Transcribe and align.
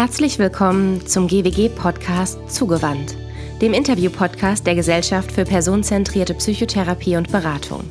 Herzlich 0.00 0.38
willkommen 0.38 1.06
zum 1.06 1.26
GWG-Podcast 1.28 2.50
Zugewandt, 2.50 3.18
dem 3.60 3.74
Interview-Podcast 3.74 4.66
der 4.66 4.74
Gesellschaft 4.74 5.30
für 5.30 5.44
personenzentrierte 5.44 6.32
Psychotherapie 6.32 7.16
und 7.16 7.30
Beratung. 7.30 7.84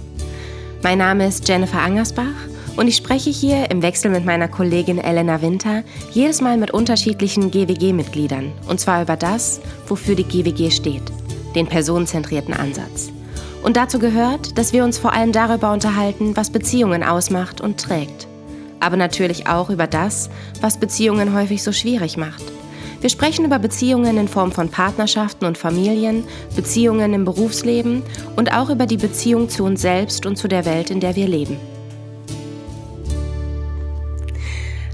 Mein 0.81 0.97
Name 0.97 1.27
ist 1.27 1.47
Jennifer 1.47 1.77
Angersbach 1.77 2.33
und 2.77 2.87
ich 2.87 2.95
spreche 2.95 3.29
hier 3.29 3.69
im 3.69 3.83
Wechsel 3.83 4.09
mit 4.09 4.25
meiner 4.25 4.47
Kollegin 4.47 4.97
Elena 4.97 5.43
Winter 5.43 5.83
jedes 6.09 6.41
Mal 6.41 6.57
mit 6.57 6.71
unterschiedlichen 6.71 7.51
GWG-Mitgliedern 7.51 8.53
und 8.67 8.79
zwar 8.79 9.03
über 9.03 9.15
das, 9.15 9.61
wofür 9.87 10.15
die 10.15 10.23
GWG 10.23 10.71
steht, 10.71 11.03
den 11.53 11.67
personenzentrierten 11.67 12.55
Ansatz. 12.55 13.11
Und 13.61 13.77
dazu 13.77 13.99
gehört, 13.99 14.57
dass 14.57 14.73
wir 14.73 14.83
uns 14.83 14.97
vor 14.97 15.13
allem 15.13 15.31
darüber 15.31 15.71
unterhalten, 15.71 16.35
was 16.35 16.49
Beziehungen 16.49 17.03
ausmacht 17.03 17.61
und 17.61 17.79
trägt 17.79 18.27
aber 18.79 18.97
natürlich 18.97 19.47
auch 19.47 19.69
über 19.69 19.87
das, 19.87 20.29
was 20.61 20.77
Beziehungen 20.77 21.33
häufig 21.33 21.63
so 21.63 21.71
schwierig 21.71 22.17
macht. 22.17 22.43
Wir 23.01 23.09
sprechen 23.09 23.45
über 23.45 23.59
Beziehungen 23.59 24.17
in 24.17 24.27
Form 24.27 24.51
von 24.51 24.69
Partnerschaften 24.69 25.45
und 25.45 25.57
Familien, 25.57 26.25
Beziehungen 26.55 27.13
im 27.13 27.23
Berufsleben 27.23 28.03
und 28.35 28.53
auch 28.53 28.69
über 28.69 28.85
die 28.85 28.97
Beziehung 28.97 29.47
zu 29.47 29.63
uns 29.63 29.81
selbst 29.81 30.25
und 30.25 30.35
zu 30.35 30.49
der 30.49 30.65
Welt, 30.65 30.89
in 30.89 30.99
der 30.99 31.15
wir 31.15 31.27
leben. 31.27 31.57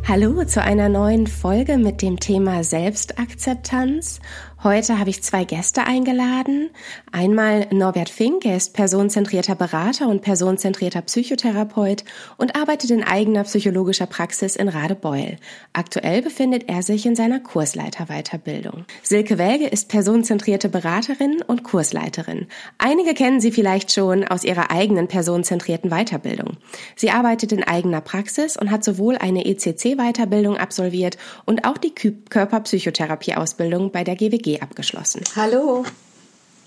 Hallo 0.08 0.44
zu 0.44 0.62
einer 0.62 0.88
neuen 0.88 1.26
Folge 1.26 1.80
mit 1.80 2.04
dem 2.04 2.20
Thema 2.20 2.64
Selbstakzeptanz. 2.64 4.20
Heute 4.66 4.98
habe 4.98 5.12
ich 5.12 5.22
zwei 5.22 5.44
Gäste 5.44 5.84
eingeladen. 5.86 6.72
Einmal 7.12 7.68
Norbert 7.72 8.10
Fink, 8.10 8.46
er 8.46 8.58
ist 8.58 8.74
personenzentrierter 8.74 9.54
Berater 9.54 10.08
und 10.08 10.24
personenzentrierter 10.24 11.04
Psychotherapeut 11.04 12.04
und 12.38 12.56
arbeitet 12.60 12.90
in 12.90 13.04
eigener 13.04 13.44
psychologischer 13.44 14.08
Praxis 14.08 14.56
in 14.56 14.68
Radebeul. 14.68 15.36
Aktuell 15.74 16.24
befindet 16.24 16.68
er 16.68 16.82
sich 16.82 17.06
in 17.06 17.16
seiner 17.16 17.42
Kursleiterweiterbildung. 17.42 18.86
Silke 19.04 19.38
Welge 19.38 19.68
ist 19.68 19.88
personenzentrierte 19.88 20.68
Beraterin 20.68 21.44
und 21.46 21.62
Kursleiterin. 21.62 22.48
Einige 22.80 23.14
kennen 23.14 23.42
sie 23.42 23.52
vielleicht 23.52 23.92
schon 23.92 24.24
aus 24.24 24.44
ihrer 24.44 24.72
eigenen 24.72 25.08
personenzentrierten 25.08 25.92
Weiterbildung. 25.92 26.58
Sie 26.96 27.12
arbeitet 27.12 27.52
in 27.52 27.64
eigener 27.64 28.02
Praxis 28.02 28.58
und 28.58 28.72
hat 28.72 28.84
sowohl 28.84 29.16
eine 29.16 29.46
ECC-Weiterbildung 29.46 30.58
absolviert 30.58 31.20
und 31.46 31.66
auch 31.66 31.78
die 31.78 31.94
Körperpsychotherapie-Ausbildung 31.94 33.92
bei 33.92 34.04
der 34.04 34.16
GWG 34.16 34.55
abgeschlossen. 34.62 35.22
Hallo. 35.36 35.86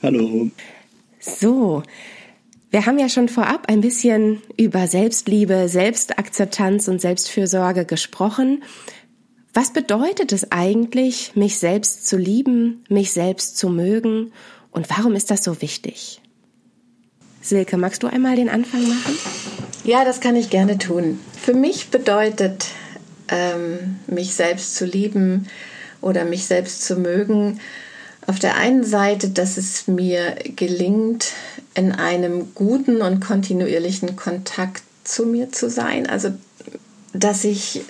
Hallo. 0.03 0.51
So, 1.21 1.83
wir 2.71 2.85
haben 2.87 2.99
ja 2.99 3.09
schon 3.09 3.29
vorab 3.29 3.67
ein 3.69 3.81
bisschen 3.81 4.43
über 4.57 4.87
Selbstliebe, 4.87 5.69
Selbstakzeptanz 5.69 6.89
und 6.89 7.01
Selbstfürsorge 7.01 7.85
gesprochen. 7.87 8.63
Was 9.55 9.73
bedeutet 9.73 10.33
es 10.33 10.53
eigentlich, 10.53 11.35
mich 11.35 11.59
selbst 11.59 12.07
zu 12.07 12.17
lieben, 12.17 12.85
mich 12.89 13.13
selbst 13.13 13.57
zu 13.57 13.71
mögen 13.71 14.33
und 14.71 14.91
warum 14.91 15.17
ist 15.17 15.31
das 15.31 15.43
so 15.43 15.63
wichtig? 15.63 16.21
Silke, 17.41 17.79
magst 17.79 18.03
du 18.03 18.07
einmal 18.07 18.37
den 18.37 18.51
Anfang 18.51 18.87
machen? 18.87 19.19
Ja, 19.85 20.05
das 20.05 20.21
kann 20.21 20.37
ich 20.37 20.51
gerne 20.51 20.77
tun. 20.77 21.19
Für 21.41 21.55
mich 21.55 21.89
bedeutet 21.89 22.67
ähm, 23.29 23.97
mich 24.07 24.35
selbst 24.35 24.77
zu 24.77 24.85
lieben, 24.85 25.47
oder 26.01 26.25
mich 26.25 26.47
selbst 26.47 26.85
zu 26.85 26.97
mögen. 26.97 27.61
Auf 28.27 28.39
der 28.39 28.57
einen 28.57 28.85
Seite, 28.85 29.31
dass 29.31 29.57
es 29.57 29.89
mir 29.89 30.37
gelingt, 30.57 31.33
in 31.75 31.93
einem 31.93 32.55
guten 32.55 33.01
und 33.01 33.21
kontinuierlichen 33.21 34.17
Kontakt 34.17 34.83
zu 35.05 35.25
mir 35.25 35.51
zu 35.51 35.71
sein. 35.71 36.09
Also, 36.09 36.33
dass 37.15 37.45
ich 37.45 37.83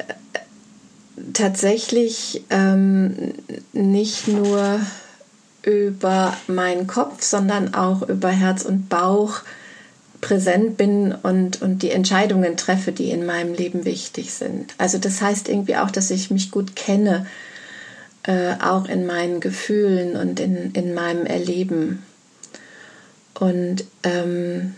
tatsächlich 1.33 2.45
ähm, 2.51 3.34
nicht 3.73 4.29
nur 4.29 4.81
über 5.62 6.36
meinen 6.47 6.86
Kopf, 6.86 7.23
sondern 7.23 7.75
auch 7.75 8.08
über 8.08 8.29
Herz 8.29 8.64
und 8.64 8.89
Bauch 8.89 9.40
präsent 10.20 10.77
bin 10.77 11.13
und, 11.13 11.63
und 11.63 11.83
die 11.83 11.90
Entscheidungen 11.90 12.57
treffe, 12.57 12.92
die 12.92 13.11
in 13.11 13.27
meinem 13.27 13.55
Leben 13.55 13.85
wichtig 13.85 14.33
sind. 14.33 14.75
Also 14.79 14.98
das 14.98 15.20
heißt 15.20 15.48
irgendwie 15.48 15.77
auch, 15.77 15.90
dass 15.90 16.11
ich 16.11 16.30
mich 16.30 16.51
gut 16.51 16.75
kenne, 16.75 17.27
äh, 18.28 18.56
auch 18.61 18.86
in 18.86 19.06
meinen 19.06 19.40
Gefühlen 19.40 20.14
und 20.14 20.39
in, 20.39 20.72
in 20.72 20.92
meinem 20.92 21.24
Erleben. 21.24 22.02
Und 23.33 23.84
ähm, 24.02 24.74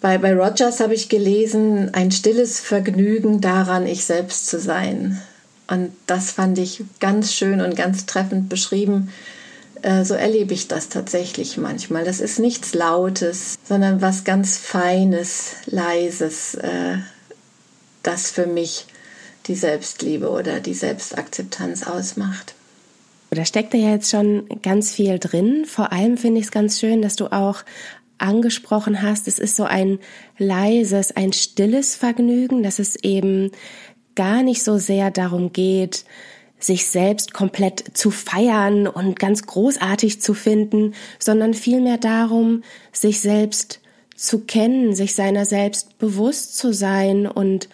bei, 0.00 0.16
bei 0.16 0.32
Rogers 0.32 0.78
habe 0.78 0.94
ich 0.94 1.08
gelesen, 1.08 1.92
ein 1.92 2.12
stilles 2.12 2.60
Vergnügen 2.60 3.40
daran, 3.40 3.84
ich 3.84 4.04
selbst 4.04 4.46
zu 4.46 4.60
sein. 4.60 5.20
Und 5.66 5.90
das 6.06 6.30
fand 6.30 6.58
ich 6.58 6.84
ganz 7.00 7.34
schön 7.34 7.60
und 7.60 7.74
ganz 7.74 8.06
treffend 8.06 8.48
beschrieben. 8.48 9.10
Äh, 9.82 10.04
so 10.04 10.14
erlebe 10.14 10.54
ich 10.54 10.68
das 10.68 10.88
tatsächlich 10.88 11.56
manchmal. 11.56 12.04
Das 12.04 12.20
ist 12.20 12.38
nichts 12.38 12.74
Lautes, 12.74 13.56
sondern 13.64 14.02
was 14.02 14.22
ganz 14.22 14.56
Feines, 14.56 15.56
Leises, 15.66 16.54
äh, 16.54 16.98
das 18.04 18.30
für 18.30 18.46
mich 18.46 18.86
die 19.46 19.54
Selbstliebe 19.54 20.30
oder 20.30 20.60
die 20.60 20.74
Selbstakzeptanz 20.74 21.86
ausmacht. 21.86 22.54
Da 23.30 23.44
steckt 23.44 23.74
ja 23.74 23.90
jetzt 23.90 24.10
schon 24.10 24.48
ganz 24.62 24.90
viel 24.90 25.18
drin. 25.18 25.64
Vor 25.64 25.92
allem 25.92 26.16
finde 26.16 26.40
ich 26.40 26.46
es 26.46 26.52
ganz 26.52 26.80
schön, 26.80 27.00
dass 27.00 27.16
du 27.16 27.26
auch 27.32 27.64
angesprochen 28.18 29.02
hast, 29.02 29.28
es 29.28 29.38
ist 29.38 29.56
so 29.56 29.64
ein 29.64 29.98
leises, 30.36 31.16
ein 31.16 31.32
stilles 31.32 31.96
Vergnügen, 31.96 32.62
dass 32.62 32.78
es 32.78 32.96
eben 32.96 33.50
gar 34.14 34.42
nicht 34.42 34.62
so 34.62 34.76
sehr 34.78 35.10
darum 35.10 35.52
geht, 35.52 36.04
sich 36.58 36.86
selbst 36.86 37.32
komplett 37.32 37.96
zu 37.96 38.10
feiern 38.10 38.86
und 38.86 39.18
ganz 39.18 39.46
großartig 39.46 40.20
zu 40.20 40.34
finden, 40.34 40.94
sondern 41.18 41.54
vielmehr 41.54 41.96
darum, 41.96 42.62
sich 42.92 43.20
selbst 43.20 43.80
zu 44.14 44.40
kennen, 44.40 44.94
sich 44.94 45.14
seiner 45.14 45.46
selbst 45.46 45.98
bewusst 45.98 46.58
zu 46.58 46.74
sein 46.74 47.26
und 47.26 47.70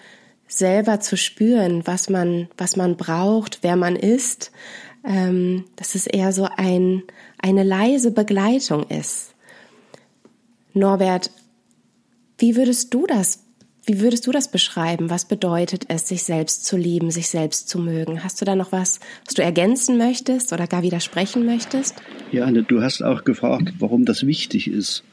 selber 0.49 1.01
zu 1.01 1.17
spüren, 1.17 1.87
was 1.87 2.09
man, 2.09 2.49
was 2.57 2.77
man 2.77 2.97
braucht, 2.97 3.59
wer 3.63 3.77
man 3.77 3.97
ist, 3.97 4.53
ähm, 5.05 5.65
dass 5.77 5.95
es 5.95 6.07
eher 6.07 6.33
so 6.33 6.49
ein, 6.57 7.03
eine 7.39 7.63
leise 7.63 8.11
Begleitung 8.11 8.85
ist. 8.89 9.35
Norbert, 10.75 11.31
wie 12.39 12.57
würdest 12.57 12.93
du 12.93 13.07
das, 13.07 13.43
wie 13.85 14.01
würdest 14.01 14.27
du 14.27 14.33
das 14.33 14.51
beschreiben? 14.51 15.11
Was 15.11 15.27
bedeutet 15.27 15.85
es, 15.89 16.09
sich 16.09 16.25
selbst 16.25 16.65
zu 16.65 16.77
lieben, 16.77 17.11
sich 17.11 17.29
selbst 17.29 17.69
zu 17.69 17.79
mögen? 17.79 18.25
Hast 18.25 18.41
du 18.41 18.45
da 18.45 18.57
noch 18.57 18.73
was, 18.73 19.01
was 19.25 19.35
du 19.35 19.43
ergänzen 19.43 19.97
möchtest 19.97 20.53
oder 20.53 20.67
gar 20.67 20.83
widersprechen 20.83 21.47
möchtest? 21.47 21.95
Ja, 22.33 22.45
Anne, 22.45 22.65
du 22.65 22.83
hast 22.83 23.03
auch 23.03 23.25
gefragt, 23.25 23.75
warum 23.79 24.05
das 24.05 24.27
wichtig 24.27 24.69
ist. 24.69 25.05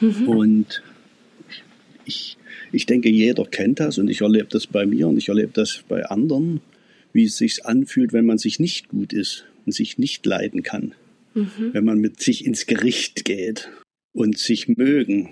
Mhm. 0.00 0.28
Und 0.28 0.82
ich, 2.04 2.36
ich 2.72 2.86
denke, 2.86 3.08
jeder 3.08 3.44
kennt 3.44 3.80
das 3.80 3.98
und 3.98 4.08
ich 4.08 4.20
erlebe 4.20 4.48
das 4.48 4.66
bei 4.66 4.86
mir 4.86 5.08
und 5.08 5.16
ich 5.16 5.28
erlebe 5.28 5.50
das 5.52 5.82
bei 5.88 6.04
anderen, 6.06 6.60
wie 7.12 7.24
es 7.24 7.36
sich 7.36 7.66
anfühlt, 7.66 8.12
wenn 8.12 8.26
man 8.26 8.38
sich 8.38 8.60
nicht 8.60 8.88
gut 8.88 9.12
ist 9.12 9.44
und 9.66 9.72
sich 9.72 9.98
nicht 9.98 10.24
leiden 10.26 10.62
kann. 10.62 10.94
Mhm. 11.34 11.70
Wenn 11.72 11.84
man 11.84 11.98
mit 11.98 12.20
sich 12.20 12.44
ins 12.44 12.66
Gericht 12.66 13.24
geht 13.24 13.68
und 14.12 14.38
sich 14.38 14.68
mögen. 14.68 15.30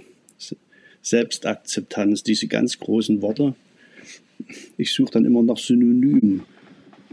Selbstakzeptanz, 1.03 2.23
diese 2.23 2.49
ganz 2.49 2.79
großen 2.79 3.23
Worte. 3.23 3.55
Ich 4.77 4.93
suche 4.93 5.13
dann 5.13 5.25
immer 5.25 5.43
nach 5.43 5.59
Synonymen. 5.59 6.43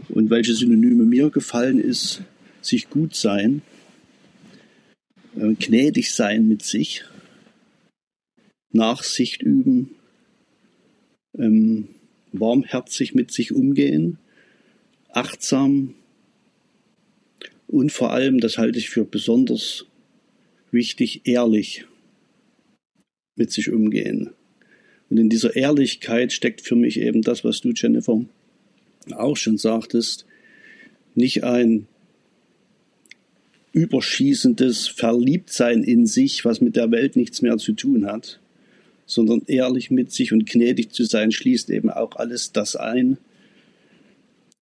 Und 0.08 0.30
welche 0.30 0.54
Synonyme 0.54 1.04
mir 1.04 1.30
gefallen 1.30 1.80
ist, 1.80 2.22
sich 2.60 2.90
gut 2.90 3.14
sein, 3.14 3.62
äh, 5.36 5.54
gnädig 5.54 6.12
sein 6.12 6.48
mit 6.48 6.62
sich, 6.62 7.04
Nachsicht 8.72 9.42
üben, 9.42 9.90
ähm, 11.38 11.88
warmherzig 12.32 13.14
mit 13.14 13.30
sich 13.30 13.52
umgehen, 13.52 14.18
achtsam 15.10 15.94
und 17.66 17.90
vor 17.92 18.12
allem, 18.12 18.40
das 18.40 18.58
halte 18.58 18.78
ich 18.78 18.90
für 18.90 19.04
besonders 19.04 19.86
wichtig, 20.70 21.22
ehrlich 21.24 21.84
mit 23.34 23.52
sich 23.52 23.70
umgehen. 23.70 24.30
Und 25.08 25.18
in 25.18 25.28
dieser 25.28 25.54
Ehrlichkeit 25.56 26.32
steckt 26.32 26.62
für 26.62 26.76
mich 26.76 27.00
eben 27.00 27.22
das, 27.22 27.44
was 27.44 27.60
du, 27.60 27.72
Jennifer, 27.74 28.24
auch 29.12 29.36
schon 29.36 29.58
sagtest, 29.58 30.26
nicht 31.14 31.44
ein 31.44 31.86
überschießendes 33.72 34.88
Verliebtsein 34.88 35.82
in 35.82 36.06
sich, 36.06 36.44
was 36.44 36.60
mit 36.60 36.76
der 36.76 36.90
Welt 36.90 37.14
nichts 37.14 37.42
mehr 37.42 37.58
zu 37.58 37.72
tun 37.72 38.06
hat, 38.06 38.40
sondern 39.06 39.42
ehrlich 39.46 39.90
mit 39.90 40.10
sich 40.10 40.32
und 40.32 40.46
gnädig 40.46 40.92
zu 40.92 41.04
sein, 41.04 41.30
schließt 41.30 41.70
eben 41.70 41.90
auch 41.90 42.16
alles 42.16 42.52
das 42.52 42.76
ein, 42.76 43.18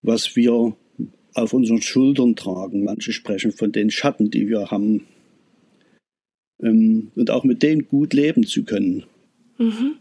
was 0.03 0.37
wir 0.37 0.77
auf 1.35 1.53
unseren 1.53 1.83
Schultern 1.83 2.37
tragen. 2.37 2.85
Manche 2.85 3.13
sprechen 3.13 3.53
von 3.53 3.73
den 3.73 3.91
Schatten, 3.91 4.31
die 4.31 4.49
wir 4.49 4.71
haben. 4.71 5.07
Ähm, 6.63 7.11
und 7.17 7.31
auch 7.31 7.45
mit 7.45 7.63
denen 7.63 7.89
gut 7.89 8.13
leben 8.13 8.47
zu 8.47 8.65
können. 8.65 9.05
Mhm. 9.59 9.97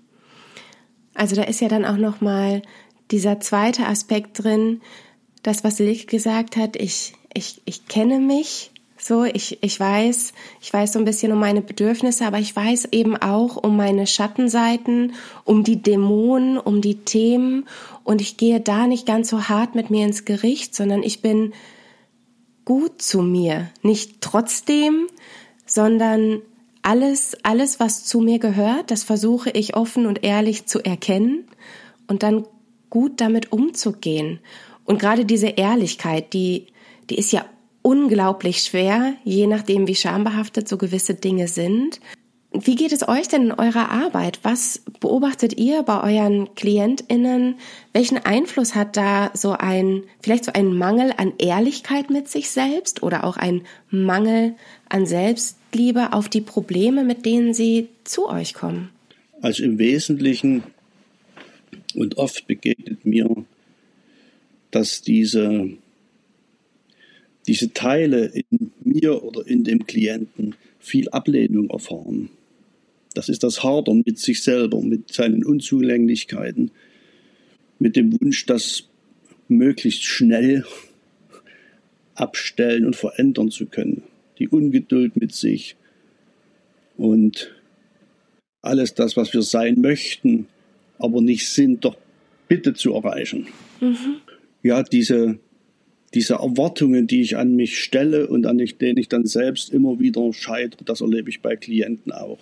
Also 1.13 1.36
da 1.36 1.44
ist 1.44 1.62
ja 1.62 1.68
dann 1.68 1.86
auch 1.86 1.98
noch 1.98 2.22
mal 2.22 2.62
dieser 3.12 3.39
zweite 3.39 3.86
Aspekt 3.86 4.44
drin, 4.44 4.81
das, 5.42 5.63
was 5.63 5.78
Silke 5.78 6.06
gesagt 6.06 6.56
hat, 6.56 6.75
ich, 6.75 7.13
ich, 7.34 7.62
ich 7.66 7.88
kenne 7.88 8.19
mich 8.19 8.72
so, 9.05 9.23
ich, 9.23 9.59
ich 9.61 9.79
weiß, 9.79 10.33
ich 10.61 10.73
weiß 10.73 10.94
so 10.94 11.00
ein 11.00 11.05
bisschen 11.05 11.31
um 11.31 11.39
meine 11.39 11.61
Bedürfnisse, 11.61 12.25
aber 12.25 12.39
ich 12.39 12.55
weiß 12.55 12.89
eben 12.91 13.15
auch 13.17 13.57
um 13.57 13.75
meine 13.75 14.07
Schattenseiten, 14.07 15.13
um 15.44 15.63
die 15.63 15.81
Dämonen, 15.81 16.57
um 16.57 16.81
die 16.81 16.95
Themen 16.95 17.65
und 18.03 18.21
ich 18.21 18.38
gehe 18.38 18.59
da 18.59 18.88
nicht 18.88 19.05
ganz 19.05 19.29
so 19.29 19.50
hart 19.50 19.75
mit 19.75 19.89
mir 19.89 20.05
ins 20.05 20.25
Gericht, 20.25 20.75
sondern 20.75 21.03
ich 21.03 21.21
bin 21.21 21.53
gut 22.65 23.01
zu 23.01 23.21
mir. 23.21 23.69
Nicht 23.81 24.21
trotzdem, 24.21 25.07
sondern 25.65 26.41
alles, 26.81 27.38
alles, 27.44 27.79
was 27.79 28.05
zu 28.05 28.19
mir 28.19 28.39
gehört, 28.39 28.91
das 28.91 29.03
versuche 29.03 29.50
ich 29.50 29.75
offen 29.75 30.05
und 30.05 30.23
ehrlich 30.23 30.65
zu 30.65 30.83
erkennen 30.83 31.45
und 32.07 32.23
dann 32.23 32.45
gut 32.89 33.21
damit 33.21 33.51
umzugehen. 33.51 34.39
Und 34.85 35.00
gerade 35.00 35.25
diese 35.25 35.47
Ehrlichkeit, 35.47 36.33
die, 36.33 36.67
die 37.09 37.17
ist 37.17 37.31
ja 37.31 37.45
unglaublich 37.83 38.63
schwer, 38.63 39.13
je 39.24 39.45
nachdem, 39.45 39.88
wie 39.88 39.95
schambehaftet 39.95 40.68
so 40.68 40.77
gewisse 40.77 41.13
Dinge 41.13 41.47
sind. 41.47 42.00
Wie 42.51 42.75
geht 42.75 42.91
es 42.91 43.07
euch 43.07 43.27
denn 43.27 43.45
in 43.45 43.51
eurer 43.51 43.89
Arbeit? 43.89 44.39
Was 44.44 44.83
beobachtet 45.00 45.57
ihr 45.57 45.81
bei 45.83 46.01
euren 46.03 46.53
KlientInnen? 46.53 47.56
Welchen 47.94 48.18
Einfluss 48.19 48.75
hat 48.75 48.95
da 48.95 49.31
so 49.33 49.51
ein, 49.51 50.03
vielleicht 50.21 50.45
so 50.45 50.53
ein 50.53 50.77
Mangel 50.77 51.13
an 51.18 51.33
Ehrlichkeit 51.39 52.12
mit 52.12 52.27
sich 52.30 52.51
selbst 52.51 53.01
oder 53.01 53.24
auch 53.24 53.38
ein 53.38 53.63
Mangel 53.89 54.53
an 54.88 55.07
Selbstliebe 55.07 56.13
auf 56.13 56.29
die 56.29 56.41
Probleme, 56.41 57.03
mit 57.03 57.25
denen 57.25 57.56
sie 57.56 57.89
zu 58.03 58.29
euch 58.29 58.53
kommen? 58.53 58.89
Also 59.41 59.63
im 59.63 59.79
Wesentlichen 59.79 60.63
und 61.95 62.18
oft 62.18 62.45
begegnet 62.45 63.03
mir, 63.03 63.29
dass 64.69 65.01
diese 65.01 65.69
diese 67.48 67.74
Teile 67.74 68.25
in 68.50 68.72
mir 68.84 69.24
oder 69.24 69.45
in 69.48 69.63
dem 69.63 69.86
Klienten 69.86 70.56
viel 70.80 71.10
Ablehnung 71.10 71.69
erfahren. 71.69 72.30
Das 73.13 73.30
ist 73.30 73.44
das 73.44 73.63
Hadern 73.63 74.04
mit 74.06 74.18
sich 74.18 74.44
selber, 74.44 74.81
mit 74.81 75.13
seinen 75.13 75.44
Unzulänglichkeiten, 75.45 76.72
mit 77.80 77.95
dem 77.95 78.19
Wunsch, 78.19 78.45
das 78.45 78.90
möglichst 79.48 80.04
schnell 80.04 80.66
abstellen 82.16 82.86
und 82.86 82.95
verändern 82.95 83.51
zu 83.51 83.66
können. 83.66 84.04
Die 84.39 84.48
Ungeduld 84.48 85.16
mit 85.16 85.34
sich 85.34 85.75
und 86.98 87.54
alles 88.62 88.94
das, 88.94 89.18
was 89.18 89.34
wir 89.34 89.42
sein 89.42 89.81
möchten, 89.81 90.48
aber 90.98 91.22
nicht 91.22 91.50
sind, 91.50 91.86
doch 91.86 91.98
bitte 92.48 92.74
zu 92.74 92.94
erreichen. 92.94 93.48
Mhm. 93.81 94.18
Ja, 94.63 94.84
diese 94.84 95.39
diese 96.13 96.36
Erwartungen, 96.36 97.07
die 97.07 97.21
ich 97.21 97.38
an 97.38 97.56
mich 97.56 97.80
stelle 97.80 98.27
und 98.27 98.45
an 98.45 98.57
denen 98.57 98.98
ich 98.98 99.10
dann 99.10 99.25
selbst 99.25 99.71
immer 99.71 100.00
wieder 100.00 100.31
scheitere, 100.33 100.83
das 100.83 101.01
erlebe 101.01 101.30
ich 101.30 101.42
bei 101.42 101.56
Klienten 101.56 102.12
auch. 102.12 102.39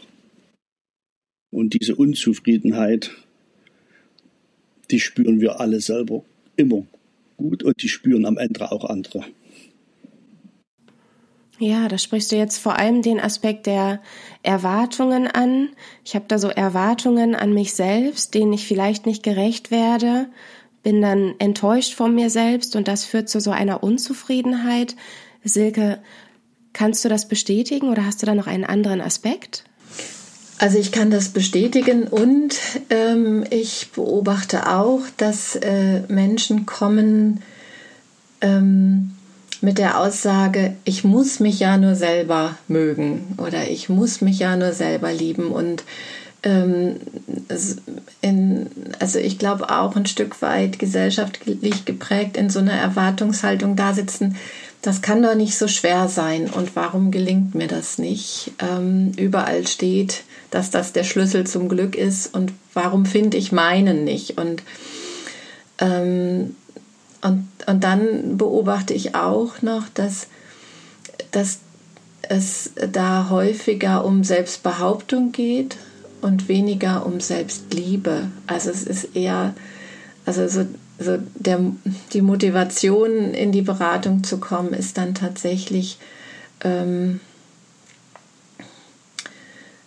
Und 1.52 1.74
diese 1.80 1.96
Unzufriedenheit, 1.96 3.12
die 4.90 5.00
spüren 5.00 5.40
wir 5.42 5.60
alle 5.60 5.80
selber 5.80 6.24
immer 6.56 6.86
gut 7.38 7.64
und 7.64 7.82
die 7.82 7.90
spüren 7.90 8.26
am 8.26 8.38
Ende 8.38 8.72
auch 8.72 8.86
andere. 8.86 9.26
Ja, 11.60 11.88
da 11.88 11.98
sprichst 12.00 12.32
du 12.32 12.38
jetzt 12.38 12.58
vor 12.58 12.78
allem 12.78 13.04
den 13.04 13.20
Aspekt 13.20 13.68
der 13.68 14.02
Erwartungen 14.42 15.28
an. 15.28 15.70
Ich 16.04 16.16
habe 16.16 16.26
da 16.28 16.40
so 16.40 16.48
Erwartungen 16.48 17.36
an 17.36 17.54
mich 17.54 17.74
selbst, 17.74 18.34
denen 18.34 18.54
ich 18.54 18.66
vielleicht 18.66 19.06
nicht 19.06 19.22
gerecht 19.22 19.70
werde 19.70 20.28
bin 20.84 21.02
dann 21.02 21.36
enttäuscht 21.40 21.94
von 21.94 22.16
mir 22.16 22.30
selbst 22.30 22.76
und 22.76 22.88
das 22.88 23.06
führt 23.06 23.30
zu 23.30 23.40
so 23.40 23.52
einer 23.52 23.84
Unzufriedenheit. 23.84 24.96
Silke, 25.44 26.00
kannst 26.74 27.04
du 27.06 27.10
das 27.10 27.28
bestätigen 27.28 27.90
oder 27.90 28.06
hast 28.06 28.22
du 28.22 28.26
da 28.26 28.36
noch 28.36 28.48
einen 28.48 28.64
anderen 28.64 29.02
Aspekt? 29.02 29.64
Also 30.58 30.78
ich 30.78 30.92
kann 30.92 31.10
das 31.10 31.30
bestätigen 31.30 32.04
und 32.04 32.56
ähm, 32.92 33.44
ich 33.50 33.90
beobachte 33.96 34.70
auch, 34.70 35.02
dass 35.18 35.56
äh, 35.56 36.02
Menschen 36.08 36.68
kommen 36.68 37.42
ähm, 38.42 39.12
mit 39.62 39.80
der 39.80 40.00
Aussage, 40.00 40.76
ich 40.84 41.04
muss 41.04 41.40
mich 41.40 41.60
ja 41.60 41.78
nur 41.78 41.96
selber 41.96 42.58
mögen 42.68 43.36
oder 43.38 43.70
ich 43.70 43.90
muss 43.90 44.22
mich 44.22 44.40
ja 44.40 44.56
nur 44.56 44.74
selber 44.74 45.12
lieben 45.12 45.48
und 45.48 45.84
in, 46.44 47.00
also 49.00 49.20
ich 49.20 49.38
glaube 49.38 49.70
auch 49.70 49.96
ein 49.96 50.08
Stück 50.08 50.42
weit 50.42 50.80
gesellschaftlich 50.80 51.86
geprägt 51.86 52.36
in 52.36 52.50
so 52.50 52.60
einer 52.60 52.74
Erwartungshaltung 52.74 53.76
da 53.76 53.94
sitzen, 53.94 54.36
das 54.82 55.04
kann 55.04 55.22
doch 55.22 55.36
nicht 55.36 55.56
so 55.56 55.68
schwer 55.68 56.08
sein 56.08 56.50
und 56.50 56.76
warum 56.76 57.12
gelingt 57.12 57.54
mir 57.54 57.68
das 57.68 58.00
nicht? 58.00 58.52
Ähm, 58.58 59.12
überall 59.18 59.68
steht, 59.68 60.24
dass 60.50 60.72
das 60.72 60.92
der 60.92 61.04
Schlüssel 61.04 61.46
zum 61.46 61.70
Glück 61.70 61.96
ist 61.96 62.34
und 62.34 62.52
warum 62.74 63.06
finde 63.06 63.38
ich 63.38 63.52
meinen 63.52 64.04
nicht? 64.04 64.40
Und, 64.40 64.64
ähm, 65.78 66.56
und, 67.22 67.48
und 67.68 67.84
dann 67.84 68.38
beobachte 68.38 68.96
ich 68.96 69.14
auch 69.14 69.62
noch, 69.62 69.88
dass, 69.94 70.26
dass 71.30 71.60
es 72.24 72.72
da 72.92 73.28
häufiger 73.30 74.04
um 74.04 74.24
Selbstbehauptung 74.24 75.32
geht 75.32 75.78
und 76.22 76.48
weniger 76.48 77.06
um 77.06 77.20
Selbstliebe. 77.20 78.30
Also 78.48 78.70
es 78.70 78.84
ist 78.84 79.16
eher, 79.16 79.54
also 80.26 80.48
so, 80.48 80.66
so 81.00 81.18
der, 81.36 81.60
die 82.14 82.22
Motivation 82.22 83.34
in 83.34 83.52
die 83.52 83.62
Beratung 83.62 84.24
zu 84.24 84.40
kommen, 84.40 84.74
ist 84.74 84.98
dann 84.98 85.16
tatsächlich, 85.16 85.98
ähm, 86.64 87.20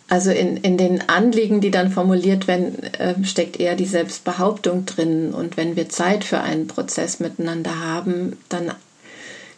also 0.09 0.31
in, 0.31 0.57
in 0.59 0.77
den 0.77 1.09
Anliegen, 1.09 1.61
die 1.61 1.71
dann 1.71 1.91
formuliert 1.91 2.47
werden, 2.47 2.83
äh, 2.83 3.15
steckt 3.25 3.59
eher 3.59 3.75
die 3.75 3.87
Selbstbehauptung 3.87 4.87
drin. 4.87 5.33
Und 5.33 5.57
wenn 5.57 5.77
wir 5.77 5.89
Zeit 5.89 6.25
für 6.25 6.41
einen 6.41 6.67
Prozess 6.67 7.21
miteinander 7.21 7.81
haben, 7.81 8.37
dann 8.49 8.73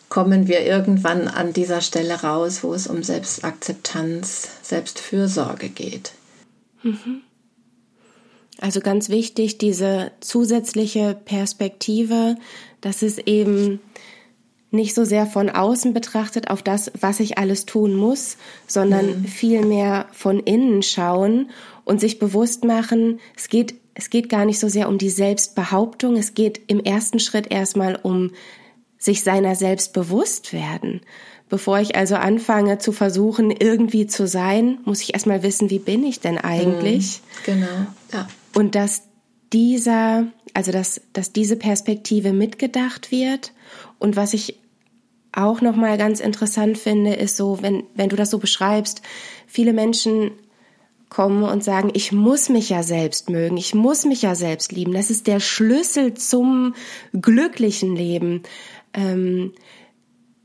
kommen 0.09 0.47
wir 0.47 0.65
irgendwann 0.65 1.29
an 1.29 1.53
dieser 1.53 1.81
Stelle 1.81 2.15
raus, 2.23 2.63
wo 2.63 2.73
es 2.75 2.87
um 2.87 3.03
Selbstakzeptanz, 3.03 4.49
Selbstfürsorge 4.63 5.69
geht. 5.69 6.13
Mhm. 6.87 7.23
Also 8.59 8.81
ganz 8.81 9.11
wichtig, 9.11 9.59
diese 9.59 10.13
zusätzliche 10.21 11.17
Perspektive, 11.25 12.37
dass 12.81 13.03
es 13.03 13.19
eben 13.19 13.81
nicht 14.71 14.95
so 14.95 15.05
sehr 15.05 15.27
von 15.27 15.51
außen 15.51 15.93
betrachtet 15.93 16.51
auf 16.51 16.63
das, 16.63 16.91
was 16.99 17.21
ich 17.21 17.39
alles 17.39 17.67
tun 17.67 17.95
muss, 17.95 18.37
sondern 18.67 19.21
mhm. 19.21 19.25
viel 19.25 19.85
von 20.13 20.41
innen 20.41 20.83
schauen 20.83 21.51
und 21.85 22.01
sich 22.01 22.19
bewusst 22.19 22.65
machen, 22.65 23.21
es 23.37 23.49
geht, 23.49 23.75
es 23.95 24.11
geht 24.11 24.29
gar 24.29 24.45
nicht 24.45 24.59
so 24.59 24.69
sehr 24.69 24.89
um 24.89 24.99
die 24.99 25.11
Selbstbehauptung, 25.11 26.17
es 26.17 26.35
geht 26.35 26.61
im 26.67 26.81
ersten 26.81 27.21
Schritt 27.21 27.51
erstmal 27.51 27.97
um 27.97 28.33
sich 28.99 29.23
seiner 29.23 29.55
selbst 29.55 29.93
bewusst 29.93 30.53
werden. 30.53 31.01
Bevor 31.49 31.79
ich 31.79 31.95
also 31.95 32.17
anfange 32.17 32.79
zu 32.79 32.91
versuchen, 32.91 33.53
irgendwie 33.53 34.07
zu 34.07 34.27
sein, 34.27 34.79
muss 34.85 35.03
ich 35.03 35.15
erstmal 35.15 35.43
wissen, 35.43 35.71
wie 35.71 35.79
bin 35.79 36.05
ich 36.05 36.21
denn 36.21 36.39
eigentlich? 36.39 37.21
Mhm, 37.21 37.53
genau, 37.53 37.87
ja. 38.13 38.29
Und 38.53 38.75
dass 38.75 39.03
dieser, 39.53 40.27
also 40.55 40.73
dass, 40.73 41.01
dass 41.13 41.33
diese 41.33 41.57
Perspektive 41.57 42.33
mitgedacht 42.33 43.11
wird. 43.11 43.53
Und 43.99 44.17
was 44.17 44.35
ich 44.35 44.59
auch 45.33 45.61
nochmal 45.61 45.99
ganz 45.99 46.21
interessant 46.21 46.79
finde, 46.79 47.15
ist 47.15 47.37
so, 47.37 47.63
wenn, 47.63 47.85
wenn 47.95 48.09
du 48.09 48.17
das 48.17 48.31
so 48.31 48.39
beschreibst, 48.39 49.03
viele 49.47 49.73
Menschen 49.73 50.33
kommen 51.09 51.45
und 51.45 51.63
sagen, 51.63 51.91
ich 51.93 52.11
muss 52.11 52.49
mich 52.49 52.71
ja 52.71 52.83
selbst 52.83 53.31
mögen, 53.31 53.57
ich 53.57 53.75
muss 53.75 54.05
mich 54.05 54.23
ja 54.23 54.35
selbst 54.35 54.73
lieben. 54.73 54.93
Das 54.93 55.11
ist 55.11 55.27
der 55.27 55.41
Schlüssel 55.41 56.15
zum 56.15 56.75
glücklichen 57.13 57.95
Leben. 57.95 58.43
Ähm, 58.93 59.53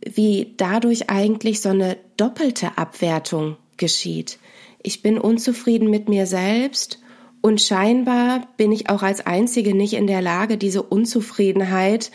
wie 0.06 0.54
dadurch 0.58 1.10
eigentlich 1.10 1.62
so 1.62 1.70
eine 1.70 1.98
doppelte 2.18 2.78
Abwertung 2.78 3.58
geschieht. 3.78 4.40
Ich 4.84 5.02
bin 5.02 5.18
unzufrieden 5.18 5.90
mit 5.90 6.10
mir 6.10 6.26
selbst 6.26 7.00
und 7.42 7.62
scheinbar 7.62 8.48
bin 8.58 8.72
ich 8.72 8.90
auch 8.90 9.04
als 9.04 9.26
Einzige 9.26 9.76
nicht 9.76 9.94
in 9.94 10.08
der 10.08 10.22
Lage, 10.22 10.58
diese 10.58 10.84
Unzufriedenheit 10.84 12.12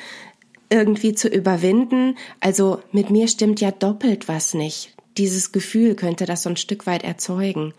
irgendwie 0.70 1.14
zu 1.14 1.28
überwinden. 1.28 2.16
Also 2.40 2.80
mit 2.92 3.10
mir 3.10 3.28
stimmt 3.28 3.60
ja 3.60 3.70
doppelt 3.70 4.28
was 4.28 4.54
nicht. 4.54 4.94
Dieses 5.16 5.52
Gefühl 5.52 5.94
könnte 5.94 6.26
das 6.26 6.42
so 6.42 6.50
ein 6.50 6.56
Stück 6.56 6.86
weit 6.86 7.04
erzeugen. 7.04 7.72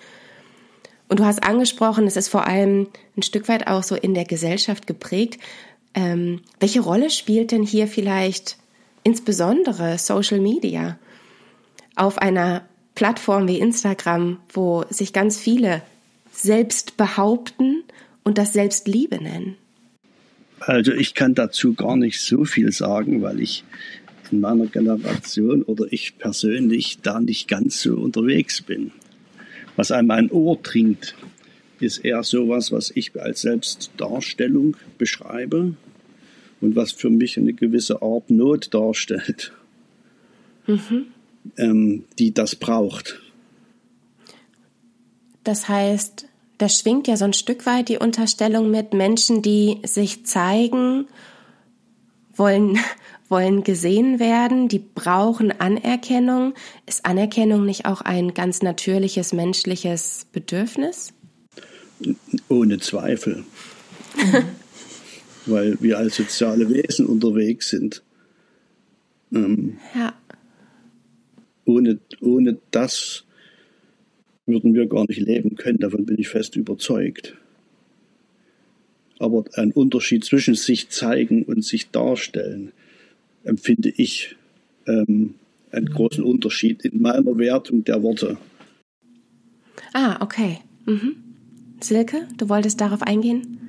Und 1.09 1.19
du 1.19 1.25
hast 1.25 1.43
angesprochen, 1.43 2.05
es 2.05 2.17
ist 2.17 2.27
vor 2.27 2.47
allem 2.47 2.87
ein 3.15 3.23
Stück 3.23 3.47
weit 3.47 3.67
auch 3.67 3.83
so 3.83 3.95
in 3.95 4.13
der 4.13 4.25
Gesellschaft 4.25 4.87
geprägt. 4.87 5.39
Ähm, 5.93 6.41
welche 6.59 6.81
Rolle 6.81 7.09
spielt 7.09 7.51
denn 7.51 7.63
hier 7.63 7.87
vielleicht 7.87 8.57
insbesondere 9.07 9.97
Social 9.97 10.41
Media 10.41 10.99
auf 11.95 12.17
einer 12.17 12.67
Plattform 12.93 13.47
wie 13.47 13.57
Instagram, 13.57 14.37
wo 14.51 14.83
sich 14.89 15.13
ganz 15.13 15.39
viele 15.39 15.81
selbst 16.33 16.97
behaupten 16.97 17.83
und 18.25 18.37
das 18.37 18.51
Selbstliebe 18.51 19.23
nennen? 19.23 19.55
Also 20.59 20.91
ich 20.91 21.13
kann 21.13 21.35
dazu 21.35 21.73
gar 21.73 21.95
nicht 21.95 22.19
so 22.19 22.43
viel 22.43 22.73
sagen, 22.73 23.21
weil 23.21 23.39
ich 23.39 23.63
in 24.29 24.41
meiner 24.41 24.65
Generation 24.65 25.63
oder 25.63 25.85
ich 25.89 26.17
persönlich 26.17 26.99
da 27.01 27.21
nicht 27.21 27.47
ganz 27.47 27.79
so 27.79 27.95
unterwegs 27.95 28.61
bin. 28.61 28.91
Was 29.77 29.91
einem 29.91 30.11
ein 30.11 30.29
Ohr 30.31 30.61
trinkt, 30.61 31.15
ist 31.79 31.99
eher 31.99 32.23
sowas, 32.23 32.73
was 32.73 32.91
ich 32.93 33.17
als 33.17 33.41
Selbstdarstellung 33.41 34.75
beschreibe 34.97 35.77
und 36.61 36.75
was 36.75 36.91
für 36.91 37.09
mich 37.09 37.37
eine 37.37 37.53
gewisse 37.53 38.01
Art 38.01 38.29
Not 38.29 38.73
darstellt, 38.73 39.53
mhm. 40.65 41.05
ähm, 41.57 42.03
die 42.17 42.33
das 42.33 42.55
braucht. 42.55 43.21
Das 45.43 45.69
heißt, 45.69 46.27
da 46.57 46.69
schwingt 46.69 47.07
ja 47.07 47.17
so 47.17 47.25
ein 47.25 47.33
Stück 47.33 47.65
weit 47.65 47.89
die 47.89 47.97
Unterstellung 47.97 48.71
mit 48.71 48.93
Menschen, 48.93 49.41
die 49.41 49.77
sich 49.83 50.25
zeigen, 50.25 51.07
wollen, 52.35 52.79
wollen 53.29 53.63
gesehen 53.63 54.19
werden, 54.19 54.67
die 54.67 54.79
brauchen 54.79 55.57
Anerkennung. 55.59 56.53
Ist 56.85 57.05
Anerkennung 57.05 57.65
nicht 57.65 57.85
auch 57.85 58.01
ein 58.01 58.33
ganz 58.33 58.61
natürliches 58.61 59.33
menschliches 59.33 60.25
Bedürfnis? 60.31 61.13
Ohne 62.49 62.79
Zweifel. 62.79 63.43
Weil 65.47 65.77
wir 65.81 65.97
als 65.97 66.15
soziale 66.15 66.69
Wesen 66.69 67.05
unterwegs 67.05 67.69
sind. 67.69 68.03
Ähm, 69.33 69.77
ja. 69.95 70.13
Ohne, 71.65 71.99
ohne 72.21 72.57
das 72.71 73.23
würden 74.45 74.73
wir 74.73 74.87
gar 74.87 75.05
nicht 75.07 75.19
leben 75.19 75.55
können. 75.55 75.79
Davon 75.79 76.05
bin 76.05 76.17
ich 76.17 76.29
fest 76.29 76.55
überzeugt. 76.55 77.35
Aber 79.19 79.45
ein 79.55 79.71
Unterschied 79.71 80.23
zwischen 80.23 80.55
sich 80.55 80.89
zeigen 80.89 81.43
und 81.43 81.63
sich 81.63 81.89
darstellen 81.89 82.71
empfinde 83.43 83.89
ich 83.89 84.35
ähm, 84.85 85.35
einen 85.71 85.89
großen 85.89 86.23
Unterschied 86.23 86.83
in 86.85 87.01
meiner 87.01 87.37
Wertung 87.37 87.83
der 87.83 88.03
Worte. 88.03 88.37
Ah, 89.93 90.21
okay. 90.21 90.59
Mhm. 90.85 91.15
Silke, 91.81 92.27
du 92.37 92.49
wolltest 92.49 92.81
darauf 92.81 93.01
eingehen? 93.01 93.59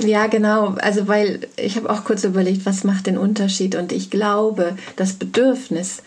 Ja, 0.00 0.26
genau. 0.26 0.74
Also 0.80 1.08
weil 1.08 1.48
ich 1.56 1.76
habe 1.76 1.90
auch 1.90 2.04
kurz 2.04 2.24
überlegt, 2.24 2.66
was 2.66 2.84
macht 2.84 3.06
den 3.06 3.18
Unterschied? 3.18 3.74
Und 3.74 3.92
ich 3.92 4.10
glaube, 4.10 4.76
das 4.96 5.14
Bedürfnis, 5.14 6.02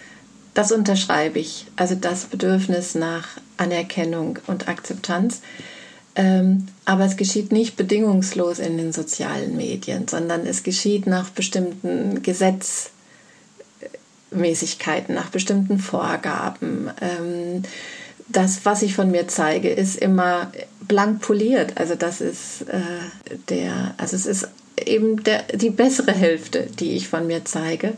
das 0.53 0.71
unterschreibe 0.71 1.39
ich. 1.39 1.65
Also 1.75 1.95
das 1.95 2.25
Bedürfnis 2.25 2.93
nach 2.95 3.27
Anerkennung 3.57 4.39
und 4.47 4.67
Akzeptanz. 4.67 5.41
Ähm, 6.15 6.67
aber 6.85 7.05
es 7.05 7.17
geschieht 7.17 7.51
nicht 7.51 7.75
bedingungslos 7.75 8.59
in 8.59 8.77
den 8.77 8.93
sozialen 8.93 9.57
Medien, 9.57 10.07
sondern 10.07 10.45
es 10.45 10.61
geschieht 10.61 11.07
nach 11.07 11.31
bestimmten 11.31 12.21
Gesetzmäßigkeiten, 12.21 15.15
nach 15.15 15.29
bestimmten 15.29 15.79
Vorgaben. 15.79 16.91
Ähm, 17.01 17.63
das, 18.27 18.65
was 18.65 18.81
ich 18.81 18.95
von 18.95 19.11
mir 19.11 19.27
zeige, 19.27 19.69
ist 19.69 19.97
immer 19.97 20.51
blank 20.81 21.21
poliert. 21.21 21.73
Also 21.75 21.95
das 21.95 22.21
ist 22.21 22.63
äh, 22.63 22.79
der, 23.49 23.95
also 23.97 24.15
es 24.15 24.25
ist 24.25 24.47
eben 24.85 25.23
der, 25.23 25.43
die 25.53 25.69
bessere 25.69 26.11
Hälfte, 26.11 26.67
die 26.79 26.93
ich 26.93 27.07
von 27.07 27.27
mir 27.27 27.45
zeige. 27.45 27.93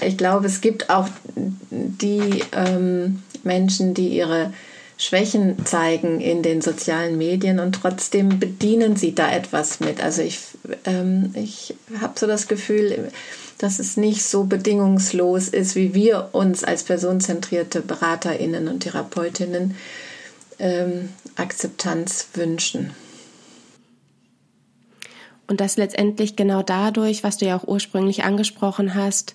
Ich 0.00 0.16
glaube, 0.16 0.46
es 0.46 0.60
gibt 0.60 0.90
auch 0.90 1.08
die 1.70 2.42
ähm, 2.52 3.22
Menschen, 3.42 3.94
die 3.94 4.08
ihre 4.08 4.52
Schwächen 4.96 5.66
zeigen 5.66 6.20
in 6.20 6.42
den 6.42 6.62
sozialen 6.62 7.18
Medien 7.18 7.58
und 7.58 7.72
trotzdem 7.74 8.38
bedienen 8.38 8.96
sie 8.96 9.14
da 9.14 9.30
etwas 9.30 9.80
mit. 9.80 10.02
Also 10.02 10.22
ich, 10.22 10.38
ähm, 10.84 11.34
ich 11.34 11.74
habe 12.00 12.18
so 12.18 12.26
das 12.26 12.46
Gefühl, 12.46 13.10
dass 13.62 13.78
es 13.78 13.96
nicht 13.96 14.24
so 14.24 14.44
bedingungslos 14.44 15.48
ist, 15.48 15.76
wie 15.76 15.94
wir 15.94 16.30
uns 16.32 16.64
als 16.64 16.82
personenzentrierte 16.82 17.80
Beraterinnen 17.80 18.68
und 18.68 18.80
Therapeutinnen 18.80 19.76
ähm, 20.58 21.10
Akzeptanz 21.36 22.28
wünschen. 22.34 22.92
Und 25.46 25.60
das 25.60 25.76
letztendlich 25.76 26.34
genau 26.34 26.62
dadurch, 26.62 27.22
was 27.24 27.36
du 27.36 27.46
ja 27.46 27.56
auch 27.56 27.68
ursprünglich 27.68 28.24
angesprochen 28.24 28.94
hast, 28.94 29.34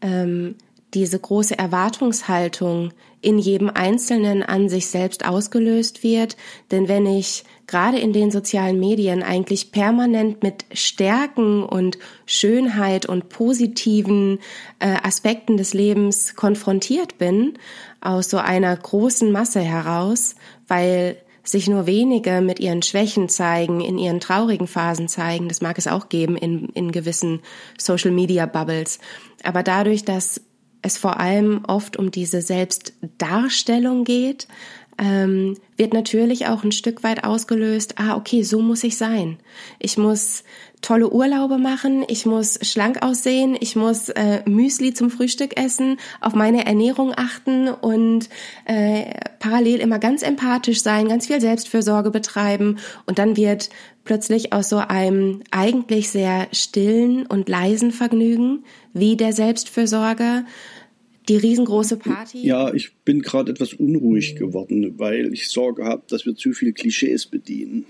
ähm, 0.00 0.54
diese 0.94 1.18
große 1.18 1.58
Erwartungshaltung 1.58 2.92
in 3.20 3.38
jedem 3.38 3.68
Einzelnen 3.68 4.42
an 4.42 4.68
sich 4.68 4.86
selbst 4.86 5.26
ausgelöst 5.26 6.02
wird. 6.02 6.36
Denn 6.70 6.88
wenn 6.88 7.06
ich 7.06 7.44
gerade 7.70 7.98
in 7.98 8.12
den 8.12 8.32
sozialen 8.32 8.80
Medien 8.80 9.22
eigentlich 9.22 9.70
permanent 9.70 10.42
mit 10.42 10.64
Stärken 10.72 11.62
und 11.62 11.98
Schönheit 12.26 13.06
und 13.06 13.28
positiven 13.28 14.40
äh, 14.80 14.96
Aspekten 15.02 15.56
des 15.56 15.72
Lebens 15.72 16.34
konfrontiert 16.34 17.16
bin, 17.16 17.54
aus 18.00 18.28
so 18.28 18.38
einer 18.38 18.76
großen 18.76 19.30
Masse 19.30 19.60
heraus, 19.60 20.34
weil 20.66 21.16
sich 21.44 21.68
nur 21.68 21.86
wenige 21.86 22.40
mit 22.40 22.58
ihren 22.58 22.82
Schwächen 22.82 23.28
zeigen, 23.28 23.80
in 23.80 23.98
ihren 23.98 24.18
traurigen 24.18 24.66
Phasen 24.66 25.06
zeigen, 25.06 25.48
das 25.48 25.60
mag 25.60 25.78
es 25.78 25.86
auch 25.86 26.08
geben 26.08 26.36
in, 26.36 26.70
in 26.70 26.90
gewissen 26.90 27.40
Social 27.78 28.10
Media 28.10 28.46
Bubbles. 28.46 28.98
Aber 29.44 29.62
dadurch, 29.62 30.04
dass 30.04 30.40
es 30.82 30.96
vor 30.96 31.20
allem 31.20 31.62
oft 31.66 31.96
um 31.96 32.10
diese 32.10 32.42
Selbstdarstellung 32.42 34.04
geht, 34.04 34.48
ähm, 35.00 35.56
wird 35.76 35.94
natürlich 35.94 36.46
auch 36.46 36.62
ein 36.62 36.72
Stück 36.72 37.02
weit 37.02 37.24
ausgelöst, 37.24 37.94
ah, 37.96 38.16
okay, 38.16 38.42
so 38.42 38.60
muss 38.60 38.84
ich 38.84 38.98
sein. 38.98 39.38
Ich 39.78 39.96
muss 39.96 40.44
tolle 40.82 41.10
Urlaube 41.10 41.58
machen, 41.58 42.04
ich 42.08 42.26
muss 42.26 42.58
schlank 42.62 43.02
aussehen, 43.02 43.56
ich 43.58 43.76
muss 43.76 44.10
äh, 44.10 44.42
Müsli 44.46 44.92
zum 44.92 45.10
Frühstück 45.10 45.58
essen, 45.58 45.98
auf 46.20 46.34
meine 46.34 46.66
Ernährung 46.66 47.12
achten 47.16 47.68
und 47.68 48.28
äh, 48.66 49.12
parallel 49.38 49.80
immer 49.80 49.98
ganz 49.98 50.22
empathisch 50.22 50.82
sein, 50.82 51.08
ganz 51.08 51.26
viel 51.26 51.40
Selbstfürsorge 51.40 52.10
betreiben. 52.10 52.78
Und 53.06 53.18
dann 53.18 53.36
wird 53.36 53.70
plötzlich 54.04 54.52
aus 54.52 54.68
so 54.68 54.78
einem 54.78 55.42
eigentlich 55.50 56.10
sehr 56.10 56.48
stillen 56.52 57.26
und 57.26 57.48
leisen 57.48 57.90
Vergnügen 57.90 58.64
wie 58.92 59.16
der 59.16 59.32
Selbstfürsorge 59.32 60.44
die 61.28 61.36
riesengroße 61.36 61.96
Party? 61.96 62.46
Ja, 62.46 62.72
ich 62.72 62.92
bin 63.04 63.22
gerade 63.22 63.52
etwas 63.52 63.74
unruhig 63.74 64.36
geworden, 64.36 64.98
weil 64.98 65.32
ich 65.32 65.48
Sorge 65.48 65.84
habe, 65.84 66.02
dass 66.08 66.26
wir 66.26 66.34
zu 66.34 66.52
viele 66.52 66.72
Klischees 66.72 67.26
bedienen. 67.26 67.84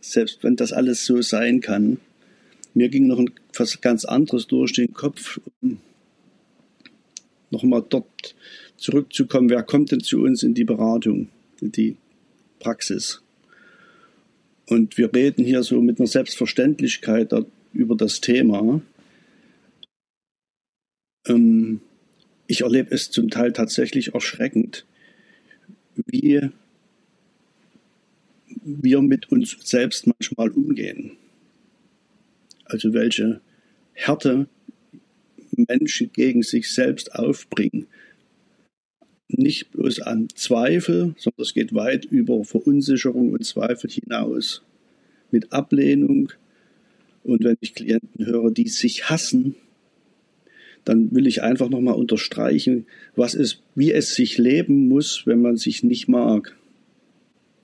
Selbst 0.00 0.42
wenn 0.42 0.56
das 0.56 0.72
alles 0.72 1.04
so 1.04 1.22
sein 1.22 1.60
kann. 1.60 1.98
Mir 2.74 2.88
ging 2.88 3.06
noch 3.06 3.20
etwas 3.50 3.80
ganz 3.80 4.04
anderes 4.04 4.46
durch 4.46 4.72
den 4.72 4.92
Kopf, 4.92 5.40
um 5.60 5.78
nochmal 7.50 7.84
dort 7.88 8.34
zurückzukommen. 8.76 9.48
Wer 9.48 9.62
kommt 9.62 9.92
denn 9.92 10.00
zu 10.00 10.22
uns 10.22 10.42
in 10.42 10.54
die 10.54 10.64
Beratung, 10.64 11.28
in 11.60 11.72
die 11.72 11.96
Praxis? 12.58 13.22
Und 14.66 14.96
wir 14.98 15.12
reden 15.14 15.44
hier 15.44 15.62
so 15.62 15.80
mit 15.80 15.98
einer 15.98 16.06
Selbstverständlichkeit 16.06 17.32
über 17.72 17.94
das 17.94 18.20
Thema. 18.20 18.80
Ähm, 21.26 21.80
ich 22.46 22.60
erlebe 22.62 22.94
es 22.94 23.10
zum 23.10 23.30
Teil 23.30 23.52
tatsächlich 23.52 24.14
erschreckend, 24.14 24.84
wie 26.06 26.50
wir 28.64 29.02
mit 29.02 29.30
uns 29.30 29.56
selbst 29.62 30.06
manchmal 30.06 30.50
umgehen. 30.50 31.12
Also 32.64 32.92
welche 32.92 33.40
Härte 33.92 34.48
Menschen 35.56 36.10
gegen 36.12 36.42
sich 36.42 36.72
selbst 36.72 37.14
aufbringen. 37.14 37.86
Nicht 39.28 39.70
bloß 39.72 40.00
an 40.00 40.28
Zweifel, 40.34 41.14
sondern 41.16 41.42
es 41.42 41.54
geht 41.54 41.74
weit 41.74 42.04
über 42.04 42.44
Verunsicherung 42.44 43.32
und 43.32 43.44
Zweifel 43.44 43.90
hinaus. 43.90 44.62
Mit 45.30 45.52
Ablehnung. 45.52 46.32
Und 47.22 47.42
wenn 47.44 47.56
ich 47.60 47.74
Klienten 47.74 48.26
höre, 48.26 48.50
die 48.50 48.68
sich 48.68 49.08
hassen, 49.08 49.56
dann 50.84 51.14
will 51.14 51.26
ich 51.26 51.42
einfach 51.42 51.68
nochmal 51.70 51.94
unterstreichen, 51.94 52.86
was 53.16 53.34
ist, 53.34 53.62
wie 53.74 53.92
es 53.92 54.14
sich 54.14 54.38
leben 54.38 54.88
muss, 54.88 55.26
wenn 55.26 55.40
man 55.40 55.56
sich 55.56 55.82
nicht 55.82 56.08
mag. 56.08 56.56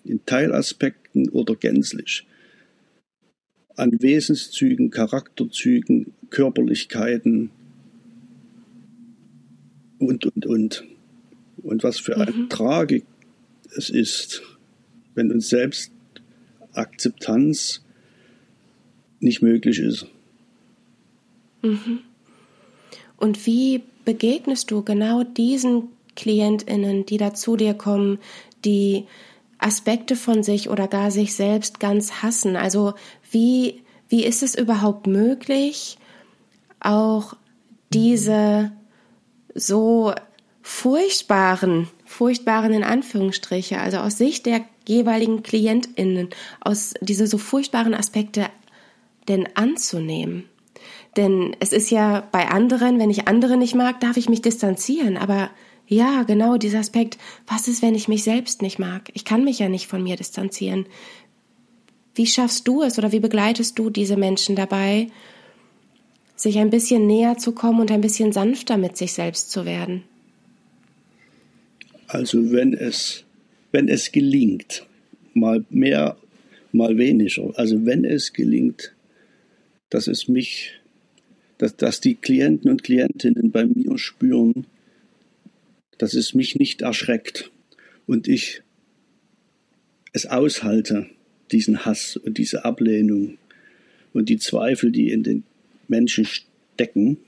In 0.05 0.25
Teilaspekten 0.25 1.29
oder 1.29 1.55
gänzlich. 1.55 2.27
An 3.77 4.01
Wesenszügen, 4.01 4.91
Charakterzügen, 4.91 6.13
Körperlichkeiten 6.31 7.51
und, 9.99 10.25
und, 10.25 10.47
und. 10.47 10.85
Und 11.63 11.83
was 11.83 11.99
für 11.99 12.17
eine 12.17 12.33
mhm. 12.33 12.49
Tragik 12.49 13.05
es 13.77 13.91
ist, 13.91 14.43
wenn 15.15 15.31
uns 15.31 15.49
selbst 15.51 15.93
Akzeptanz 16.73 17.83
nicht 19.21 19.43
möglich 19.43 19.79
ist. 19.79 20.07
Mhm. 21.63 22.01
Und 23.21 23.47
wie 23.47 23.85
begegnest 24.05 24.71
du 24.71 24.83
genau 24.83 25.23
diesen 25.23 25.89
Klientinnen, 26.17 27.07
die 27.07 27.19
da 27.19 27.33
zu 27.35 27.57
dir 27.57 27.75
kommen, 27.75 28.19
die 28.65 29.07
Aspekte 29.59 30.17
von 30.17 30.43
sich 30.43 30.69
oder 30.69 30.89
gar 30.89 31.11
sich 31.11 31.35
selbst 31.35 31.79
ganz 31.81 32.23
hassen? 32.23 32.57
Also 32.57 32.95
wie, 33.31 33.83
wie 34.09 34.25
ist 34.25 34.43
es 34.43 34.57
überhaupt 34.57 35.07
möglich, 35.07 35.99
auch 36.81 37.37
diese 37.93 38.73
so 39.55 40.15
furchtbaren, 40.63 41.89
furchtbaren 42.05 42.73
in 42.73 42.85
Anführungsstriche, 42.85 43.79
also 43.79 43.99
aus 43.99 44.19
Sicht 44.19 44.47
der 44.47 44.65
jeweiligen 44.89 45.43
KlientInnen, 45.43 46.31
aus 46.61 46.95
diese 47.01 47.27
so 47.27 47.39
furchtbaren 47.39 47.95
Aspekte 47.95 48.47
denn 49.29 49.49
anzunehmen? 49.55 50.50
Denn 51.17 51.57
es 51.61 51.73
ist 51.73 51.91
ja 51.91 52.29
bei 52.33 52.49
anderen, 52.49 52.99
wenn 52.99 53.11
ich 53.11 53.27
andere 53.27 53.57
nicht 53.57 53.75
mag, 53.75 54.01
darf 54.01 54.17
ich 54.17 54.29
mich 54.29 54.43
distanzieren. 54.43 55.17
Aber 55.17 55.51
ja, 55.89 56.23
genau 56.23 56.57
dieser 56.57 56.79
Aspekt, 56.79 57.19
was 57.49 57.67
ist, 57.67 57.83
wenn 57.83 57.97
ich 57.97 58.07
mich 58.07 58.23
selbst 58.23 58.63
nicht 58.63 58.79
mag? 58.79 59.11
Ich 59.15 59.25
kann 59.25 59.45
mich 59.45 59.59
ja 59.59 59.69
nicht 59.69 59.89
von 59.89 60.03
mir 60.03 60.17
distanzieren. 60.17 60.87
Wie 62.15 62.27
schaffst 62.27 62.69
du 62.69 62.83
es 62.83 62.99
oder 62.99 63.13
wie 63.13 63.21
begleitest 63.21 63.79
du 63.79 63.91
diese 63.91 64.17
Menschen 64.17 64.55
dabei, 64.55 65.09
sich 66.37 66.59
ein 66.59 66.71
bisschen 66.71 67.07
näher 67.07 67.39
zu 67.39 67.53
kommen 67.53 67.81
und 67.81 67.91
ein 67.91 68.01
bisschen 68.01 68.33
sanfter 68.33 68.77
mit 68.77 68.97
sich 68.97 69.13
selbst 69.13 69.51
zu 69.51 69.65
werden? 69.65 70.05
Also 72.07 72.51
wenn 72.51 72.73
es, 72.73 73.25
wenn 73.73 73.89
es 73.89 74.11
gelingt, 74.11 74.87
mal 75.35 75.65
mehr, 75.71 76.17
mal 76.73 76.97
weniger, 76.99 77.53
also 77.57 77.85
wenn 77.85 78.05
es 78.05 78.33
gelingt, 78.33 78.95
dass 79.91 80.07
es 80.07 80.29
mich, 80.29 80.80
dass, 81.61 81.77
dass 81.77 82.01
die 82.01 82.15
Klienten 82.15 82.71
und 82.71 82.83
Klientinnen 82.83 83.51
bei 83.51 83.67
mir 83.67 83.99
spüren, 83.99 84.67
dass 85.99 86.15
es 86.15 86.33
mich 86.33 86.57
nicht 86.57 86.81
erschreckt 86.81 87.51
und 88.07 88.29
ich 88.29 88.63
es 90.15 90.25
aushalte, 90.25 91.11
diesen 91.53 91.85
Hass 91.85 92.17
und 92.17 92.39
diese 92.39 92.65
Ablehnung 92.65 93.37
und 94.15 94.31
die 94.31 94.39
Zweifel, 94.39 94.91
die 94.91 95.11
in 95.11 95.23
den 95.23 95.45
Menschen 95.87 96.25
stecken, 96.25 97.19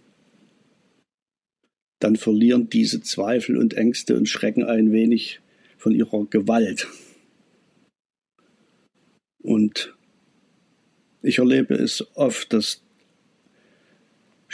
dann 1.98 2.16
verlieren 2.16 2.70
diese 2.70 3.02
Zweifel 3.02 3.58
und 3.58 3.74
Ängste 3.74 4.16
und 4.16 4.30
Schrecken 4.30 4.64
ein 4.64 4.92
wenig 4.92 5.40
von 5.76 5.92
ihrer 5.92 6.24
Gewalt. 6.24 6.88
Und 9.42 9.94
ich 11.20 11.36
erlebe 11.36 11.74
es 11.74 12.06
oft, 12.16 12.54
dass 12.54 12.80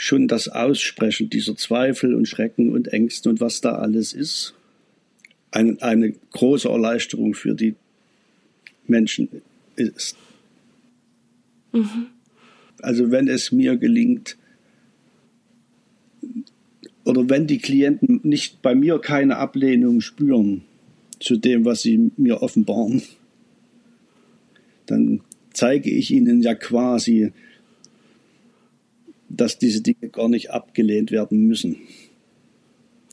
schon 0.01 0.29
das 0.29 0.47
Aussprechen 0.47 1.29
dieser 1.29 1.57
Zweifel 1.57 2.15
und 2.15 2.25
Schrecken 2.25 2.71
und 2.71 2.87
Ängste 2.87 3.29
und 3.29 3.41
was 3.41 3.59
da 3.59 3.73
alles 3.73 4.13
ist, 4.13 4.53
eine, 5.51 5.75
eine 5.81 6.13
große 6.31 6.69
Erleichterung 6.69 7.33
für 7.33 7.53
die 7.53 7.75
Menschen 8.87 9.27
ist. 9.75 10.15
Mhm. 11.73 12.07
Also 12.81 13.11
wenn 13.11 13.27
es 13.27 13.51
mir 13.51 13.75
gelingt, 13.75 14.37
oder 17.03 17.29
wenn 17.29 17.45
die 17.45 17.57
Klienten 17.57 18.21
nicht 18.23 18.61
bei 18.61 18.75
mir 18.75 18.99
keine 18.99 19.35
Ablehnung 19.35 19.99
spüren 19.99 20.61
zu 21.19 21.35
dem, 21.35 21.65
was 21.65 21.81
sie 21.81 22.09
mir 22.15 22.41
offenbaren, 22.41 23.01
dann 24.85 25.19
zeige 25.51 25.89
ich 25.89 26.09
ihnen 26.11 26.41
ja 26.41 26.55
quasi, 26.55 27.33
dass 29.29 29.57
diese 29.57 29.81
Dinge 29.81 30.09
gar 30.09 30.27
nicht 30.27 30.51
abgelehnt 30.51 31.11
werden 31.11 31.47
müssen. 31.47 31.77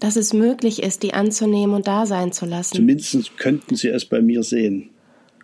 Dass 0.00 0.16
es 0.16 0.32
möglich 0.32 0.82
ist, 0.82 1.02
die 1.02 1.14
anzunehmen 1.14 1.74
und 1.74 1.86
da 1.86 2.06
sein 2.06 2.32
zu 2.32 2.46
lassen. 2.46 2.76
Zumindest 2.76 3.38
könnten 3.38 3.76
sie 3.76 3.88
es 3.88 4.04
bei 4.04 4.20
mir 4.20 4.42
sehen 4.42 4.90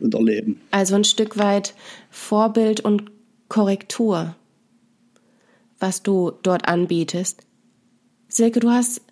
und 0.00 0.14
erleben. 0.14 0.60
Also 0.70 0.94
ein 0.94 1.04
Stück 1.04 1.38
weit 1.38 1.74
Vorbild 2.10 2.80
und 2.80 3.10
Korrektur, 3.48 4.36
was 5.78 6.02
du 6.02 6.32
dort 6.42 6.68
anbietest. 6.68 7.46
Silke, 8.28 8.60
du 8.60 8.70
hast 8.70 9.02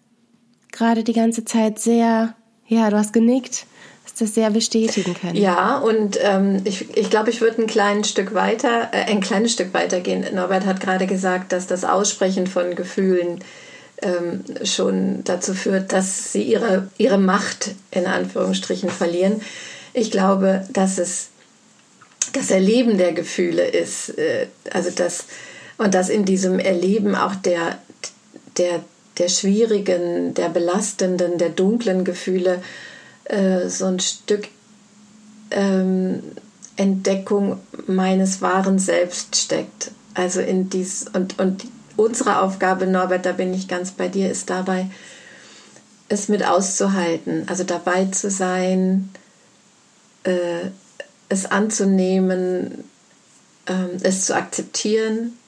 gerade 0.72 1.04
die 1.04 1.12
ganze 1.12 1.44
Zeit 1.44 1.78
sehr, 1.78 2.34
ja, 2.66 2.90
du 2.90 2.96
hast 2.96 3.12
genickt, 3.12 3.66
hast 4.10 4.20
das 4.20 4.34
sehr 4.34 4.50
bestätigen 4.50 5.14
können. 5.14 5.36
Ja, 5.36 5.78
und 5.78 6.18
ähm, 6.22 6.62
ich, 6.64 6.96
ich 6.96 7.10
glaube, 7.10 7.30
ich 7.30 7.40
würde 7.40 7.62
ein 7.62 7.66
kleines 7.66 8.08
Stück 8.08 8.34
weiter, 8.34 8.88
äh, 8.92 9.10
ein 9.10 9.20
kleines 9.20 9.52
Stück 9.52 9.72
weiter 9.72 10.00
gehen. 10.00 10.26
Norbert 10.34 10.66
hat 10.66 10.80
gerade 10.80 11.06
gesagt, 11.06 11.52
dass 11.52 11.66
das 11.66 11.84
Aussprechen 11.84 12.46
von 12.46 12.74
Gefühlen 12.74 13.42
ähm, 14.02 14.44
schon 14.64 15.22
dazu 15.24 15.54
führt, 15.54 15.92
dass 15.92 16.32
sie 16.32 16.42
ihre, 16.42 16.88
ihre 16.98 17.18
Macht 17.18 17.74
in 17.90 18.06
Anführungsstrichen 18.06 18.90
verlieren. 18.90 19.42
Ich 19.92 20.10
glaube, 20.10 20.66
dass 20.72 20.98
es 20.98 21.28
das 22.32 22.50
Erleben 22.50 22.98
der 22.98 23.12
Gefühle 23.12 23.66
ist, 23.66 24.18
äh, 24.18 24.46
also 24.72 24.90
das 24.90 25.24
und 25.78 25.94
dass 25.94 26.10
in 26.10 26.26
diesem 26.26 26.58
Erleben 26.58 27.14
auch 27.14 27.34
der, 27.34 27.78
der, 28.58 28.84
der 29.18 29.28
schwierigen, 29.28 30.34
der 30.34 30.50
belastenden, 30.50 31.38
der 31.38 31.48
dunklen 31.48 32.04
Gefühle 32.04 32.60
äh, 33.24 33.68
so 33.68 33.86
ein 33.86 34.00
Stück 34.00 34.48
ähm, 35.50 36.22
Entdeckung 36.76 37.58
meines 37.86 38.40
wahren 38.40 38.78
Selbst 38.78 39.36
steckt. 39.36 39.90
Also 40.14 40.40
in 40.40 40.70
dies 40.70 41.06
und, 41.12 41.38
und 41.38 41.66
unsere 41.96 42.40
Aufgabe, 42.40 42.86
Norbert, 42.86 43.26
da 43.26 43.32
bin 43.32 43.52
ich 43.54 43.68
ganz 43.68 43.92
bei 43.92 44.08
dir, 44.08 44.30
ist 44.30 44.50
dabei, 44.50 44.90
es 46.08 46.28
mit 46.28 46.44
auszuhalten, 46.44 47.44
also 47.48 47.62
dabei 47.64 48.06
zu 48.06 48.30
sein, 48.30 49.10
äh, 50.24 50.70
es 51.28 51.46
anzunehmen, 51.46 52.84
ähm, 53.66 53.90
es 54.02 54.26
zu 54.26 54.34
akzeptieren, 54.34 55.38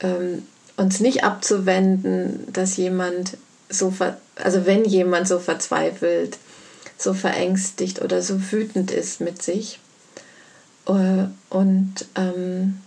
ähm, 0.00 0.42
uns 0.76 1.00
nicht 1.00 1.24
abzuwenden, 1.24 2.52
dass 2.52 2.76
jemand 2.76 3.36
so, 3.70 3.94
also 4.36 4.66
wenn 4.66 4.84
jemand 4.84 5.28
so 5.28 5.38
verzweifelt, 5.38 6.38
so 6.98 7.14
verängstigt 7.14 8.02
oder 8.02 8.20
so 8.20 8.52
wütend 8.52 8.90
ist 8.90 9.20
mit 9.20 9.42
sich. 9.42 9.78
Äh, 10.86 11.26
und, 11.48 11.94
ähm, 12.16 12.80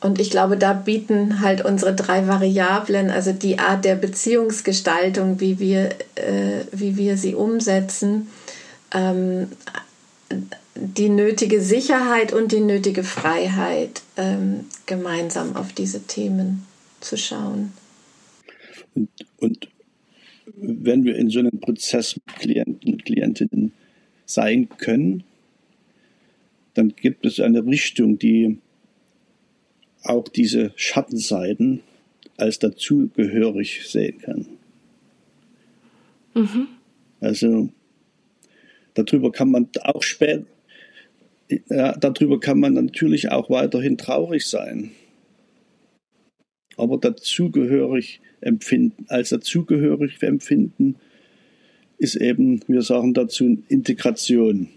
und 0.00 0.20
ich 0.20 0.30
glaube, 0.30 0.56
da 0.56 0.74
bieten 0.74 1.40
halt 1.40 1.64
unsere 1.64 1.94
drei 1.94 2.28
Variablen, 2.28 3.10
also 3.10 3.32
die 3.32 3.58
Art 3.58 3.84
der 3.84 3.96
Beziehungsgestaltung, 3.96 5.40
wie 5.40 5.58
wir, 5.58 5.90
äh, 6.14 6.64
wie 6.70 6.96
wir 6.96 7.16
sie 7.16 7.34
umsetzen, 7.34 8.28
ähm, 8.94 9.50
die 10.74 11.08
nötige 11.08 11.60
Sicherheit 11.60 12.32
und 12.32 12.52
die 12.52 12.60
nötige 12.60 13.02
Freiheit, 13.02 14.02
ähm, 14.16 14.66
gemeinsam 14.86 15.56
auf 15.56 15.72
diese 15.72 16.02
Themen 16.02 16.67
zu 17.00 17.16
schauen. 17.16 17.72
Und, 18.94 19.08
und 19.38 19.68
wenn 20.56 21.04
wir 21.04 21.16
in 21.16 21.30
so 21.30 21.40
einem 21.40 21.60
Prozess 21.60 22.16
mit 22.16 22.36
Klienten 22.36 22.94
und 22.94 23.04
Klientinnen 23.04 23.72
sein 24.26 24.68
können, 24.78 25.24
dann 26.74 26.94
gibt 26.94 27.26
es 27.26 27.40
eine 27.40 27.64
Richtung, 27.64 28.18
die 28.18 28.58
auch 30.02 30.28
diese 30.28 30.72
Schattenseiten 30.76 31.80
als 32.36 32.58
dazugehörig 32.58 33.88
sehen 33.88 34.18
kann. 34.18 34.46
Mhm. 36.34 36.68
Also 37.20 37.70
Darüber 38.98 39.30
kann 39.30 39.50
man 39.52 39.68
auch 39.82 40.02
spät, 40.02 40.44
ja, 41.70 41.92
darüber 41.96 42.40
kann 42.40 42.58
man 42.58 42.74
natürlich 42.74 43.30
auch 43.30 43.48
weiterhin 43.48 43.96
traurig 43.96 44.46
sein. 44.46 44.90
Aber 46.78 46.96
dazugehörig 46.96 48.20
empfinden, 48.40 49.04
als 49.08 49.30
dazugehörig 49.30 50.22
empfinden, 50.22 50.96
ist 51.98 52.14
eben, 52.14 52.60
wir 52.68 52.82
sagen 52.82 53.12
dazu, 53.12 53.58
Integration. 53.68 54.68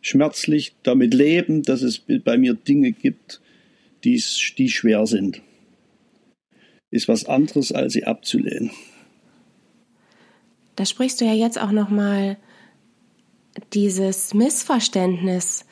Schmerzlich 0.00 0.74
damit 0.82 1.12
leben, 1.12 1.62
dass 1.62 1.82
es 1.82 1.98
bei 2.24 2.38
mir 2.38 2.54
Dinge 2.54 2.92
gibt, 2.92 3.40
die, 4.04 4.22
die 4.56 4.70
schwer 4.70 5.06
sind, 5.06 5.42
ist 6.90 7.08
was 7.08 7.26
anderes, 7.26 7.72
als 7.72 7.92
sie 7.92 8.04
abzulehnen. 8.04 8.70
Da 10.76 10.86
sprichst 10.86 11.20
du 11.20 11.26
ja 11.26 11.34
jetzt 11.34 11.60
auch 11.60 11.72
noch 11.72 11.90
mal 11.90 12.38
dieses 13.74 14.32
Missverständnis, 14.32 15.66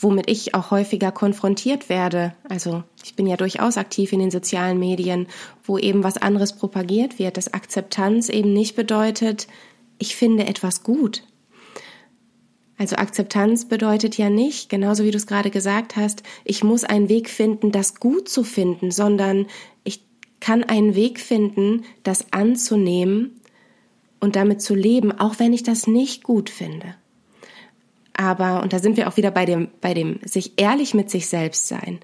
womit 0.00 0.30
ich 0.30 0.54
auch 0.54 0.70
häufiger 0.70 1.10
konfrontiert 1.10 1.88
werde. 1.88 2.34
Also 2.48 2.84
ich 3.04 3.16
bin 3.16 3.26
ja 3.26 3.36
durchaus 3.36 3.76
aktiv 3.76 4.12
in 4.12 4.20
den 4.20 4.30
sozialen 4.30 4.78
Medien, 4.78 5.26
wo 5.64 5.78
eben 5.78 6.04
was 6.04 6.16
anderes 6.16 6.54
propagiert 6.54 7.18
wird, 7.18 7.36
dass 7.36 7.52
Akzeptanz 7.52 8.28
eben 8.28 8.52
nicht 8.52 8.76
bedeutet, 8.76 9.48
ich 9.98 10.14
finde 10.14 10.46
etwas 10.46 10.84
gut. 10.84 11.24
Also 12.76 12.94
Akzeptanz 12.94 13.64
bedeutet 13.64 14.16
ja 14.16 14.30
nicht, 14.30 14.68
genauso 14.68 15.02
wie 15.02 15.10
du 15.10 15.16
es 15.16 15.26
gerade 15.26 15.50
gesagt 15.50 15.96
hast, 15.96 16.22
ich 16.44 16.62
muss 16.62 16.84
einen 16.84 17.08
Weg 17.08 17.28
finden, 17.28 17.72
das 17.72 17.96
gut 17.96 18.28
zu 18.28 18.44
finden, 18.44 18.92
sondern 18.92 19.46
ich 19.82 20.04
kann 20.38 20.62
einen 20.62 20.94
Weg 20.94 21.18
finden, 21.18 21.82
das 22.04 22.32
anzunehmen 22.32 23.40
und 24.20 24.36
damit 24.36 24.62
zu 24.62 24.76
leben, 24.76 25.10
auch 25.10 25.40
wenn 25.40 25.52
ich 25.52 25.64
das 25.64 25.88
nicht 25.88 26.22
gut 26.22 26.50
finde. 26.50 26.94
Aber, 28.20 28.62
und 28.64 28.72
da 28.72 28.80
sind 28.80 28.96
wir 28.96 29.08
auch 29.08 29.16
wieder 29.16 29.30
bei 29.30 29.44
dem, 29.44 29.68
bei 29.80 29.94
dem 29.94 30.18
sich 30.24 30.54
ehrlich 30.56 30.92
mit 30.92 31.08
sich 31.08 31.28
selbst 31.28 31.68
sein. 31.68 32.00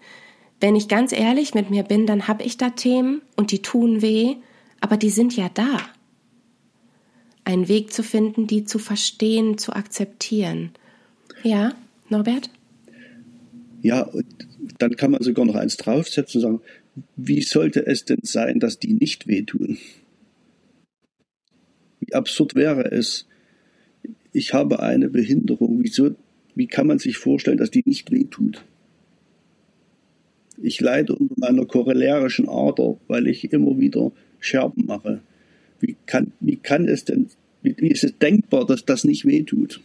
Wenn 0.60 0.76
ich 0.76 0.86
ganz 0.86 1.10
ehrlich 1.10 1.54
mit 1.54 1.70
mir 1.70 1.82
bin, 1.82 2.06
dann 2.06 2.28
habe 2.28 2.44
ich 2.44 2.56
da 2.56 2.70
Themen 2.70 3.20
und 3.36 3.50
die 3.50 3.62
tun 3.62 4.00
weh, 4.00 4.36
aber 4.80 4.96
die 4.96 5.10
sind 5.10 5.36
ja 5.36 5.50
da. 5.52 5.80
Einen 7.42 7.66
Weg 7.66 7.92
zu 7.92 8.04
finden, 8.04 8.46
die 8.46 8.64
zu 8.64 8.78
verstehen, 8.78 9.58
zu 9.58 9.72
akzeptieren. 9.72 10.70
Ja, 11.42 11.72
Norbert? 12.08 12.48
Ja, 13.82 14.08
dann 14.78 14.94
kann 14.94 15.10
man 15.10 15.20
sogar 15.20 15.44
noch 15.44 15.56
eins 15.56 15.76
draufsetzen 15.76 16.38
und 16.38 16.42
sagen, 16.42 16.60
wie 17.16 17.42
sollte 17.42 17.84
es 17.84 18.04
denn 18.04 18.20
sein, 18.22 18.60
dass 18.60 18.78
die 18.78 18.94
nicht 18.94 19.26
wehtun? 19.26 19.78
Wie 21.98 22.14
absurd 22.14 22.54
wäre 22.54 22.92
es, 22.92 23.26
ich 24.34 24.52
habe 24.52 24.80
eine 24.80 25.08
Behinderung, 25.08 25.82
wieso, 25.82 26.16
wie 26.54 26.66
kann 26.66 26.88
man 26.88 26.98
sich 26.98 27.16
vorstellen, 27.16 27.56
dass 27.56 27.70
die 27.70 27.84
nicht 27.86 28.10
wehtut? 28.10 28.64
Ich 30.60 30.80
leide 30.80 31.14
unter 31.14 31.34
meiner 31.38 31.64
korolärischen 31.64 32.48
Ader, 32.48 32.96
weil 33.06 33.28
ich 33.28 33.52
immer 33.52 33.78
wieder 33.78 34.12
Scherben 34.40 34.86
mache. 34.86 35.20
Wie 35.80 35.96
kann, 36.06 36.32
wie 36.40 36.56
kann 36.56 36.88
es 36.88 37.04
denn, 37.04 37.28
wie, 37.62 37.76
wie 37.78 37.88
ist 37.88 38.04
es 38.04 38.18
denkbar, 38.18 38.66
dass 38.66 38.84
das 38.84 39.04
nicht 39.04 39.24
wehtut? 39.24 39.80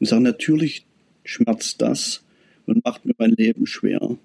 Und 0.00 0.06
sage, 0.06 0.22
natürlich 0.22 0.84
schmerzt 1.24 1.80
das 1.80 2.22
und 2.66 2.84
macht 2.84 3.06
mir 3.06 3.14
mein 3.16 3.32
Leben 3.32 3.66
schwer. 3.66 4.18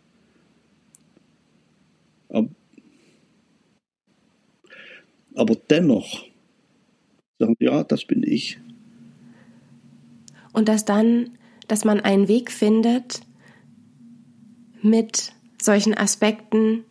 Aber, 2.29 2.49
aber 5.37 5.55
dennoch 5.55 6.25
sagen, 7.39 7.55
ja, 7.59 7.83
das 7.83 8.05
bin 8.05 8.23
ich. 8.23 8.59
Und 10.53 10.67
dass 10.67 10.85
dann, 10.85 11.37
dass 11.67 11.85
man 11.85 11.99
einen 11.99 12.27
Weg 12.27 12.51
findet, 12.51 13.21
mit 14.81 15.33
solchen 15.61 15.97
Aspekten, 15.97 16.85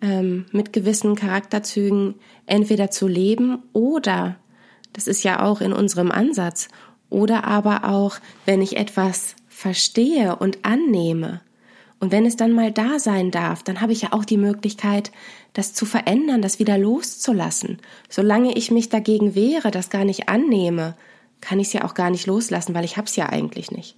ähm, 0.00 0.46
mit 0.52 0.72
gewissen 0.72 1.14
Charakterzügen 1.14 2.16
entweder 2.46 2.90
zu 2.90 3.08
leben 3.08 3.62
oder, 3.72 4.36
das 4.92 5.06
ist 5.06 5.22
ja 5.22 5.42
auch 5.42 5.60
in 5.60 5.72
unserem 5.72 6.10
Ansatz, 6.10 6.68
oder 7.08 7.44
aber 7.44 7.84
auch, 7.84 8.18
wenn 8.44 8.60
ich 8.62 8.76
etwas 8.76 9.36
verstehe 9.48 10.36
und 10.36 10.64
annehme, 10.64 11.40
und 11.98 12.12
wenn 12.12 12.26
es 12.26 12.36
dann 12.36 12.52
mal 12.52 12.72
da 12.72 12.98
sein 12.98 13.30
darf, 13.30 13.62
dann 13.62 13.80
habe 13.80 13.92
ich 13.92 14.02
ja 14.02 14.12
auch 14.12 14.24
die 14.24 14.36
Möglichkeit, 14.36 15.12
das 15.56 15.72
zu 15.72 15.86
verändern, 15.86 16.42
das 16.42 16.58
wieder 16.58 16.76
loszulassen. 16.76 17.78
Solange 18.10 18.56
ich 18.56 18.70
mich 18.70 18.90
dagegen 18.90 19.34
wehre, 19.34 19.70
das 19.70 19.88
gar 19.88 20.04
nicht 20.04 20.28
annehme, 20.28 20.94
kann 21.40 21.60
ich 21.60 21.68
es 21.68 21.72
ja 21.72 21.84
auch 21.84 21.94
gar 21.94 22.10
nicht 22.10 22.26
loslassen, 22.26 22.74
weil 22.74 22.84
ich 22.84 22.98
es 22.98 23.16
ja 23.16 23.30
eigentlich 23.30 23.70
nicht. 23.70 23.96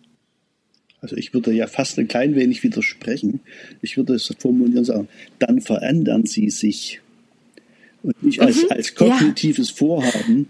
Also 1.01 1.17
ich 1.17 1.35
würde 1.35 1.53
ja 1.53 1.67
fast 1.67 1.99
ein 1.99 2.07
klein 2.07 2.37
wenig 2.37 2.63
widersprechen. 2.63 3.41
Ich 3.83 3.97
würde 3.97 4.15
es 4.15 4.33
formulieren 4.39 4.85
sagen, 4.85 5.09
dann 5.41 5.61
verändern 5.61 6.27
sie 6.27 6.49
sich. 6.51 7.01
Und 8.05 8.23
nicht 8.23 8.41
als, 8.41 8.63
mhm, 8.63 8.71
als 8.71 8.95
kognitives 8.95 9.71
ja. 9.71 9.77
Vorhaben, 9.77 10.49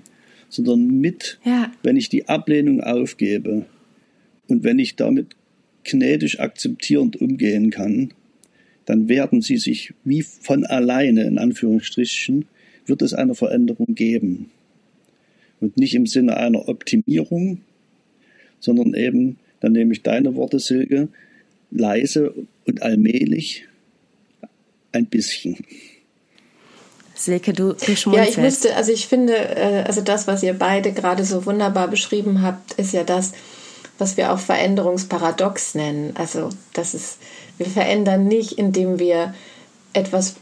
sondern 0.50 1.00
mit, 1.00 1.38
ja. 1.42 1.72
wenn 1.82 1.96
ich 1.96 2.10
die 2.10 2.28
Ablehnung 2.28 2.82
aufgebe 2.82 3.64
und 4.46 4.62
wenn 4.62 4.78
ich 4.78 4.96
damit 4.96 5.28
gnädig 5.84 6.40
akzeptierend 6.40 7.16
umgehen 7.16 7.70
kann, 7.70 8.12
dann 8.88 9.06
werden 9.06 9.42
sie 9.42 9.58
sich 9.58 9.92
wie 10.02 10.22
von 10.22 10.64
alleine, 10.64 11.24
in 11.24 11.36
Anführungsstrichen, 11.36 12.46
wird 12.86 13.02
es 13.02 13.12
eine 13.12 13.34
Veränderung 13.34 13.94
geben. 13.94 14.50
Und 15.60 15.76
nicht 15.76 15.94
im 15.94 16.06
Sinne 16.06 16.38
einer 16.38 16.70
Optimierung, 16.70 17.60
sondern 18.60 18.94
eben, 18.94 19.36
dann 19.60 19.72
nehme 19.72 19.92
ich 19.92 20.02
deine 20.02 20.36
Worte, 20.36 20.58
Silke, 20.58 21.08
leise 21.70 22.32
und 22.64 22.80
allmählich 22.80 23.66
ein 24.92 25.04
bisschen. 25.04 25.58
Silke, 27.14 27.52
du, 27.52 27.74
du 27.74 27.94
schmunzelst. 27.94 28.14
Ja, 28.14 28.22
ich 28.24 28.38
müsste, 28.38 28.74
also 28.74 28.90
ich 28.90 29.06
finde, 29.06 29.34
äh, 29.34 29.84
also 29.86 30.00
das, 30.00 30.26
was 30.26 30.42
ihr 30.42 30.54
beide 30.54 30.92
gerade 30.92 31.24
so 31.24 31.44
wunderbar 31.44 31.88
beschrieben 31.88 32.40
habt, 32.40 32.72
ist 32.78 32.94
ja 32.94 33.04
das, 33.04 33.34
was 33.98 34.16
wir 34.16 34.32
auch 34.32 34.38
Veränderungsparadox 34.38 35.74
nennen. 35.74 36.14
Also 36.16 36.50
das 36.72 36.94
ist, 36.94 37.18
wir 37.58 37.66
verändern 37.66 38.26
nicht, 38.26 38.52
indem 38.52 38.98
wir 38.98 39.34
etwas 39.92 40.36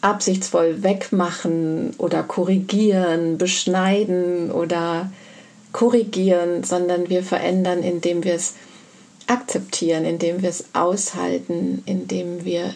absichtsvoll 0.00 0.82
wegmachen 0.82 1.94
oder 1.98 2.22
korrigieren, 2.22 3.36
beschneiden 3.36 4.50
oder 4.50 5.12
korrigieren, 5.72 6.64
sondern 6.64 7.08
wir 7.08 7.22
verändern, 7.22 7.82
indem 7.82 8.24
wir 8.24 8.34
es 8.34 8.54
akzeptieren, 9.26 10.04
indem 10.04 10.42
wir 10.42 10.48
es 10.48 10.64
aushalten, 10.72 11.82
indem 11.86 12.44
wir 12.44 12.74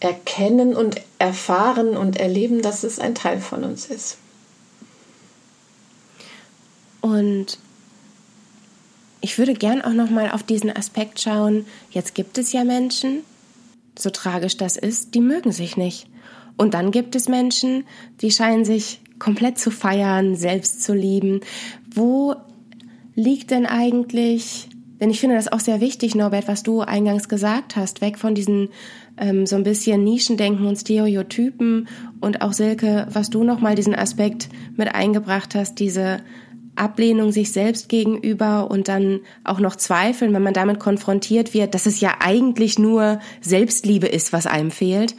erkennen 0.00 0.74
und 0.74 1.00
erfahren 1.18 1.96
und 1.96 2.18
erleben, 2.18 2.62
dass 2.62 2.84
es 2.84 2.98
ein 2.98 3.14
Teil 3.14 3.40
von 3.40 3.64
uns 3.64 3.86
ist. 3.86 4.16
Und 7.00 7.58
ich 9.20 9.38
würde 9.38 9.54
gern 9.54 9.82
auch 9.82 9.92
noch 9.92 10.10
mal 10.10 10.30
auf 10.30 10.42
diesen 10.42 10.74
Aspekt 10.74 11.20
schauen. 11.20 11.66
Jetzt 11.90 12.14
gibt 12.14 12.38
es 12.38 12.52
ja 12.52 12.64
Menschen, 12.64 13.20
so 13.98 14.10
tragisch 14.10 14.56
das 14.56 14.76
ist, 14.76 15.14
die 15.14 15.20
mögen 15.20 15.52
sich 15.52 15.76
nicht. 15.76 16.06
Und 16.56 16.74
dann 16.74 16.90
gibt 16.90 17.14
es 17.14 17.28
Menschen, 17.28 17.84
die 18.20 18.30
scheinen 18.30 18.64
sich 18.64 19.00
komplett 19.18 19.58
zu 19.58 19.70
feiern, 19.70 20.36
selbst 20.36 20.82
zu 20.82 20.94
lieben. 20.94 21.40
Wo 21.92 22.34
liegt 23.14 23.50
denn 23.50 23.66
eigentlich, 23.66 24.68
denn 25.00 25.10
ich 25.10 25.20
finde 25.20 25.36
das 25.36 25.50
auch 25.50 25.60
sehr 25.60 25.80
wichtig, 25.80 26.14
Norbert, 26.14 26.48
was 26.48 26.62
du 26.62 26.80
eingangs 26.80 27.28
gesagt 27.28 27.76
hast, 27.76 28.00
weg 28.00 28.18
von 28.18 28.34
diesen 28.34 28.68
ähm, 29.16 29.46
so 29.46 29.56
ein 29.56 29.64
bisschen 29.64 30.04
Nischendenken 30.04 30.66
und 30.66 30.76
Stereotypen 30.76 31.88
und 32.20 32.42
auch 32.42 32.52
Silke, 32.52 33.06
was 33.10 33.30
du 33.30 33.44
noch 33.44 33.60
mal 33.60 33.74
diesen 33.74 33.94
Aspekt 33.94 34.48
mit 34.76 34.94
eingebracht 34.94 35.54
hast, 35.54 35.78
diese 35.80 36.18
Ablehnung 36.78 37.32
sich 37.32 37.52
selbst 37.52 37.88
gegenüber 37.88 38.70
und 38.70 38.88
dann 38.88 39.20
auch 39.44 39.60
noch 39.60 39.76
Zweifeln, 39.76 40.32
wenn 40.32 40.42
man 40.42 40.54
damit 40.54 40.78
konfrontiert 40.78 41.54
wird, 41.54 41.74
dass 41.74 41.86
es 41.86 42.00
ja 42.00 42.16
eigentlich 42.20 42.78
nur 42.78 43.20
Selbstliebe 43.40 44.06
ist, 44.06 44.32
was 44.32 44.46
einem 44.46 44.70
fehlt. 44.70 45.14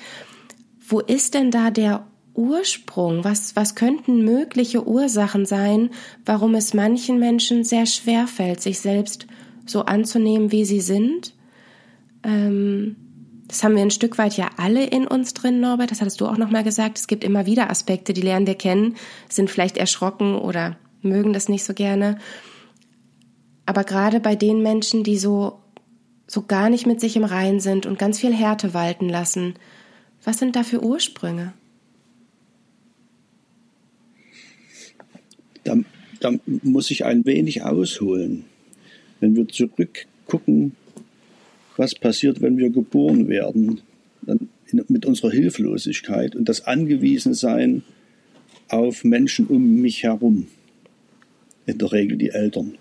Wo 0.87 0.99
ist 0.99 1.33
denn 1.33 1.51
da 1.51 1.71
der 1.71 2.07
Ursprung? 2.33 3.23
Was, 3.23 3.55
was 3.55 3.75
könnten 3.75 4.23
mögliche 4.23 4.87
Ursachen 4.87 5.45
sein, 5.45 5.89
warum 6.25 6.55
es 6.55 6.73
manchen 6.73 7.19
Menschen 7.19 7.63
sehr 7.63 7.85
schwer 7.85 8.27
fällt, 8.27 8.61
sich 8.61 8.79
selbst 8.79 9.27
so 9.65 9.85
anzunehmen, 9.85 10.51
wie 10.51 10.65
sie 10.65 10.81
sind? 10.81 11.33
Ähm, 12.23 12.95
das 13.49 13.63
haben 13.63 13.75
wir 13.75 13.81
ein 13.81 13.91
Stück 13.91 14.17
weit 14.19 14.37
ja 14.37 14.49
alle 14.57 14.85
in 14.85 15.07
uns 15.07 15.33
drin, 15.33 15.59
Norbert. 15.59 15.89
Das 15.89 16.01
hattest 16.01 16.21
du 16.21 16.27
auch 16.27 16.37
nochmal 16.37 16.63
gesagt. 16.63 16.99
Es 16.99 17.07
gibt 17.07 17.23
immer 17.23 17.47
wieder 17.47 17.69
Aspekte, 17.71 18.13
die 18.13 18.21
lernen 18.21 18.45
wir 18.45 18.55
kennen, 18.55 18.95
sind 19.27 19.49
vielleicht 19.49 19.77
erschrocken 19.77 20.35
oder 20.35 20.77
mögen 21.01 21.33
das 21.33 21.49
nicht 21.49 21.63
so 21.63 21.73
gerne. 21.73 22.17
Aber 23.65 23.83
gerade 23.83 24.19
bei 24.19 24.35
den 24.35 24.63
Menschen, 24.63 25.03
die 25.03 25.17
so, 25.17 25.59
so 26.27 26.43
gar 26.43 26.69
nicht 26.69 26.87
mit 26.87 26.99
sich 26.99 27.15
im 27.15 27.23
Rein 27.23 27.59
sind 27.59 27.85
und 27.85 27.99
ganz 27.99 28.19
viel 28.19 28.33
Härte 28.33 28.73
walten 28.73 29.09
lassen, 29.09 29.53
was 30.23 30.39
sind 30.39 30.55
da 30.55 30.63
für 30.63 30.83
Ursprünge? 30.83 31.53
Da, 35.63 35.77
da 36.19 36.33
muss 36.63 36.89
ich 36.91 37.05
ein 37.05 37.25
wenig 37.25 37.63
ausholen. 37.63 38.45
Wenn 39.19 39.35
wir 39.35 39.47
zurückgucken, 39.47 40.75
was 41.77 41.95
passiert, 41.95 42.41
wenn 42.41 42.57
wir 42.57 42.69
geboren 42.71 43.27
werden, 43.27 43.81
dann 44.21 44.49
mit 44.87 45.05
unserer 45.05 45.31
Hilflosigkeit 45.31 46.35
und 46.35 46.49
das 46.49 46.65
Angewiesensein 46.65 47.83
auf 48.67 49.03
Menschen 49.03 49.47
um 49.47 49.81
mich 49.81 50.03
herum 50.03 50.47
in 51.69 51.77
der 51.77 51.91
Regel 51.91 52.17
die 52.17 52.29
Eltern. 52.29 52.75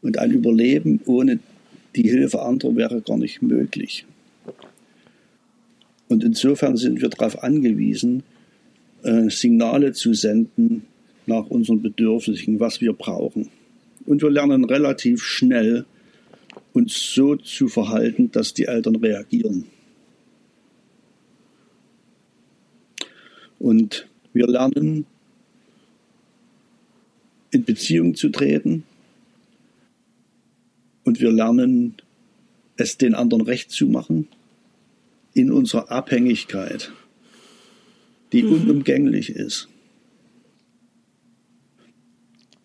Und 0.00 0.18
ein 0.18 0.30
Überleben 0.30 1.00
ohne 1.06 1.40
die 1.96 2.08
Hilfe 2.08 2.42
anderer 2.42 2.76
wäre 2.76 3.00
gar 3.00 3.16
nicht 3.16 3.42
möglich. 3.42 4.06
Und 6.08 6.24
insofern 6.24 6.76
sind 6.76 7.00
wir 7.00 7.08
darauf 7.08 7.42
angewiesen, 7.42 8.22
äh, 9.02 9.28
Signale 9.28 9.92
zu 9.92 10.14
senden 10.14 10.84
nach 11.26 11.46
unseren 11.46 11.82
Bedürfnissen, 11.82 12.60
was 12.60 12.80
wir 12.80 12.92
brauchen. 12.92 13.48
Und 14.06 14.22
wir 14.22 14.30
lernen 14.30 14.64
relativ 14.64 15.22
schnell, 15.22 15.84
uns 16.72 17.12
so 17.14 17.36
zu 17.36 17.68
verhalten, 17.68 18.30
dass 18.32 18.54
die 18.54 18.64
Eltern 18.64 18.96
reagieren. 18.96 19.64
Und 23.58 24.06
wir 24.32 24.46
lernen 24.46 25.04
in 27.50 27.64
Beziehung 27.64 28.14
zu 28.14 28.28
treten 28.28 28.84
und 31.04 31.20
wir 31.20 31.32
lernen, 31.32 31.94
es 32.76 32.98
den 32.98 33.14
anderen 33.14 33.42
recht 33.42 33.70
zu 33.70 33.86
machen 33.86 34.28
in 35.34 35.50
unserer 35.50 35.90
Abhängigkeit, 35.90 36.92
die 38.32 38.42
mhm. 38.42 38.52
unumgänglich 38.52 39.30
ist. 39.30 39.68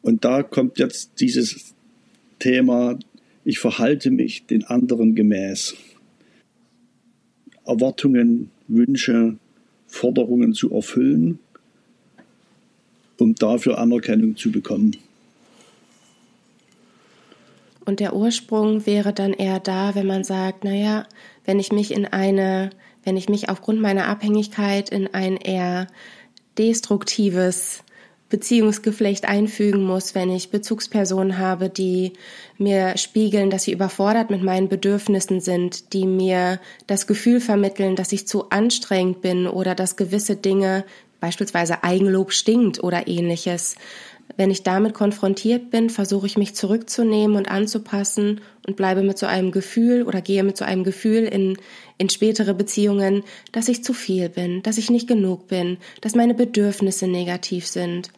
Und 0.02 0.26
da 0.26 0.44
kommt 0.44 0.80
jetzt 0.80 1.22
dieses 1.22 1.74
Thema, 2.40 3.00
ich 3.46 3.60
verhalte 3.60 4.12
mich 4.12 4.46
den 4.46 4.66
anderen 4.66 5.16
gemäß. 5.16 5.76
Erwartungen, 7.66 8.52
Wünsche, 8.68 9.38
Forderungen 9.88 10.54
zu 10.54 10.72
erfüllen, 10.72 11.40
um 13.20 13.36
dafür 13.36 13.78
Anerkennung 13.78 14.36
zu 14.36 14.52
bekommen. 14.52 14.96
Und 17.86 18.00
der 18.00 18.16
Ursprung 18.16 18.86
wäre 18.86 19.14
dann 19.14 19.34
eher 19.34 19.60
da, 19.60 19.94
wenn 19.96 20.08
man 20.08 20.24
sagt, 20.24 20.64
naja, 20.64 21.06
wenn 21.46 21.60
ich 21.60 21.72
mich 21.72 21.92
in 21.92 22.06
eine, 22.06 22.70
wenn 23.04 23.18
ich 23.18 23.28
mich 23.28 23.50
aufgrund 23.50 23.82
meiner 23.82 24.08
Abhängigkeit 24.08 24.90
in 24.90 25.14
ein 25.14 25.36
eher 25.36 25.88
destruktives 26.58 27.84
Beziehungsgeflecht 28.30 29.26
einfügen 29.26 29.84
muss, 29.84 30.16
wenn 30.16 30.32
ich 30.32 30.50
Bezugspersonen 30.50 31.38
habe, 31.38 31.70
die 31.70 32.14
mir 32.58 32.98
spiegeln, 32.98 33.52
dass 33.52 33.64
sie 33.64 33.74
überfordert 33.74 34.32
mit 34.32 34.42
meinen 34.42 34.70
Bedürfnissen 34.70 35.40
sind, 35.40 35.94
die 35.94 36.08
mir 36.08 36.60
das 36.88 37.06
Gefühl 37.06 37.42
vermitteln, 37.42 37.96
dass 37.96 38.12
ich 38.12 38.28
zu 38.28 38.50
anstrengend 38.50 39.22
bin 39.22 39.46
oder 39.46 39.76
dass 39.76 39.98
gewisse 39.98 40.36
Dinge, 40.36 40.84
beispielsweise 41.24 41.86
Eigenlob 41.86 42.34
stinkt 42.34 42.84
oder 42.84 43.08
ähnliches, 43.08 43.78
wenn 44.36 44.52
ich 44.52 44.64
damit 44.64 44.94
konfrontiert 44.94 45.72
bin, 45.72 45.90
versuche 45.90 46.26
ich 46.26 46.38
mich 46.38 46.54
zurückzunehmen 46.54 47.38
und 47.38 47.50
anzupassen 47.50 48.42
und 48.68 48.76
bleibe 48.76 49.04
mit 49.04 49.18
so 49.18 49.26
einem 49.26 49.54
Gefühl 49.54 50.04
oder 50.04 50.22
gehe 50.22 50.44
mit 50.44 50.58
so 50.58 50.66
einem 50.66 50.84
Gefühl 50.84 51.24
in, 51.24 51.58
in 51.98 52.10
spätere 52.10 52.54
Beziehungen, 52.54 53.24
dass 53.54 53.70
ich 53.70 53.86
zu 53.86 53.94
viel 53.94 54.28
bin, 54.28 54.64
dass 54.64 54.78
ich 54.78 54.90
nicht 54.90 55.08
genug 55.08 55.48
bin, 55.48 55.78
dass 56.02 56.14
meine 56.14 56.34
Bedürfnisse 56.34 57.08
negativ 57.08 57.68
sind. 57.68 58.12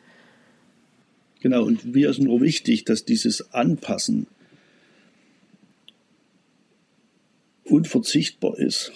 Genau, 1.41 1.63
und 1.63 1.85
mir 1.93 2.09
ist 2.09 2.19
nur 2.19 2.41
wichtig, 2.41 2.85
dass 2.85 3.05
dieses 3.05 3.53
Anpassen 3.53 4.25
unverzichtbar 7.65 8.57
ist. 8.57 8.91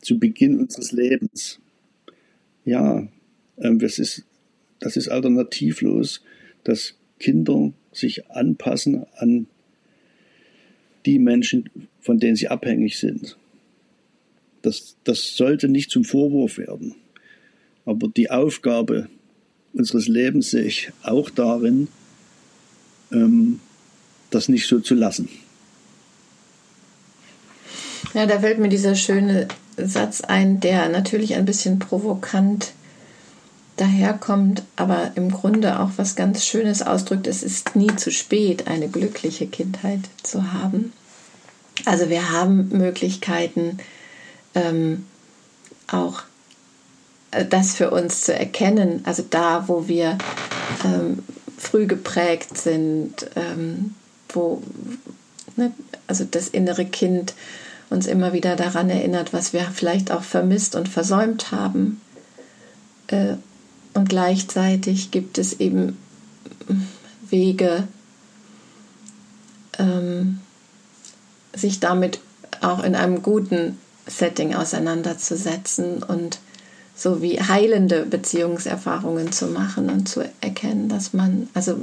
Zu 0.00 0.18
Beginn 0.18 0.58
unseres 0.58 0.92
Lebens. 0.92 1.60
Ja, 2.70 3.08
ähm, 3.58 3.80
das 3.80 3.98
ist 3.98 4.24
das 4.78 4.96
ist 4.96 5.08
alternativlos, 5.08 6.22
dass 6.62 6.94
Kinder 7.18 7.72
sich 7.92 8.30
anpassen 8.30 9.04
an 9.16 9.46
die 11.04 11.18
Menschen, 11.18 11.68
von 12.00 12.20
denen 12.20 12.36
sie 12.36 12.46
abhängig 12.46 12.98
sind. 12.98 13.36
Das, 14.62 14.96
das 15.02 15.36
sollte 15.36 15.68
nicht 15.68 15.90
zum 15.90 16.04
Vorwurf 16.04 16.58
werden. 16.58 16.94
Aber 17.84 18.08
die 18.08 18.30
Aufgabe 18.30 19.08
unseres 19.72 20.06
Lebens 20.06 20.50
sehe 20.50 20.62
ich 20.64 20.92
auch 21.02 21.28
darin, 21.28 21.88
ähm, 23.10 23.58
das 24.30 24.48
nicht 24.48 24.68
so 24.68 24.78
zu 24.78 24.94
lassen. 24.94 25.28
Ja, 28.14 28.26
da 28.26 28.38
fällt 28.38 28.60
mir 28.60 28.68
dieser 28.68 28.94
schöne 28.94 29.48
Satz 29.88 30.20
ein, 30.20 30.60
der 30.60 30.88
natürlich 30.88 31.34
ein 31.34 31.44
bisschen 31.44 31.78
provokant 31.78 32.72
daherkommt, 33.76 34.62
aber 34.76 35.12
im 35.14 35.30
Grunde 35.30 35.80
auch 35.80 35.90
was 35.96 36.14
ganz 36.14 36.44
Schönes 36.44 36.82
ausdrückt. 36.82 37.26
Es 37.26 37.42
ist 37.42 37.76
nie 37.76 37.94
zu 37.96 38.10
spät, 38.10 38.68
eine 38.68 38.88
glückliche 38.88 39.46
Kindheit 39.46 40.00
zu 40.22 40.52
haben. 40.52 40.92
Also 41.86 42.10
wir 42.10 42.30
haben 42.30 42.68
Möglichkeiten, 42.68 43.78
ähm, 44.54 45.06
auch 45.86 46.22
äh, 47.30 47.46
das 47.46 47.74
für 47.74 47.90
uns 47.90 48.22
zu 48.22 48.34
erkennen. 48.34 49.00
Also 49.04 49.24
da, 49.28 49.64
wo 49.66 49.88
wir 49.88 50.18
ähm, 50.84 51.20
früh 51.56 51.86
geprägt 51.86 52.58
sind, 52.58 53.30
ähm, 53.34 53.94
wo 54.28 54.62
ne, 55.56 55.72
also 56.06 56.24
das 56.24 56.48
innere 56.48 56.84
Kind 56.84 57.34
uns 57.90 58.06
immer 58.06 58.32
wieder 58.32 58.56
daran 58.56 58.88
erinnert, 58.88 59.32
was 59.32 59.52
wir 59.52 59.62
vielleicht 59.62 60.10
auch 60.12 60.22
vermisst 60.22 60.76
und 60.76 60.88
versäumt 60.88 61.50
haben. 61.50 62.00
Äh, 63.08 63.34
und 63.92 64.08
gleichzeitig 64.08 65.10
gibt 65.10 65.36
es 65.38 65.58
eben 65.58 65.98
Wege, 67.28 67.88
ähm, 69.78 70.38
sich 71.52 71.80
damit 71.80 72.20
auch 72.60 72.84
in 72.84 72.94
einem 72.94 73.22
guten 73.22 73.78
Setting 74.06 74.54
auseinanderzusetzen 74.54 76.02
und 76.02 76.38
so 76.94 77.22
wie 77.22 77.40
heilende 77.40 78.04
Beziehungserfahrungen 78.04 79.32
zu 79.32 79.46
machen 79.46 79.88
und 79.88 80.08
zu 80.08 80.22
erkennen, 80.40 80.88
dass 80.88 81.12
man, 81.12 81.48
also, 81.54 81.78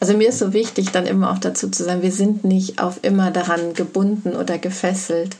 also 0.00 0.16
mir 0.16 0.30
ist 0.30 0.38
so 0.38 0.54
wichtig, 0.54 0.90
dann 0.92 1.06
immer 1.06 1.30
auch 1.30 1.38
dazu 1.38 1.68
zu 1.68 1.84
sagen, 1.84 2.00
wir 2.00 2.12
sind 2.12 2.42
nicht 2.42 2.80
auf 2.80 3.00
immer 3.02 3.30
daran 3.30 3.74
gebunden 3.74 4.34
oder 4.34 4.58
gefesselt 4.58 5.36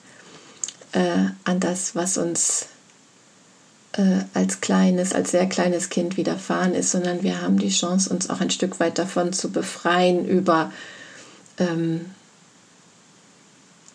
äh, 0.92 1.30
an 1.44 1.60
das, 1.60 1.96
was 1.96 2.18
uns 2.18 2.66
äh, 3.92 4.20
als 4.34 4.60
kleines, 4.60 5.14
als 5.14 5.30
sehr 5.30 5.48
kleines 5.48 5.88
Kind 5.88 6.18
widerfahren 6.18 6.74
ist, 6.74 6.90
sondern 6.90 7.22
wir 7.22 7.40
haben 7.40 7.58
die 7.58 7.70
Chance, 7.70 8.10
uns 8.10 8.28
auch 8.28 8.40
ein 8.40 8.50
Stück 8.50 8.78
weit 8.80 8.98
davon 8.98 9.32
zu 9.32 9.50
befreien 9.50 10.26
über, 10.26 10.70
ähm, 11.58 12.06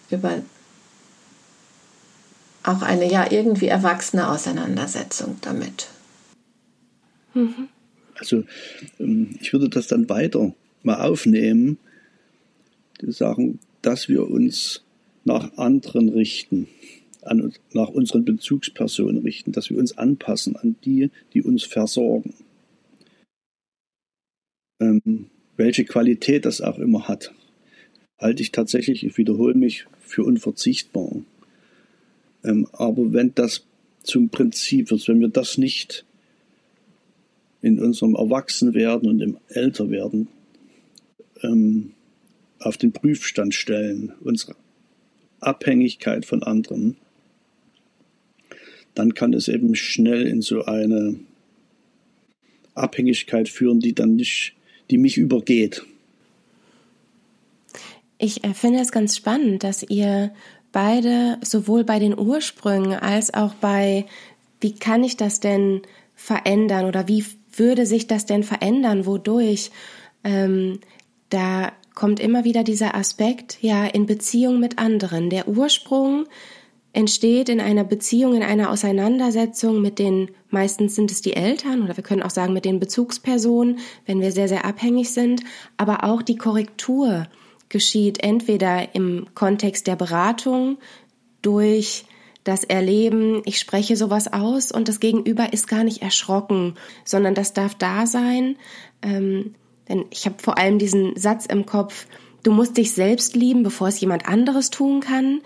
über 0.09 0.33
auch 2.63 2.81
eine 2.81 3.09
ja 3.09 3.31
irgendwie 3.31 3.67
erwachsene 3.67 4.27
Auseinandersetzung 4.27 5.37
damit. 5.41 5.87
Mhm. 7.35 7.69
Also 8.15 8.43
ähm, 8.99 9.35
ich 9.41 9.53
würde 9.53 9.69
das 9.69 9.87
dann 9.87 10.09
weiter 10.09 10.53
mal 10.83 11.01
aufnehmen, 11.01 11.77
die 13.01 13.11
sagen, 13.11 13.59
dass 13.81 14.09
wir 14.09 14.29
uns 14.29 14.83
nach 15.23 15.57
anderen 15.57 16.09
richten 16.09 16.67
an, 17.25 17.53
nach 17.73 17.89
unseren 17.89 18.23
Bezugspersonen 18.23 19.17
richten, 19.19 19.51
dass 19.51 19.69
wir 19.69 19.77
uns 19.77 19.97
anpassen 19.97 20.55
an 20.55 20.75
die, 20.85 21.09
die 21.33 21.41
uns 21.41 21.63
versorgen. 21.63 22.33
Ähm, 24.79 25.27
welche 25.57 25.85
Qualität 25.85 26.45
das 26.45 26.61
auch 26.61 26.77
immer 26.77 27.07
hat, 27.07 27.33
halte 28.19 28.43
ich 28.43 28.51
tatsächlich, 28.51 29.03
ich 29.03 29.17
wiederhole 29.17 29.55
mich, 29.55 29.85
für 29.99 30.23
unverzichtbar. 30.23 31.11
Ähm, 32.43 32.67
aber 32.73 33.13
wenn 33.13 33.33
das 33.33 33.65
zum 34.03 34.29
Prinzip 34.29 34.91
wird, 34.91 35.07
wenn 35.07 35.19
wir 35.19 35.29
das 35.29 35.57
nicht 35.57 36.05
in 37.65 37.79
unserem 37.79 38.13
Erwachsenwerden 38.13 39.09
und 39.09 39.21
im 39.21 39.37
Älterwerden 39.47 40.27
ähm, 41.41 41.93
auf 42.59 42.77
den 42.77 42.91
Prüfstand 42.91 43.55
stellen, 43.55 44.13
unsere 44.21 44.55
Abhängigkeit 45.39 46.27
von 46.27 46.43
anderen, 46.43 46.95
dann 48.93 49.15
kann 49.15 49.33
es 49.33 49.47
eben 49.47 49.73
schnell 49.73 50.27
in 50.27 50.43
so 50.43 50.65
eine 50.65 51.19
Abhängigkeit 52.75 53.49
führen, 53.49 53.79
die 53.79 53.95
dann 53.95 54.15
nicht, 54.15 54.53
die 54.91 54.99
mich 54.99 55.17
übergeht. 55.17 55.83
Ich 58.19 58.43
äh, 58.43 58.53
finde 58.53 58.79
es 58.79 58.91
ganz 58.91 59.17
spannend, 59.17 59.63
dass 59.63 59.81
ihr 59.81 60.31
beide 60.71 61.39
sowohl 61.41 61.83
bei 61.83 61.97
den 61.97 62.15
Ursprüngen 62.15 62.93
als 62.93 63.33
auch 63.33 63.55
bei, 63.55 64.05
wie 64.61 64.75
kann 64.75 65.03
ich 65.03 65.17
das 65.17 65.39
denn 65.39 65.81
verändern 66.13 66.85
oder 66.85 67.07
wie 67.07 67.25
würde 67.57 67.85
sich 67.85 68.07
das 68.07 68.25
denn 68.25 68.43
verändern, 68.43 69.05
wodurch, 69.05 69.71
ähm, 70.23 70.79
da 71.29 71.71
kommt 71.93 72.19
immer 72.19 72.43
wieder 72.43 72.63
dieser 72.63 72.95
Aspekt, 72.95 73.57
ja, 73.61 73.85
in 73.85 74.05
Beziehung 74.05 74.59
mit 74.59 74.77
anderen. 74.77 75.29
Der 75.29 75.47
Ursprung 75.47 76.25
entsteht 76.95 77.49
in 77.49 77.59
einer 77.59 77.83
Beziehung, 77.83 78.35
in 78.35 78.43
einer 78.43 78.69
Auseinandersetzung 78.69 79.81
mit 79.81 79.99
den, 79.99 80.31
meistens 80.49 80.95
sind 80.95 81.11
es 81.11 81.21
die 81.21 81.35
Eltern 81.35 81.83
oder 81.83 81.97
wir 81.97 82.03
können 82.03 82.23
auch 82.23 82.29
sagen 82.29 82.53
mit 82.53 82.63
den 82.63 82.79
Bezugspersonen, 82.79 83.79
wenn 84.05 84.21
wir 84.21 84.31
sehr, 84.31 84.47
sehr 84.47 84.65
abhängig 84.65 85.11
sind, 85.11 85.41
aber 85.75 86.05
auch 86.05 86.21
die 86.21 86.37
Korrektur 86.37 87.27
geschieht 87.67 88.23
entweder 88.23 88.95
im 88.95 89.27
Kontext 89.33 89.87
der 89.87 89.97
Beratung 89.97 90.77
durch 91.41 92.05
das 92.45 92.63
Erleben, 92.63 93.41
ich 93.43 93.59
spreche 93.59 93.97
sowas 93.97 94.31
aus 94.31 94.71
und 94.71 94.87
das 94.87 95.01
Gegenüber 95.01 95.51
ist 95.51 95.67
gar 95.67 95.83
nicht 95.83 96.01
erschrocken, 96.01 96.75
sondern 97.03 97.35
das 97.35 97.51
darf 97.51 97.75
da 97.75 98.07
sein. 98.07 98.55
Ähm, 99.01 99.55
denn 99.89 100.05
ich 100.11 100.25
habe 100.25 100.37
vor 100.41 100.57
allem 100.57 100.79
diesen 100.79 101.17
Satz 101.17 101.45
im 101.45 101.65
Kopf, 101.65 102.07
du 102.43 102.53
musst 102.53 102.77
dich 102.77 102.93
selbst 102.93 103.35
lieben, 103.35 103.63
bevor 103.63 103.89
es 103.89 103.99
jemand 103.99 104.27
anderes 104.27 104.69
tun 104.69 105.01
kann 105.01 105.41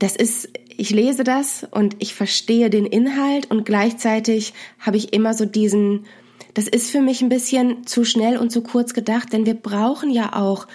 das 0.00 0.16
ist, 0.16 0.48
ich 0.76 0.90
lese 0.90 1.24
das 1.24 1.66
und 1.70 1.96
ich 1.98 2.14
verstehe 2.14 2.70
den 2.70 2.86
Inhalt 2.86 3.50
und 3.50 3.64
gleichzeitig 3.64 4.54
habe 4.78 4.96
ich 4.96 5.12
immer 5.12 5.34
so 5.34 5.44
diesen, 5.44 6.06
das 6.54 6.66
ist 6.66 6.90
für 6.90 7.02
mich 7.02 7.22
ein 7.22 7.28
bisschen 7.28 7.86
zu 7.86 8.04
schnell 8.04 8.38
und 8.38 8.50
zu 8.50 8.62
kurz 8.62 8.94
gedacht, 8.94 9.32
denn 9.32 9.46
wir 9.46 9.54
brauchen 9.54 10.10
ja 10.10 10.34
auch 10.34 10.66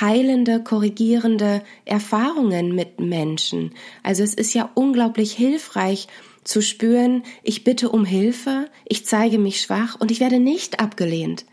heilende, 0.00 0.62
korrigierende 0.62 1.62
Erfahrungen 1.84 2.74
mit 2.74 3.00
Menschen. 3.00 3.72
Also 4.02 4.22
es 4.22 4.34
ist 4.34 4.54
ja 4.54 4.70
unglaublich 4.74 5.32
hilfreich 5.32 6.08
zu 6.44 6.62
spüren, 6.62 7.22
ich 7.42 7.64
bitte 7.64 7.90
um 7.90 8.04
Hilfe, 8.04 8.70
ich 8.86 9.06
zeige 9.06 9.38
mich 9.38 9.60
schwach 9.60 9.96
und 9.98 10.10
ich 10.10 10.20
werde 10.20 10.38
nicht 10.38 10.80
abgelehnt. 10.80 11.44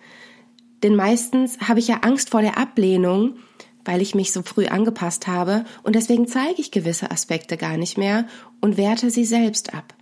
Denn 0.83 0.95
meistens 0.95 1.59
habe 1.59 1.79
ich 1.79 1.87
ja 1.87 1.99
Angst 2.01 2.29
vor 2.29 2.41
der 2.41 2.57
Ablehnung, 2.57 3.37
weil 3.83 4.01
ich 4.01 4.15
mich 4.15 4.31
so 4.31 4.41
früh 4.41 4.67
angepasst 4.67 5.27
habe 5.27 5.65
und 5.83 5.95
deswegen 5.95 6.27
zeige 6.27 6.61
ich 6.61 6.71
gewisse 6.71 7.11
Aspekte 7.11 7.57
gar 7.57 7.77
nicht 7.77 7.97
mehr 7.97 8.27
und 8.61 8.77
werte 8.77 9.09
sie 9.11 9.25
selbst 9.25 9.73
ab. 9.73 9.93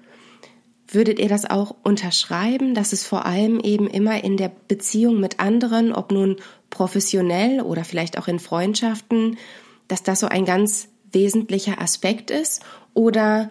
Würdet 0.87 1.19
ihr 1.19 1.29
das 1.29 1.49
auch 1.49 1.75
unterschreiben, 1.83 2.75
dass 2.75 2.93
es 2.93 3.05
vor 3.05 3.25
allem 3.25 3.59
eben 3.59 3.87
immer 3.87 4.23
in 4.23 4.37
der 4.37 4.51
Beziehung 4.67 5.19
mit 5.19 5.39
anderen, 5.39 5.91
ob 5.91 6.11
nun 6.11 6.37
professionell 6.73 7.61
oder 7.61 7.85
vielleicht 7.85 8.17
auch 8.17 8.27
in 8.27 8.39
Freundschaften, 8.39 9.37
dass 9.87 10.03
das 10.03 10.19
so 10.19 10.27
ein 10.27 10.43
ganz 10.43 10.89
wesentlicher 11.11 11.79
Aspekt 11.79 12.31
ist? 12.31 12.61
Oder 12.93 13.49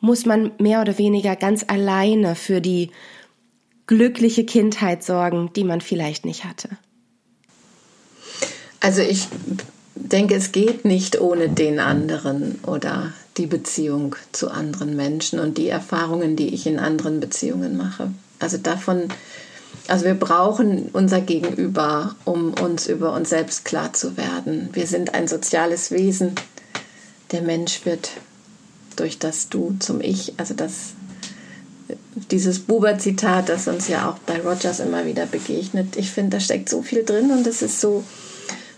muss 0.00 0.26
man 0.26 0.52
mehr 0.58 0.82
oder 0.82 0.98
weniger 0.98 1.34
ganz 1.34 1.64
alleine 1.66 2.34
für 2.34 2.60
die 2.60 2.90
glückliche 3.86 4.44
Kindheit 4.44 5.02
sorgen, 5.02 5.50
die 5.56 5.64
man 5.64 5.80
vielleicht 5.80 6.26
nicht 6.26 6.44
hatte? 6.44 6.68
Also 8.80 9.00
ich 9.00 9.28
denke, 9.94 10.34
es 10.34 10.52
geht 10.52 10.84
nicht 10.84 11.20
ohne 11.20 11.48
den 11.48 11.80
anderen 11.80 12.60
oder 12.66 13.14
die 13.38 13.46
Beziehung 13.46 14.14
zu 14.32 14.50
anderen 14.50 14.94
Menschen 14.94 15.40
und 15.40 15.58
die 15.58 15.68
Erfahrungen, 15.68 16.36
die 16.36 16.54
ich 16.54 16.66
in 16.66 16.78
anderen 16.78 17.18
Beziehungen 17.18 17.76
mache. 17.76 18.10
Also 18.38 18.58
davon, 18.58 19.08
also 19.88 20.04
wir 20.04 20.14
brauchen 20.14 20.90
unser 20.92 21.20
Gegenüber, 21.20 22.16
um 22.24 22.54
uns 22.54 22.86
über 22.88 23.12
uns 23.12 23.30
selbst 23.30 23.64
klar 23.64 23.92
zu 23.92 24.16
werden. 24.16 24.68
Wir 24.72 24.86
sind 24.86 25.14
ein 25.14 25.28
soziales 25.28 25.90
Wesen. 25.90 26.34
Der 27.32 27.42
Mensch 27.42 27.84
wird 27.84 28.10
durch 28.96 29.18
das 29.18 29.48
Du 29.48 29.76
zum 29.78 30.00
Ich, 30.00 30.34
also 30.38 30.54
das 30.54 30.94
dieses 32.30 32.60
Buber-Zitat, 32.60 33.48
das 33.48 33.68
uns 33.68 33.88
ja 33.88 34.10
auch 34.10 34.18
bei 34.18 34.40
Rogers 34.40 34.80
immer 34.80 35.06
wieder 35.06 35.26
begegnet. 35.26 35.96
Ich 35.96 36.10
finde, 36.10 36.36
da 36.36 36.40
steckt 36.40 36.68
so 36.68 36.82
viel 36.82 37.04
drin 37.04 37.30
und 37.30 37.46
es 37.46 37.62
ist 37.62 37.80
so, 37.80 38.04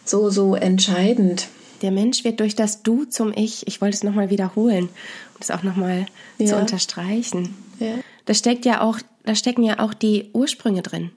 so, 0.04 0.30
so 0.30 0.54
entscheidend. 0.54 1.48
Der 1.82 1.92
Mensch 1.92 2.24
wird 2.24 2.40
durch 2.40 2.56
das 2.56 2.82
Du 2.82 3.04
zum 3.04 3.32
Ich, 3.34 3.66
ich 3.66 3.80
wollte 3.80 3.96
es 3.96 4.02
nochmal 4.02 4.30
wiederholen, 4.30 4.84
um 4.84 5.40
es 5.40 5.50
auch 5.50 5.62
nochmal 5.62 6.06
ja. 6.38 6.46
zu 6.46 6.56
unterstreichen. 6.56 7.54
Ja. 7.78 7.94
Da 8.28 8.34
steckt 8.34 8.66
ja 8.66 8.82
auch, 8.82 8.98
da 9.24 9.34
stecken 9.34 9.62
ja 9.62 9.78
auch 9.78 9.94
die 9.94 10.28
Ursprünge 10.34 10.82
drin. 10.82 11.12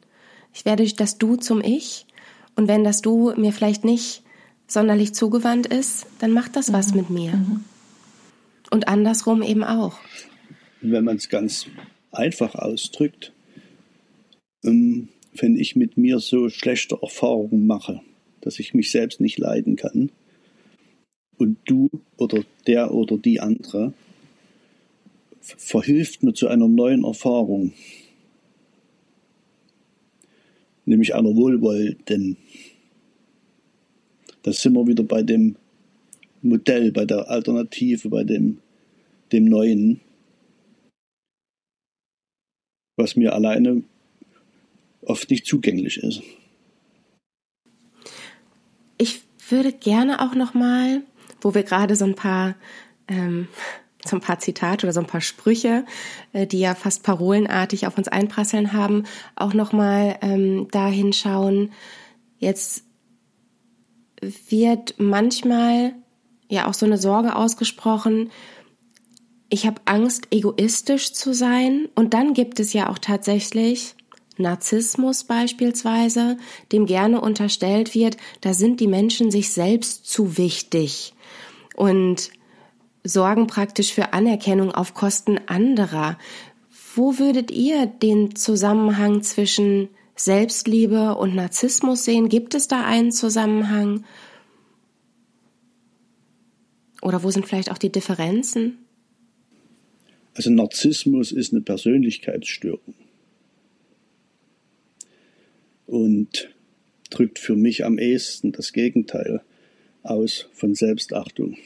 Ich 0.53 0.63
werde 0.63 0.87
das 0.93 1.17
Du 1.17 1.35
zum 1.35 1.61
Ich 1.61 2.05
und 2.55 2.69
wenn 2.69 2.85
das 2.85 3.01
Du 3.01 3.33
mir 3.35 3.51
vielleicht 3.51 3.83
nicht 3.83 4.23
sonderlich 4.65 5.13
zugewandt 5.13 5.67
ist, 5.67 6.05
dann 6.19 6.31
macht 6.31 6.55
das 6.55 6.69
mhm. 6.69 6.73
was 6.73 6.95
mit 6.95 7.09
mir. 7.09 7.33
Mhm. 7.33 7.65
Und 8.69 8.87
andersrum 8.87 9.41
eben 9.41 9.65
auch. 9.65 9.99
Wenn 10.79 11.03
man 11.03 11.17
es 11.17 11.27
ganz 11.27 11.65
einfach 12.13 12.55
ausdrückt, 12.55 13.33
ähm, 14.63 15.09
wenn 15.33 15.57
ich 15.57 15.75
mit 15.75 15.97
mir 15.97 16.19
so 16.19 16.47
schlechte 16.47 16.97
Erfahrungen 17.01 17.67
mache, 17.67 17.99
dass 18.39 18.57
ich 18.57 18.73
mich 18.73 18.89
selbst 18.89 19.19
nicht 19.19 19.37
leiden 19.37 19.75
kann. 19.75 20.11
Und 21.37 21.57
du 21.65 21.89
oder 22.15 22.45
der 22.67 22.93
oder 22.93 23.17
die 23.17 23.41
andere 23.41 23.93
verhilft 25.41 26.23
mir 26.23 26.33
zu 26.33 26.47
einer 26.47 26.67
neuen 26.67 27.03
Erfahrung, 27.03 27.73
nämlich 30.85 31.15
einer 31.15 31.35
wohlwollenden. 31.35 32.37
Da 34.43 34.53
sind 34.53 34.73
wir 34.73 34.87
wieder 34.87 35.03
bei 35.03 35.21
dem 35.21 35.55
Modell, 36.41 36.91
bei 36.91 37.05
der 37.05 37.29
Alternative, 37.29 38.09
bei 38.09 38.23
dem, 38.23 38.59
dem 39.31 39.45
Neuen, 39.45 39.99
was 42.97 43.15
mir 43.15 43.33
alleine 43.33 43.83
oft 45.01 45.29
nicht 45.29 45.45
zugänglich 45.45 45.97
ist. 45.97 46.21
würde 49.51 49.73
gerne 49.73 50.21
auch 50.21 50.33
noch 50.33 50.53
mal, 50.53 51.01
wo 51.41 51.53
wir 51.53 51.63
gerade 51.63 51.95
so 51.95 52.05
ein 52.05 52.15
paar 52.15 52.55
ähm, 53.07 53.47
so 54.05 54.15
ein 54.15 54.21
paar 54.21 54.39
Zitate 54.39 54.85
oder 54.85 54.93
so 54.93 54.99
ein 54.99 55.07
paar 55.07 55.21
Sprüche, 55.21 55.85
äh, 56.33 56.47
die 56.47 56.59
ja 56.59 56.75
fast 56.75 57.03
parolenartig 57.03 57.87
auf 57.87 57.97
uns 57.97 58.07
einprasseln 58.07 58.73
haben, 58.73 59.03
auch 59.35 59.53
noch 59.53 59.73
mal 59.73 60.17
ähm, 60.21 60.67
dahin 60.71 61.13
schauen. 61.13 61.71
Jetzt 62.39 62.83
wird 64.49 64.95
manchmal 64.97 65.93
ja 66.49 66.67
auch 66.67 66.73
so 66.73 66.85
eine 66.85 66.97
Sorge 66.97 67.35
ausgesprochen. 67.35 68.31
Ich 69.49 69.65
habe 69.65 69.81
Angst, 69.85 70.27
egoistisch 70.31 71.13
zu 71.13 71.33
sein. 71.33 71.89
Und 71.95 72.13
dann 72.13 72.33
gibt 72.33 72.59
es 72.59 72.73
ja 72.73 72.89
auch 72.89 72.99
tatsächlich 72.99 73.95
Narzissmus 74.37 75.23
beispielsweise, 75.23 76.37
dem 76.71 76.85
gerne 76.85 77.21
unterstellt 77.21 77.93
wird, 77.93 78.17
da 78.41 78.53
sind 78.53 78.79
die 78.79 78.87
Menschen 78.87 79.31
sich 79.31 79.51
selbst 79.51 80.09
zu 80.09 80.37
wichtig 80.37 81.13
und 81.75 82.31
sorgen 83.03 83.47
praktisch 83.47 83.93
für 83.93 84.13
Anerkennung 84.13 84.71
auf 84.71 84.93
Kosten 84.93 85.39
anderer. 85.47 86.17
Wo 86.95 87.17
würdet 87.17 87.51
ihr 87.51 87.85
den 87.85 88.35
Zusammenhang 88.35 89.23
zwischen 89.23 89.89
Selbstliebe 90.15 91.15
und 91.15 91.35
Narzissmus 91.35 92.05
sehen? 92.05 92.29
Gibt 92.29 92.53
es 92.53 92.67
da 92.67 92.85
einen 92.85 93.11
Zusammenhang? 93.11 94.03
Oder 97.01 97.23
wo 97.23 97.31
sind 97.31 97.47
vielleicht 97.47 97.71
auch 97.71 97.77
die 97.77 97.91
Differenzen? 97.91 98.77
Also 100.33 100.49
Narzissmus 100.49 101.31
ist 101.31 101.51
eine 101.51 101.61
Persönlichkeitsstörung 101.61 102.93
und 105.87 106.49
drückt 107.09 107.37
für 107.37 107.55
mich 107.55 107.83
am 107.83 107.97
ehesten 107.97 108.53
das 108.53 108.71
Gegenteil 108.71 109.41
aus 110.03 110.47
von 110.53 110.73
Selbstachtung, 110.73 111.57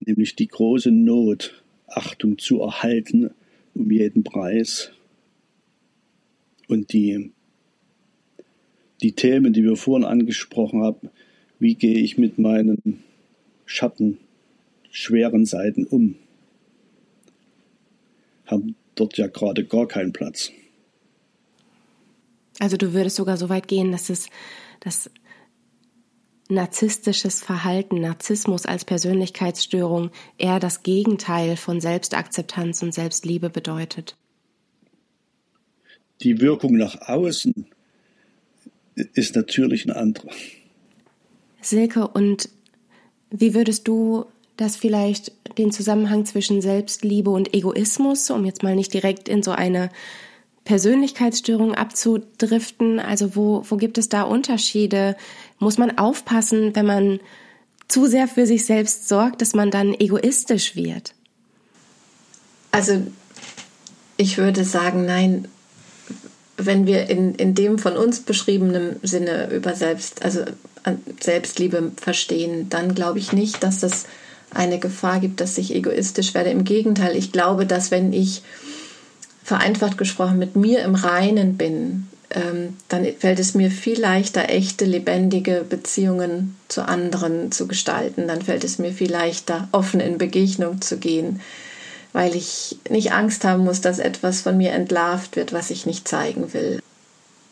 nämlich 0.00 0.36
die 0.36 0.48
große 0.48 0.90
Not, 0.90 1.62
Achtung 1.86 2.38
zu 2.38 2.60
erhalten 2.60 3.30
um 3.78 3.90
jeden 3.90 4.24
Preis. 4.24 4.90
Und 6.66 6.92
die, 6.92 7.32
die 9.00 9.12
Themen, 9.12 9.52
die 9.52 9.62
wir 9.62 9.76
vorhin 9.76 10.06
angesprochen 10.06 10.82
haben, 10.82 11.08
wie 11.58 11.74
gehe 11.74 11.98
ich 11.98 12.18
mit 12.18 12.38
meinen 12.38 13.02
Schatten, 13.64 14.18
schweren 14.90 15.46
Seiten 15.46 15.84
um, 15.86 16.16
haben 18.46 18.74
dort 18.94 19.16
ja 19.16 19.28
gerade 19.28 19.64
gar 19.64 19.86
keinen 19.86 20.12
Platz. 20.12 20.50
Also 22.58 22.76
du 22.76 22.92
würdest 22.92 23.16
sogar 23.16 23.36
so 23.36 23.48
weit 23.48 23.68
gehen, 23.68 23.92
dass 23.92 24.10
es 24.10 24.28
das 24.80 25.10
narzisstisches 26.48 27.42
Verhalten, 27.42 28.00
Narzissmus 28.00 28.64
als 28.64 28.84
Persönlichkeitsstörung 28.84 30.10
eher 30.38 30.60
das 30.60 30.82
Gegenteil 30.82 31.56
von 31.56 31.80
Selbstakzeptanz 31.80 32.82
und 32.82 32.94
Selbstliebe 32.94 33.50
bedeutet. 33.50 34.16
Die 36.22 36.40
Wirkung 36.40 36.76
nach 36.76 37.00
außen 37.02 37.66
ist 38.94 39.36
natürlich 39.36 39.84
eine 39.84 39.96
andere. 39.96 40.28
Silke, 41.60 42.08
und 42.08 42.48
wie 43.30 43.54
würdest 43.54 43.86
du 43.86 44.24
das 44.56 44.76
vielleicht 44.76 45.32
den 45.58 45.70
Zusammenhang 45.70 46.24
zwischen 46.24 46.60
Selbstliebe 46.60 47.30
und 47.30 47.54
Egoismus, 47.54 48.30
um 48.30 48.44
jetzt 48.44 48.62
mal 48.62 48.74
nicht 48.74 48.92
direkt 48.92 49.28
in 49.28 49.42
so 49.42 49.52
eine 49.52 49.90
Persönlichkeitsstörungen 50.64 51.74
abzudriften? 51.74 52.98
Also 52.98 53.36
wo, 53.36 53.64
wo 53.68 53.76
gibt 53.76 53.98
es 53.98 54.08
da 54.08 54.22
Unterschiede? 54.22 55.16
Muss 55.58 55.78
man 55.78 55.98
aufpassen, 55.98 56.74
wenn 56.74 56.86
man 56.86 57.20
zu 57.88 58.06
sehr 58.06 58.28
für 58.28 58.46
sich 58.46 58.64
selbst 58.66 59.08
sorgt, 59.08 59.40
dass 59.40 59.54
man 59.54 59.70
dann 59.70 59.94
egoistisch 59.94 60.76
wird? 60.76 61.14
Also 62.70 63.02
ich 64.16 64.38
würde 64.38 64.64
sagen, 64.64 65.06
nein, 65.06 65.48
wenn 66.56 66.86
wir 66.86 67.08
in, 67.08 67.34
in 67.34 67.54
dem 67.54 67.78
von 67.78 67.96
uns 67.96 68.20
beschriebenen 68.20 68.96
Sinne 69.02 69.50
über 69.50 69.74
Selbst, 69.74 70.22
also 70.22 70.42
Selbstliebe 71.20 71.92
verstehen, 71.96 72.68
dann 72.68 72.94
glaube 72.94 73.18
ich 73.18 73.32
nicht, 73.32 73.62
dass 73.62 73.80
das 73.80 74.06
eine 74.50 74.78
Gefahr 74.78 75.20
gibt, 75.20 75.40
dass 75.40 75.58
ich 75.58 75.74
egoistisch 75.74 76.34
werde. 76.34 76.50
Im 76.50 76.64
Gegenteil, 76.64 77.16
ich 77.16 77.32
glaube, 77.32 77.64
dass 77.64 77.90
wenn 77.90 78.12
ich 78.12 78.42
vereinfacht 79.44 79.96
gesprochen 79.98 80.38
mit 80.38 80.56
mir 80.56 80.82
im 80.82 80.94
Reinen 80.94 81.56
bin, 81.56 82.08
dann 82.30 83.06
fällt 83.18 83.38
es 83.38 83.54
mir 83.54 83.70
viel 83.70 83.98
leichter, 83.98 84.50
echte, 84.50 84.84
lebendige 84.84 85.64
Beziehungen 85.68 86.56
zu 86.68 86.82
anderen 86.86 87.52
zu 87.52 87.66
gestalten. 87.66 88.28
Dann 88.28 88.42
fällt 88.42 88.64
es 88.64 88.78
mir 88.78 88.92
viel 88.92 89.10
leichter, 89.10 89.68
offen 89.72 90.00
in 90.00 90.18
Begegnung 90.18 90.82
zu 90.82 90.98
gehen, 90.98 91.40
weil 92.12 92.36
ich 92.36 92.78
nicht 92.90 93.12
Angst 93.12 93.44
haben 93.44 93.64
muss, 93.64 93.80
dass 93.80 93.98
etwas 93.98 94.42
von 94.42 94.58
mir 94.58 94.72
entlarvt 94.72 95.36
wird, 95.36 95.54
was 95.54 95.70
ich 95.70 95.86
nicht 95.86 96.06
zeigen 96.06 96.52
will. 96.52 96.80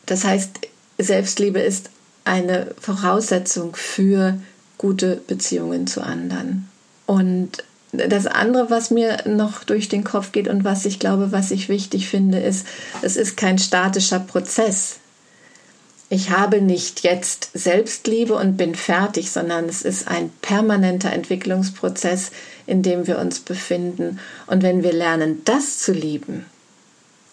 Das 0.05 0.25
heißt, 0.25 0.61
Selbstliebe 0.99 1.61
ist 1.61 1.91
eine 2.25 2.75
Voraussetzung 2.79 3.77
für 3.77 4.39
gute 4.77 5.17
Beziehungen 5.27 5.87
zu 5.87 6.03
anderen. 6.03 6.69
Und 7.07 7.65
das 7.93 8.27
andere, 8.27 8.71
was 8.71 8.91
mir 8.91 9.19
noch 9.27 9.65
durch 9.65 9.89
den 9.89 10.05
Kopf 10.05 10.33
geht 10.33 10.49
und 10.49 10.65
was 10.65 10.85
ich 10.85 10.99
glaube, 10.99 11.33
was 11.33 11.51
ich 11.51 11.69
wichtig 11.69 12.09
finde, 12.09 12.41
ist, 12.41 12.67
es 13.03 13.17
ist 13.17 13.37
kein 13.37 13.59
statischer 13.59 14.21
Prozess. 14.21 14.97
Ich 16.09 16.31
habe 16.31 16.61
nicht 16.61 17.03
jetzt 17.03 17.51
Selbstliebe 17.55 18.35
und 18.35 18.57
bin 18.57 18.77
fertig, 18.77 19.31
sondern 19.31 19.69
es 19.69 19.83
ist 19.83 20.07
ein 20.07 20.31
permanenter 20.41 21.13
Entwicklungsprozess, 21.13 22.31
in 22.67 22.83
dem 22.83 23.07
wir 23.09 23.19
uns 23.19 23.41
befinden. 23.41 24.21
Und 24.47 24.63
wenn 24.63 24.85
wir 24.85 24.93
lernen, 24.93 25.43
das 25.45 25.79
zu 25.79 25.93
lieben, 25.93 26.47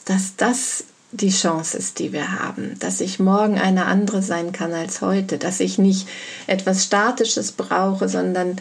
dass 0.05 0.35
das 0.37 0.85
die 1.11 1.29
Chance 1.29 1.77
ist, 1.77 1.99
die 1.99 2.11
wir 2.11 2.39
haben, 2.39 2.75
dass 2.79 2.99
ich 2.99 3.19
morgen 3.19 3.59
eine 3.59 3.85
andere 3.85 4.23
sein 4.23 4.51
kann 4.51 4.73
als 4.73 5.01
heute, 5.01 5.37
dass 5.37 5.59
ich 5.59 5.77
nicht 5.77 6.07
etwas 6.47 6.83
Statisches 6.83 7.51
brauche, 7.51 8.09
sondern 8.09 8.57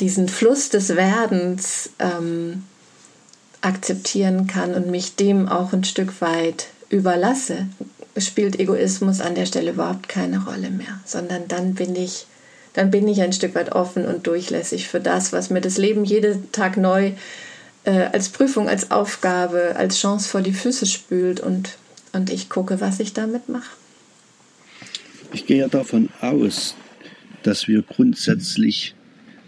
diesen 0.00 0.28
Fluss 0.28 0.70
des 0.70 0.96
Werdens 0.96 1.90
ähm, 1.98 2.64
akzeptieren 3.60 4.46
kann 4.46 4.74
und 4.74 4.90
mich 4.90 5.16
dem 5.16 5.48
auch 5.48 5.72
ein 5.72 5.84
Stück 5.84 6.20
weit 6.20 6.68
überlasse, 6.88 7.66
spielt 8.16 8.58
Egoismus 8.58 9.20
an 9.20 9.34
der 9.34 9.46
Stelle 9.46 9.72
überhaupt 9.72 10.08
keine 10.08 10.44
Rolle 10.44 10.70
mehr, 10.70 11.00
sondern 11.04 11.46
dann 11.48 11.74
bin 11.74 11.94
ich, 11.94 12.26
dann 12.72 12.90
bin 12.90 13.06
ich 13.06 13.20
ein 13.22 13.32
Stück 13.32 13.54
weit 13.54 13.72
offen 13.72 14.06
und 14.06 14.26
durchlässig 14.26 14.88
für 14.88 15.00
das, 15.00 15.32
was 15.32 15.50
mir 15.50 15.60
das 15.60 15.78
Leben 15.78 16.04
jeden 16.04 16.50
Tag 16.52 16.76
neu 16.76 17.12
äh, 17.84 17.90
als 18.12 18.30
Prüfung, 18.30 18.68
als 18.68 18.90
Aufgabe, 18.90 19.74
als 19.76 19.98
Chance 19.98 20.28
vor 20.28 20.40
die 20.40 20.52
Füße 20.52 20.86
spült 20.86 21.40
und, 21.40 21.76
und 22.12 22.30
ich 22.30 22.48
gucke, 22.48 22.80
was 22.80 23.00
ich 23.00 23.12
damit 23.12 23.48
mache. 23.48 23.70
Ich 25.32 25.46
gehe 25.46 25.58
ja 25.58 25.68
davon 25.68 26.08
aus, 26.20 26.74
dass 27.42 27.68
wir 27.68 27.82
grundsätzlich 27.82 28.94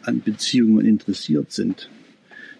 an 0.02 0.20
Beziehungen 0.20 0.86
interessiert 0.86 1.52
sind, 1.52 1.90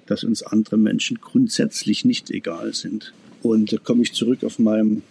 dass 0.06 0.24
uns 0.24 0.42
andere 0.42 0.76
Menschen 0.76 1.20
grundsätzlich 1.20 2.04
nicht 2.04 2.30
egal 2.30 2.74
sind. 2.74 3.12
Und 3.42 3.72
da 3.72 3.78
komme 3.78 4.02
ich 4.02 4.12
zurück 4.12 4.44
auf 4.44 4.58
meinem 4.58 5.02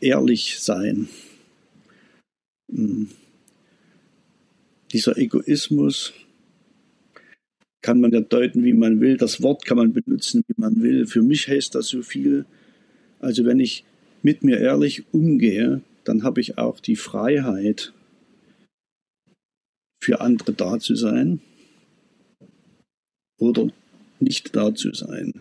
Ehrlichsein. 0.00 1.08
Hm. 2.72 3.08
Dieser 4.92 5.16
Egoismus 5.16 6.12
kann 7.80 8.00
man 8.00 8.12
ja 8.12 8.20
deuten, 8.20 8.64
wie 8.64 8.72
man 8.72 9.00
will. 9.00 9.16
Das 9.16 9.42
Wort 9.42 9.64
kann 9.64 9.76
man 9.76 9.92
benutzen, 9.92 10.42
wie 10.48 10.60
man 10.60 10.82
will. 10.82 11.06
Für 11.06 11.22
mich 11.22 11.48
heißt 11.48 11.74
das 11.74 11.88
so 11.88 12.02
viel. 12.02 12.44
Also 13.20 13.44
wenn 13.44 13.60
ich 13.60 13.84
mit 14.22 14.42
mir 14.42 14.58
ehrlich 14.58 15.04
umgehe, 15.12 15.80
dann 16.04 16.22
habe 16.22 16.40
ich 16.40 16.58
auch 16.58 16.80
die 16.80 16.96
Freiheit, 16.96 17.92
für 20.00 20.20
andere 20.20 20.52
da 20.52 20.78
zu 20.78 20.94
sein 20.94 21.40
oder 23.38 23.70
nicht 24.18 24.54
da 24.56 24.74
zu 24.74 24.92
sein. 24.92 25.40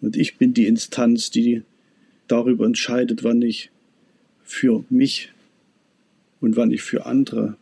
Und 0.00 0.16
ich 0.16 0.36
bin 0.36 0.54
die 0.54 0.66
Instanz, 0.66 1.30
die 1.30 1.62
darüber 2.28 2.66
entscheidet, 2.66 3.24
wann 3.24 3.42
ich 3.42 3.70
für 4.42 4.84
mich 4.90 5.32
und 6.40 6.56
wann 6.56 6.70
ich 6.70 6.82
für 6.82 7.06
andere 7.06 7.56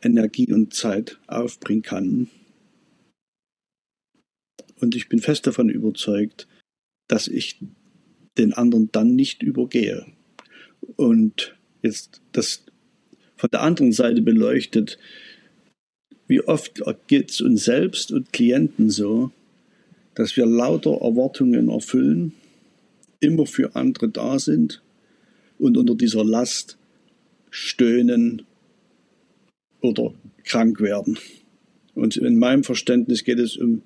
Energie 0.00 0.52
und 0.52 0.74
Zeit 0.74 1.18
aufbringen 1.26 1.82
kann. 1.82 2.30
Und 4.80 4.96
ich 4.96 5.08
bin 5.08 5.20
fest 5.20 5.46
davon 5.46 5.68
überzeugt, 5.68 6.48
dass 7.08 7.28
ich 7.28 7.60
den 8.38 8.52
anderen 8.52 8.90
dann 8.90 9.14
nicht 9.14 9.42
übergehe. 9.42 10.06
Und 10.96 11.56
jetzt 11.82 12.20
das 12.32 12.64
von 13.42 13.50
der 13.50 13.62
anderen 13.62 13.90
Seite 13.90 14.22
beleuchtet, 14.22 15.00
wie 16.28 16.42
oft 16.42 16.80
geht 17.08 17.32
es 17.32 17.40
uns 17.40 17.64
selbst 17.64 18.12
und 18.12 18.32
Klienten 18.32 18.88
so, 18.88 19.32
dass 20.14 20.36
wir 20.36 20.46
lauter 20.46 20.92
Erwartungen 21.00 21.68
erfüllen 21.68 22.34
immer 23.18 23.44
für 23.44 23.74
andere 23.74 24.08
da 24.08 24.38
sind 24.38 24.80
und 25.58 25.76
unter 25.76 25.96
dieser 25.96 26.24
Last 26.24 26.78
stöhnen 27.50 28.42
oder 29.80 30.14
krank 30.44 30.80
werden. 30.80 31.18
Und 31.96 32.16
in 32.16 32.38
meinem 32.38 32.62
Verständnis 32.62 33.24
geht 33.24 33.40
es 33.40 33.56
um 33.56 33.82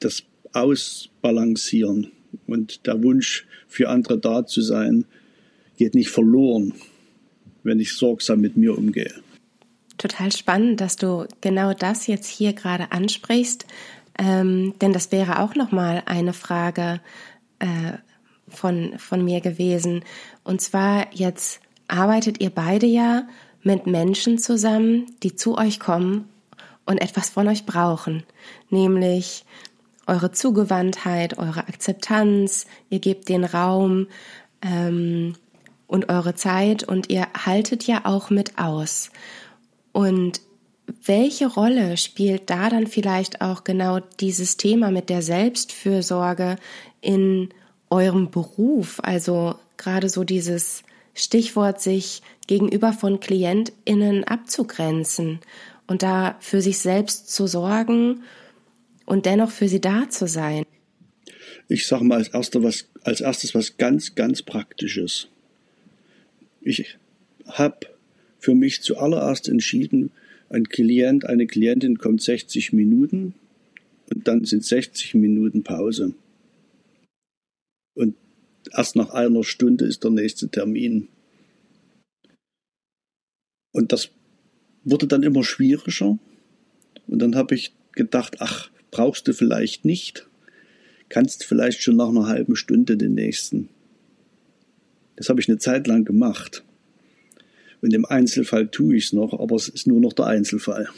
das 0.00 0.24
Ausbalancieren 0.54 2.10
und 2.48 2.84
der 2.88 3.00
Wunsch 3.04 3.46
für 3.68 3.90
andere 3.90 4.18
da 4.18 4.44
zu 4.44 4.60
sein 4.60 5.04
geht 5.76 5.94
nicht 5.94 6.10
verloren, 6.10 6.74
wenn 7.64 7.80
ich 7.80 7.94
sorgsam 7.94 8.40
mit 8.40 8.56
mir 8.56 8.76
umgehe. 8.76 9.14
Total 9.98 10.32
spannend, 10.32 10.80
dass 10.80 10.96
du 10.96 11.26
genau 11.40 11.74
das 11.74 12.06
jetzt 12.06 12.28
hier 12.28 12.52
gerade 12.54 12.92
ansprichst, 12.92 13.66
ähm, 14.18 14.74
denn 14.80 14.92
das 14.92 15.12
wäre 15.12 15.40
auch 15.40 15.54
noch 15.54 15.70
mal 15.70 16.02
eine 16.06 16.32
Frage, 16.32 17.00
äh, 17.58 17.92
von, 18.52 18.98
von 18.98 19.24
mir 19.24 19.40
gewesen. 19.40 20.04
Und 20.44 20.60
zwar 20.60 21.06
jetzt 21.12 21.60
arbeitet 21.88 22.40
ihr 22.40 22.50
beide 22.50 22.86
ja 22.86 23.26
mit 23.62 23.86
Menschen 23.86 24.38
zusammen, 24.38 25.06
die 25.22 25.34
zu 25.34 25.56
euch 25.56 25.80
kommen 25.80 26.28
und 26.84 26.98
etwas 26.98 27.30
von 27.30 27.48
euch 27.48 27.64
brauchen, 27.64 28.24
nämlich 28.70 29.44
eure 30.06 30.32
Zugewandtheit, 30.32 31.38
eure 31.38 31.68
Akzeptanz, 31.68 32.66
ihr 32.90 32.98
gebt 32.98 33.28
den 33.28 33.44
Raum 33.44 34.08
ähm, 34.60 35.34
und 35.92 36.08
eure 36.08 36.34
Zeit 36.34 36.84
und 36.84 37.10
ihr 37.10 37.26
haltet 37.34 37.86
ja 37.86 38.00
auch 38.04 38.30
mit 38.30 38.58
aus. 38.58 39.10
Und 39.92 40.40
welche 41.04 41.46
Rolle 41.46 41.98
spielt 41.98 42.48
da 42.48 42.70
dann 42.70 42.86
vielleicht 42.86 43.42
auch 43.42 43.62
genau 43.62 44.00
dieses 44.18 44.56
Thema 44.56 44.90
mit 44.90 45.10
der 45.10 45.20
Selbstfürsorge 45.20 46.56
in 47.02 47.50
eurem 47.90 48.30
Beruf, 48.30 49.00
also 49.02 49.56
gerade 49.76 50.08
so 50.08 50.24
dieses 50.24 50.82
Stichwort, 51.12 51.82
sich 51.82 52.22
gegenüber 52.46 52.94
von 52.94 53.20
KlientInnen 53.20 54.24
abzugrenzen 54.24 55.40
und 55.86 56.02
da 56.02 56.36
für 56.40 56.62
sich 56.62 56.78
selbst 56.78 57.30
zu 57.30 57.46
sorgen 57.46 58.22
und 59.04 59.26
dennoch 59.26 59.50
für 59.50 59.68
sie 59.68 59.80
da 59.82 60.08
zu 60.08 60.26
sein? 60.26 60.64
Ich 61.68 61.86
sage 61.86 62.04
mal 62.04 62.16
als, 62.16 62.28
erster 62.28 62.62
was, 62.62 62.86
als 63.04 63.20
erstes 63.20 63.54
was 63.54 63.76
ganz, 63.76 64.14
ganz 64.14 64.40
Praktisches. 64.40 65.28
Ich 66.64 66.98
habe 67.46 67.86
für 68.38 68.54
mich 68.54 68.82
zuallererst 68.82 69.48
entschieden, 69.48 70.10
ein 70.48 70.68
Klient, 70.68 71.24
eine 71.24 71.46
Klientin 71.46 71.98
kommt 71.98 72.22
60 72.22 72.72
Minuten 72.72 73.34
und 74.10 74.28
dann 74.28 74.44
sind 74.44 74.64
60 74.64 75.14
Minuten 75.14 75.62
Pause. 75.62 76.14
Und 77.94 78.16
erst 78.72 78.96
nach 78.96 79.10
einer 79.10 79.44
Stunde 79.44 79.86
ist 79.86 80.04
der 80.04 80.10
nächste 80.10 80.48
Termin. 80.48 81.08
Und 83.72 83.92
das 83.92 84.10
wurde 84.84 85.06
dann 85.06 85.22
immer 85.22 85.42
schwieriger. 85.42 86.18
Und 87.06 87.18
dann 87.18 87.34
habe 87.34 87.54
ich 87.54 87.72
gedacht, 87.92 88.36
ach, 88.40 88.70
brauchst 88.90 89.26
du 89.28 89.32
vielleicht 89.32 89.84
nicht. 89.84 90.28
Kannst 91.08 91.44
vielleicht 91.44 91.82
schon 91.82 91.96
nach 91.96 92.08
einer 92.08 92.26
halben 92.26 92.56
Stunde 92.56 92.96
den 92.96 93.14
nächsten. 93.14 93.68
Das 95.16 95.28
habe 95.28 95.40
ich 95.40 95.48
eine 95.48 95.58
Zeit 95.58 95.86
lang 95.86 96.04
gemacht. 96.04 96.64
Und 97.80 97.92
im 97.92 98.04
Einzelfall 98.04 98.68
tue 98.68 98.96
ich 98.96 99.06
es 99.06 99.12
noch, 99.12 99.38
aber 99.38 99.56
es 99.56 99.68
ist 99.68 99.86
nur 99.86 100.00
noch 100.00 100.12
der 100.12 100.26
Einzelfall. 100.26 100.88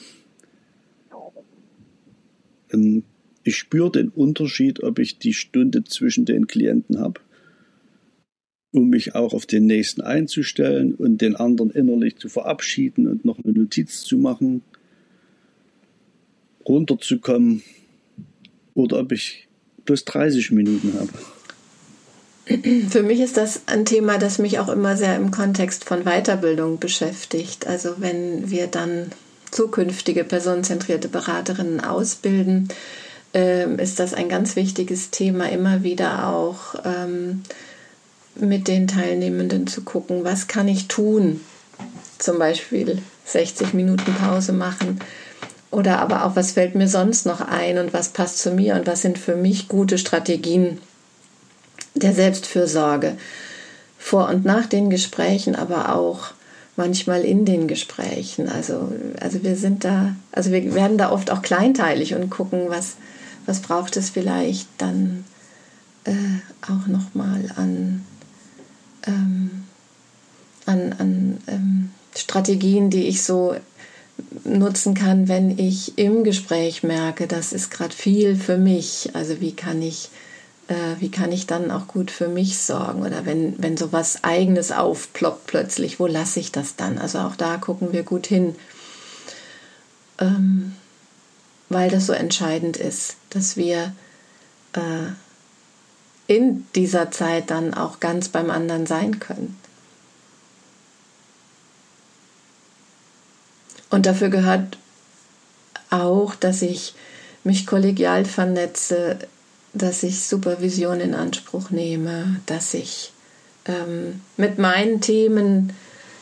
Ähm, 2.72 3.04
ich 3.42 3.56
spüre 3.56 3.90
den 3.90 4.08
Unterschied, 4.08 4.82
ob 4.82 4.98
ich 4.98 5.18
die 5.18 5.34
Stunde 5.34 5.84
zwischen 5.84 6.24
den 6.24 6.46
Klienten 6.46 6.98
habe, 6.98 7.20
um 8.72 8.88
mich 8.88 9.14
auch 9.14 9.34
auf 9.34 9.46
den 9.46 9.66
nächsten 9.66 10.00
einzustellen 10.00 10.94
und 10.94 11.20
den 11.20 11.36
anderen 11.36 11.70
innerlich 11.70 12.16
zu 12.16 12.28
verabschieden 12.28 13.06
und 13.06 13.24
noch 13.24 13.38
eine 13.38 13.52
Notiz 13.52 14.02
zu 14.02 14.16
machen, 14.16 14.62
runterzukommen 16.66 17.62
oder 18.72 19.00
ob 19.00 19.12
ich 19.12 19.46
bloß 19.84 20.06
30 20.06 20.50
Minuten 20.52 20.94
habe. 20.94 21.12
Für 22.46 23.02
mich 23.02 23.20
ist 23.20 23.38
das 23.38 23.62
ein 23.66 23.86
Thema, 23.86 24.18
das 24.18 24.38
mich 24.38 24.58
auch 24.58 24.68
immer 24.68 24.96
sehr 24.96 25.16
im 25.16 25.30
Kontext 25.30 25.84
von 25.84 26.04
Weiterbildung 26.04 26.78
beschäftigt. 26.78 27.66
Also 27.66 27.94
wenn 27.98 28.50
wir 28.50 28.66
dann 28.66 29.12
zukünftige 29.50 30.24
personenzentrierte 30.24 31.08
Beraterinnen 31.08 31.80
ausbilden, 31.80 32.68
ähm, 33.32 33.78
ist 33.78 33.98
das 33.98 34.12
ein 34.12 34.28
ganz 34.28 34.56
wichtiges 34.56 35.10
Thema, 35.10 35.50
immer 35.50 35.82
wieder 35.82 36.28
auch 36.28 36.74
ähm, 36.84 37.42
mit 38.34 38.68
den 38.68 38.88
Teilnehmenden 38.88 39.66
zu 39.66 39.82
gucken, 39.82 40.24
was 40.24 40.46
kann 40.46 40.68
ich 40.68 40.88
tun? 40.88 41.40
Zum 42.18 42.38
Beispiel 42.38 42.98
60 43.24 43.72
Minuten 43.72 44.14
Pause 44.14 44.52
machen. 44.52 45.00
Oder 45.70 45.98
aber 45.98 46.24
auch, 46.24 46.36
was 46.36 46.52
fällt 46.52 46.74
mir 46.74 46.88
sonst 46.88 47.26
noch 47.26 47.40
ein 47.40 47.78
und 47.78 47.92
was 47.92 48.10
passt 48.10 48.38
zu 48.38 48.50
mir 48.50 48.74
und 48.74 48.86
was 48.86 49.02
sind 49.02 49.18
für 49.18 49.34
mich 49.34 49.66
gute 49.66 49.98
Strategien 49.98 50.78
der 51.94 52.12
Selbstfürsorge. 52.12 53.16
Vor 53.98 54.28
und 54.28 54.44
nach 54.44 54.66
den 54.66 54.90
Gesprächen 54.90 55.56
aber 55.56 55.94
auch 55.94 56.32
manchmal 56.76 57.22
in 57.22 57.44
den 57.44 57.68
Gesprächen. 57.68 58.48
Also, 58.48 58.92
also 59.20 59.42
wir 59.42 59.56
sind 59.56 59.84
da, 59.84 60.14
also 60.32 60.50
wir 60.50 60.74
werden 60.74 60.98
da 60.98 61.10
oft 61.10 61.30
auch 61.30 61.42
kleinteilig 61.42 62.14
und 62.14 62.30
gucken, 62.30 62.66
was, 62.68 62.96
was 63.46 63.60
braucht 63.60 63.96
es 63.96 64.10
vielleicht 64.10 64.68
dann 64.78 65.24
äh, 66.04 66.12
auch 66.62 66.86
nochmal 66.86 67.50
an, 67.56 68.04
ähm, 69.06 69.64
an, 70.66 70.94
an 70.98 71.38
ähm, 71.46 71.90
Strategien, 72.16 72.90
die 72.90 73.06
ich 73.06 73.22
so 73.22 73.54
nutzen 74.44 74.94
kann, 74.94 75.28
wenn 75.28 75.58
ich 75.58 75.98
im 75.98 76.24
Gespräch 76.24 76.82
merke, 76.82 77.26
das 77.26 77.52
ist 77.52 77.70
gerade 77.70 77.94
viel 77.94 78.36
für 78.36 78.58
mich. 78.58 79.10
Also 79.14 79.40
wie 79.40 79.52
kann 79.52 79.82
ich, 79.82 80.10
äh, 80.68 81.00
wie 81.00 81.10
kann 81.10 81.32
ich 81.32 81.46
dann 81.46 81.70
auch 81.70 81.86
gut 81.86 82.10
für 82.10 82.28
mich 82.28 82.58
sorgen? 82.58 83.02
Oder 83.02 83.26
wenn, 83.26 83.62
wenn 83.62 83.76
sowas 83.76 84.24
Eigenes 84.24 84.72
aufploppt 84.72 85.46
plötzlich, 85.46 86.00
wo 86.00 86.06
lasse 86.06 86.40
ich 86.40 86.52
das 86.52 86.76
dann? 86.76 86.98
Also 86.98 87.18
auch 87.18 87.36
da 87.36 87.56
gucken 87.56 87.92
wir 87.92 88.02
gut 88.02 88.26
hin. 88.26 88.54
Ähm, 90.18 90.74
weil 91.68 91.90
das 91.90 92.06
so 92.06 92.12
entscheidend 92.12 92.76
ist, 92.76 93.16
dass 93.30 93.56
wir 93.56 93.94
äh, 94.74 95.12
in 96.26 96.66
dieser 96.74 97.10
Zeit 97.10 97.50
dann 97.50 97.74
auch 97.74 98.00
ganz 98.00 98.28
beim 98.28 98.50
anderen 98.50 98.86
sein 98.86 99.18
können. 99.18 99.58
Und 103.90 104.06
dafür 104.06 104.28
gehört 104.28 104.78
auch, 105.90 106.34
dass 106.34 106.62
ich 106.62 106.94
mich 107.44 107.66
kollegial 107.66 108.24
vernetze, 108.24 109.18
dass 109.74 110.02
ich 110.02 110.22
Supervision 110.22 111.00
in 111.00 111.14
Anspruch 111.14 111.70
nehme, 111.70 112.40
dass 112.46 112.74
ich 112.74 113.12
ähm, 113.66 114.20
mit 114.36 114.58
meinen 114.58 115.00
Themen 115.00 115.72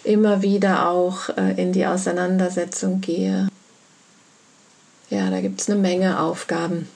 immer 0.04 0.42
wieder 0.42 0.88
auch 0.88 1.28
äh, 1.36 1.60
in 1.60 1.72
die 1.72 1.86
Auseinandersetzung 1.86 3.00
gehe. 3.00 3.48
Ja, 5.10 5.30
da 5.30 5.40
gibt 5.40 5.60
es 5.60 5.68
eine 5.68 5.78
Menge 5.78 6.20
Aufgaben, 6.20 6.88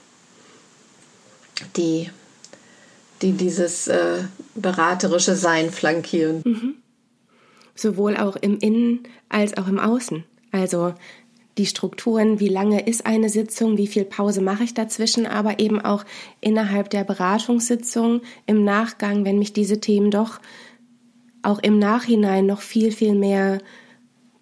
die, 1.77 2.11
die 3.23 3.33
dieses 3.33 3.89
äh, 3.89 4.25
beraterische 4.55 5.37
Sein 5.37 5.71
flankieren. 5.71 6.43
Mhm. 6.45 6.75
Sowohl 7.75 8.17
auch 8.17 8.37
im 8.37 8.59
Innen 8.59 9.07
als 9.29 9.57
auch 9.59 9.69
im 9.69 9.79
Außen. 9.79 10.25
Also 10.51 10.95
die 11.59 11.67
Strukturen, 11.67 12.39
wie 12.39 12.49
lange 12.49 12.87
ist 12.87 13.07
eine 13.07 13.29
Sitzung, 13.29 13.79
wie 13.79 13.87
viel 13.87 14.05
Pause 14.05 14.43
mache 14.43 14.65
ich 14.65 14.75
dazwischen, 14.75 15.27
aber 15.27 15.59
eben 15.59 15.81
auch 15.81 16.05
innerhalb 16.41 16.91
der 16.91 17.05
Beratungssitzung 17.05 18.21
im 18.47 18.65
Nachgang, 18.65 19.25
wenn 19.25 19.39
mich 19.39 19.53
diese 19.53 19.81
Themen 19.81 20.11
doch 20.11 20.41
auch 21.43 21.59
im 21.61 21.79
Nachhinein 21.79 22.45
noch 22.45 22.61
viel, 22.61 22.93
viel 22.93 23.15
mehr 23.15 23.61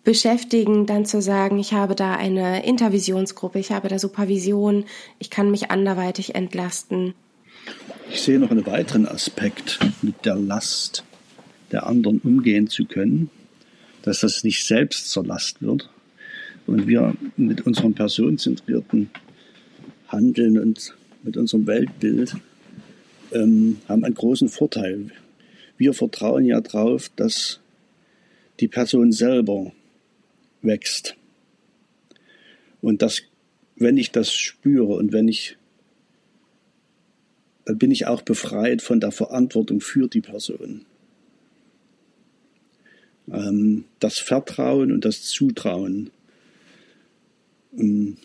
beschäftigen, 0.02 0.86
dann 0.86 1.06
zu 1.06 1.22
sagen, 1.22 1.58
ich 1.58 1.72
habe 1.72 1.94
da 1.94 2.14
eine 2.14 2.66
Intervisionsgruppe, 2.66 3.58
ich 3.58 3.72
habe 3.72 3.88
da 3.88 3.98
Supervision, 3.98 4.84
ich 5.18 5.30
kann 5.30 5.50
mich 5.50 5.70
anderweitig 5.70 6.34
entlasten. 6.34 7.14
Ich 8.10 8.20
sehe 8.20 8.38
noch 8.38 8.50
einen 8.50 8.66
weiteren 8.66 9.06
Aspekt, 9.06 9.78
mit 10.02 10.24
der 10.24 10.36
Last 10.36 11.04
der 11.72 11.86
anderen 11.86 12.18
umgehen 12.18 12.68
zu 12.68 12.84
können, 12.84 13.30
dass 14.02 14.20
das 14.20 14.44
nicht 14.44 14.66
selbst 14.66 15.10
zur 15.10 15.24
Last 15.24 15.62
wird, 15.62 15.88
und 16.66 16.86
wir 16.86 17.14
mit 17.36 17.66
unserem 17.66 17.94
personenzentrierten 17.94 19.10
Handeln 20.08 20.58
und 20.58 20.94
mit 21.22 21.36
unserem 21.36 21.66
Weltbild 21.66 22.34
ähm, 23.32 23.78
haben 23.88 24.04
einen 24.04 24.14
großen 24.14 24.48
Vorteil. 24.48 25.10
Wir 25.76 25.92
vertrauen 25.92 26.44
ja 26.44 26.60
darauf, 26.60 27.10
dass 27.16 27.60
die 28.60 28.68
Person 28.68 29.12
selber 29.12 29.72
wächst. 30.62 31.16
Und 32.80 33.02
dass, 33.02 33.22
wenn 33.76 33.96
ich 33.96 34.12
das 34.12 34.32
spüre 34.32 34.94
und 34.94 35.12
wenn 35.12 35.28
ich, 35.28 35.56
dann 37.64 37.78
bin 37.78 37.90
ich 37.90 38.06
auch 38.06 38.22
befreit 38.22 38.82
von 38.82 39.00
der 39.00 39.10
Verantwortung 39.10 39.80
für 39.80 40.06
die 40.06 40.20
Person. 40.20 40.84
Ähm, 43.30 43.84
das 44.00 44.18
Vertrauen 44.18 44.92
und 44.92 45.04
das 45.04 45.22
Zutrauen 45.22 46.10
wenn 47.76 48.16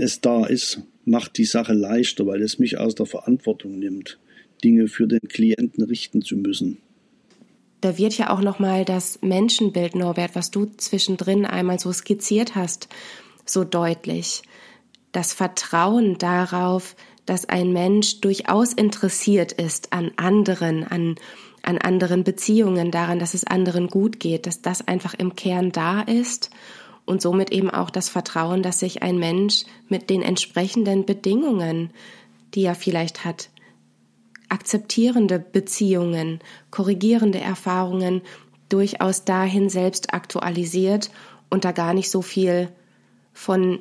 es 0.00 0.20
da 0.20 0.46
ist, 0.46 0.82
macht 1.04 1.38
die 1.38 1.44
Sache 1.44 1.72
leichter, 1.72 2.26
weil 2.26 2.42
es 2.42 2.58
mich 2.58 2.78
aus 2.78 2.94
der 2.94 3.06
Verantwortung 3.06 3.78
nimmt, 3.78 4.18
Dinge 4.62 4.88
für 4.88 5.06
den 5.06 5.20
Klienten 5.20 5.84
richten 5.84 6.22
zu 6.22 6.36
müssen. 6.36 6.78
Da 7.80 7.96
wird 7.96 8.18
ja 8.18 8.30
auch 8.30 8.40
nochmal 8.40 8.84
das 8.84 9.20
Menschenbild, 9.22 9.94
Norbert, 9.94 10.34
was 10.34 10.50
du 10.50 10.66
zwischendrin 10.66 11.46
einmal 11.46 11.78
so 11.78 11.92
skizziert 11.92 12.56
hast, 12.56 12.88
so 13.46 13.64
deutlich. 13.64 14.42
Das 15.12 15.32
Vertrauen 15.32 16.18
darauf, 16.18 16.96
dass 17.24 17.48
ein 17.48 17.72
Mensch 17.72 18.20
durchaus 18.20 18.72
interessiert 18.72 19.52
ist 19.52 19.92
an 19.92 20.10
anderen, 20.16 20.84
an, 20.84 21.14
an 21.68 21.76
anderen 21.76 22.24
Beziehungen, 22.24 22.90
daran, 22.90 23.18
dass 23.18 23.34
es 23.34 23.46
anderen 23.46 23.88
gut 23.88 24.20
geht, 24.20 24.46
dass 24.46 24.62
das 24.62 24.88
einfach 24.88 25.12
im 25.12 25.36
Kern 25.36 25.70
da 25.70 26.00
ist 26.00 26.48
und 27.04 27.20
somit 27.20 27.52
eben 27.52 27.70
auch 27.70 27.90
das 27.90 28.08
Vertrauen, 28.08 28.62
dass 28.62 28.80
sich 28.80 29.02
ein 29.02 29.18
Mensch 29.18 29.64
mit 29.86 30.08
den 30.08 30.22
entsprechenden 30.22 31.04
Bedingungen, 31.04 31.90
die 32.54 32.64
er 32.64 32.74
vielleicht 32.74 33.26
hat, 33.26 33.50
akzeptierende 34.48 35.38
Beziehungen, 35.38 36.40
korrigierende 36.70 37.38
Erfahrungen 37.38 38.22
durchaus 38.70 39.26
dahin 39.26 39.68
selbst 39.68 40.14
aktualisiert 40.14 41.10
und 41.50 41.66
da 41.66 41.72
gar 41.72 41.92
nicht 41.92 42.10
so 42.10 42.22
viel 42.22 42.70
von 43.34 43.80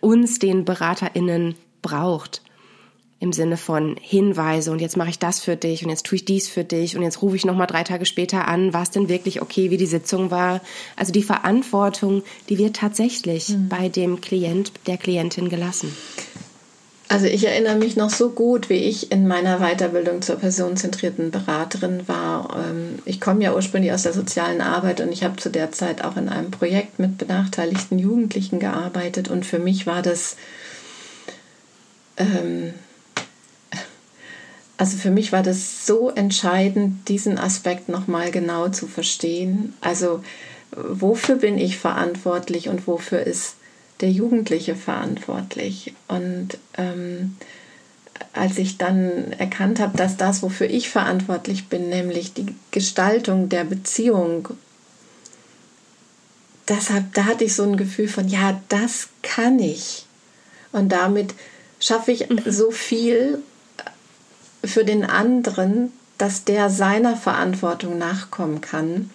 uns, 0.00 0.38
den 0.38 0.64
Beraterinnen, 0.64 1.54
braucht 1.82 2.42
im 3.20 3.32
Sinne 3.32 3.56
von 3.56 3.96
Hinweise 4.00 4.70
und 4.70 4.80
jetzt 4.80 4.96
mache 4.96 5.10
ich 5.10 5.18
das 5.18 5.40
für 5.40 5.56
dich 5.56 5.84
und 5.84 5.90
jetzt 5.90 6.06
tue 6.06 6.16
ich 6.16 6.24
dies 6.24 6.48
für 6.48 6.62
dich 6.62 6.96
und 6.96 7.02
jetzt 7.02 7.20
rufe 7.20 7.34
ich 7.34 7.44
noch 7.44 7.56
mal 7.56 7.66
drei 7.66 7.82
Tage 7.82 8.06
später 8.06 8.46
an, 8.46 8.72
war 8.72 8.82
es 8.82 8.90
denn 8.90 9.08
wirklich 9.08 9.42
okay, 9.42 9.70
wie 9.70 9.76
die 9.76 9.86
Sitzung 9.86 10.30
war? 10.30 10.60
Also 10.94 11.12
die 11.12 11.24
Verantwortung, 11.24 12.22
die 12.48 12.58
wird 12.58 12.76
tatsächlich 12.76 13.48
mhm. 13.48 13.68
bei 13.68 13.88
dem 13.88 14.20
Klient, 14.20 14.72
der 14.86 14.98
Klientin 14.98 15.48
gelassen. 15.48 15.96
Also 17.10 17.24
ich 17.24 17.46
erinnere 17.46 17.76
mich 17.76 17.96
noch 17.96 18.10
so 18.10 18.30
gut, 18.30 18.68
wie 18.68 18.74
ich 18.74 19.10
in 19.10 19.26
meiner 19.26 19.60
Weiterbildung 19.60 20.20
zur 20.20 20.36
personenzentrierten 20.36 21.30
Beraterin 21.30 22.06
war. 22.06 22.54
Ähm, 22.54 22.98
ich 23.06 23.18
komme 23.18 23.42
ja 23.42 23.54
ursprünglich 23.54 23.92
aus 23.92 24.02
der 24.02 24.12
sozialen 24.12 24.60
Arbeit 24.60 25.00
und 25.00 25.10
ich 25.10 25.24
habe 25.24 25.36
zu 25.36 25.48
der 25.48 25.72
Zeit 25.72 26.04
auch 26.04 26.18
in 26.18 26.28
einem 26.28 26.50
Projekt 26.50 26.98
mit 26.98 27.16
benachteiligten 27.16 27.98
Jugendlichen 27.98 28.60
gearbeitet 28.60 29.28
und 29.28 29.46
für 29.46 29.58
mich 29.58 29.86
war 29.86 30.02
das 30.02 30.36
ähm, 32.18 32.74
also 34.78 34.96
für 34.96 35.10
mich 35.10 35.32
war 35.32 35.42
das 35.42 35.86
so 35.86 36.08
entscheidend, 36.08 37.08
diesen 37.08 37.36
Aspekt 37.36 37.88
nochmal 37.88 38.30
genau 38.30 38.68
zu 38.68 38.86
verstehen. 38.86 39.74
Also 39.80 40.22
wofür 40.70 41.34
bin 41.34 41.58
ich 41.58 41.78
verantwortlich 41.78 42.68
und 42.68 42.86
wofür 42.86 43.20
ist 43.20 43.56
der 44.00 44.10
Jugendliche 44.10 44.76
verantwortlich? 44.76 45.94
Und 46.06 46.58
ähm, 46.76 47.36
als 48.32 48.56
ich 48.56 48.78
dann 48.78 49.32
erkannt 49.32 49.80
habe, 49.80 49.96
dass 49.96 50.16
das, 50.16 50.42
wofür 50.42 50.70
ich 50.70 50.88
verantwortlich 50.88 51.68
bin, 51.68 51.88
nämlich 51.88 52.32
die 52.32 52.46
Gestaltung 52.70 53.48
der 53.48 53.64
Beziehung, 53.64 54.48
das 56.66 56.90
hab, 56.90 57.12
da 57.14 57.24
hatte 57.24 57.44
ich 57.44 57.54
so 57.54 57.64
ein 57.64 57.76
Gefühl 57.76 58.06
von, 58.06 58.28
ja, 58.28 58.60
das 58.68 59.08
kann 59.22 59.58
ich. 59.58 60.06
Und 60.70 60.90
damit 60.90 61.34
schaffe 61.80 62.12
ich 62.12 62.28
mhm. 62.28 62.42
so 62.46 62.70
viel 62.70 63.42
für 64.64 64.84
den 64.84 65.04
anderen, 65.04 65.92
dass 66.18 66.44
der 66.44 66.70
seiner 66.70 67.16
Verantwortung 67.16 67.96
nachkommen 67.98 68.60
kann, 68.60 69.10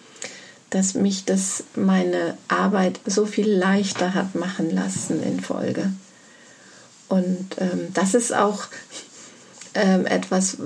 dass 0.70 0.94
mich 0.94 1.24
das 1.24 1.64
meine 1.76 2.36
Arbeit 2.48 2.98
so 3.06 3.26
viel 3.26 3.48
leichter 3.48 4.14
hat 4.14 4.34
machen 4.34 4.74
lassen 4.74 5.22
in 5.22 5.40
Folge. 5.40 5.92
Und 7.08 7.56
ähm, 7.58 7.88
das 7.92 8.14
ist 8.14 8.34
auch 8.34 8.64
ähm, 9.74 10.06
etwas, 10.06 10.56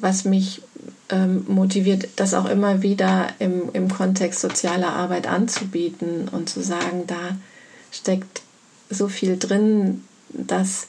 was 0.00 0.24
mich 0.24 0.62
ähm, 1.08 1.44
motiviert, 1.48 2.08
das 2.16 2.34
auch 2.34 2.46
immer 2.46 2.82
wieder 2.82 3.28
im, 3.38 3.70
im 3.72 3.88
Kontext 3.88 4.40
sozialer 4.40 4.92
Arbeit 4.92 5.26
anzubieten 5.26 6.28
und 6.28 6.48
zu 6.48 6.62
sagen, 6.62 7.04
da 7.06 7.36
steckt 7.90 8.42
so 8.90 9.08
viel 9.08 9.38
drin, 9.38 10.04
dass 10.28 10.88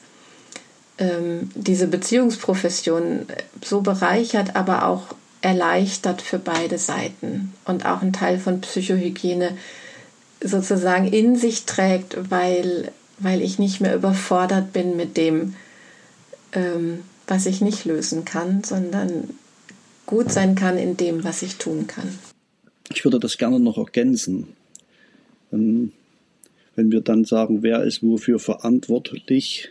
ähm, 0.98 1.50
diese 1.54 1.86
Beziehungsprofession 1.86 3.26
so 3.62 3.80
bereichert, 3.80 4.56
aber 4.56 4.86
auch 4.86 5.14
erleichtert 5.40 6.20
für 6.20 6.38
beide 6.38 6.78
Seiten 6.78 7.52
und 7.64 7.86
auch 7.86 8.02
ein 8.02 8.12
Teil 8.12 8.38
von 8.38 8.60
Psychohygiene 8.60 9.56
sozusagen 10.42 11.06
in 11.06 11.36
sich 11.36 11.64
trägt, 11.64 12.30
weil, 12.30 12.90
weil 13.18 13.42
ich 13.42 13.58
nicht 13.58 13.80
mehr 13.80 13.94
überfordert 13.94 14.72
bin 14.72 14.96
mit 14.96 15.16
dem, 15.16 15.54
ähm, 16.52 17.00
was 17.26 17.46
ich 17.46 17.60
nicht 17.60 17.84
lösen 17.84 18.24
kann, 18.24 18.64
sondern 18.64 19.30
gut 20.06 20.32
sein 20.32 20.54
kann 20.54 20.78
in 20.78 20.96
dem, 20.96 21.22
was 21.24 21.42
ich 21.42 21.56
tun 21.56 21.86
kann. 21.86 22.18
Ich 22.90 23.04
würde 23.04 23.20
das 23.20 23.38
gerne 23.38 23.60
noch 23.60 23.78
ergänzen. 23.78 24.48
Ähm, 25.52 25.92
wenn 26.74 26.90
wir 26.90 27.00
dann 27.00 27.24
sagen, 27.24 27.62
wer 27.62 27.82
ist 27.82 28.02
wofür 28.02 28.38
verantwortlich, 28.38 29.70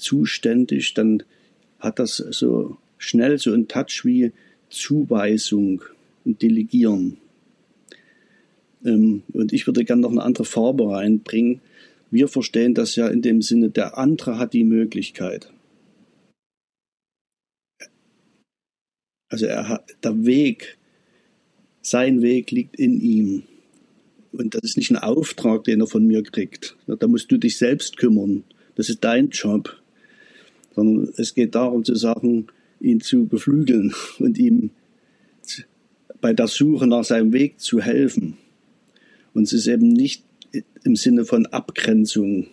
zuständig, 0.00 0.94
dann 0.94 1.22
hat 1.78 1.98
das 1.98 2.16
so 2.16 2.76
schnell 2.98 3.38
so 3.38 3.52
einen 3.52 3.68
Touch 3.68 4.04
wie 4.04 4.32
Zuweisung 4.68 5.82
und 6.24 6.42
Delegieren. 6.42 7.18
Ähm, 8.84 9.22
und 9.32 9.52
ich 9.52 9.66
würde 9.66 9.84
gerne 9.84 10.02
noch 10.02 10.10
eine 10.10 10.22
andere 10.22 10.44
Farbe 10.44 10.90
reinbringen. 10.90 11.60
Wir 12.10 12.28
verstehen 12.28 12.74
das 12.74 12.96
ja 12.96 13.08
in 13.08 13.22
dem 13.22 13.42
Sinne, 13.42 13.70
der 13.70 13.98
andere 13.98 14.38
hat 14.38 14.52
die 14.52 14.64
Möglichkeit. 14.64 15.52
Also 19.28 19.46
er 19.46 19.84
der 20.02 20.24
Weg, 20.24 20.76
sein 21.82 22.20
Weg 22.20 22.50
liegt 22.50 22.76
in 22.76 23.00
ihm. 23.00 23.44
Und 24.32 24.54
das 24.54 24.62
ist 24.62 24.76
nicht 24.76 24.90
ein 24.90 24.96
Auftrag, 24.96 25.64
den 25.64 25.80
er 25.80 25.86
von 25.86 26.06
mir 26.06 26.22
kriegt. 26.22 26.76
Da 26.86 27.06
musst 27.06 27.30
du 27.30 27.38
dich 27.38 27.56
selbst 27.56 27.96
kümmern. 27.96 28.44
Das 28.74 28.88
ist 28.88 29.02
dein 29.02 29.30
Job. 29.30 29.79
Sondern 30.74 31.12
es 31.16 31.34
geht 31.34 31.54
darum 31.54 31.84
zu 31.84 31.94
sagen, 31.94 32.46
ihn 32.80 33.00
zu 33.00 33.26
beflügeln 33.26 33.94
und 34.18 34.38
ihm 34.38 34.70
bei 36.20 36.32
der 36.32 36.48
Suche 36.48 36.86
nach 36.86 37.04
seinem 37.04 37.32
Weg 37.32 37.60
zu 37.60 37.80
helfen. 37.80 38.36
Und 39.32 39.44
es 39.44 39.52
ist 39.52 39.66
eben 39.66 39.88
nicht 39.88 40.24
im 40.84 40.96
Sinne 40.96 41.24
von 41.24 41.46
Abgrenzung 41.46 42.46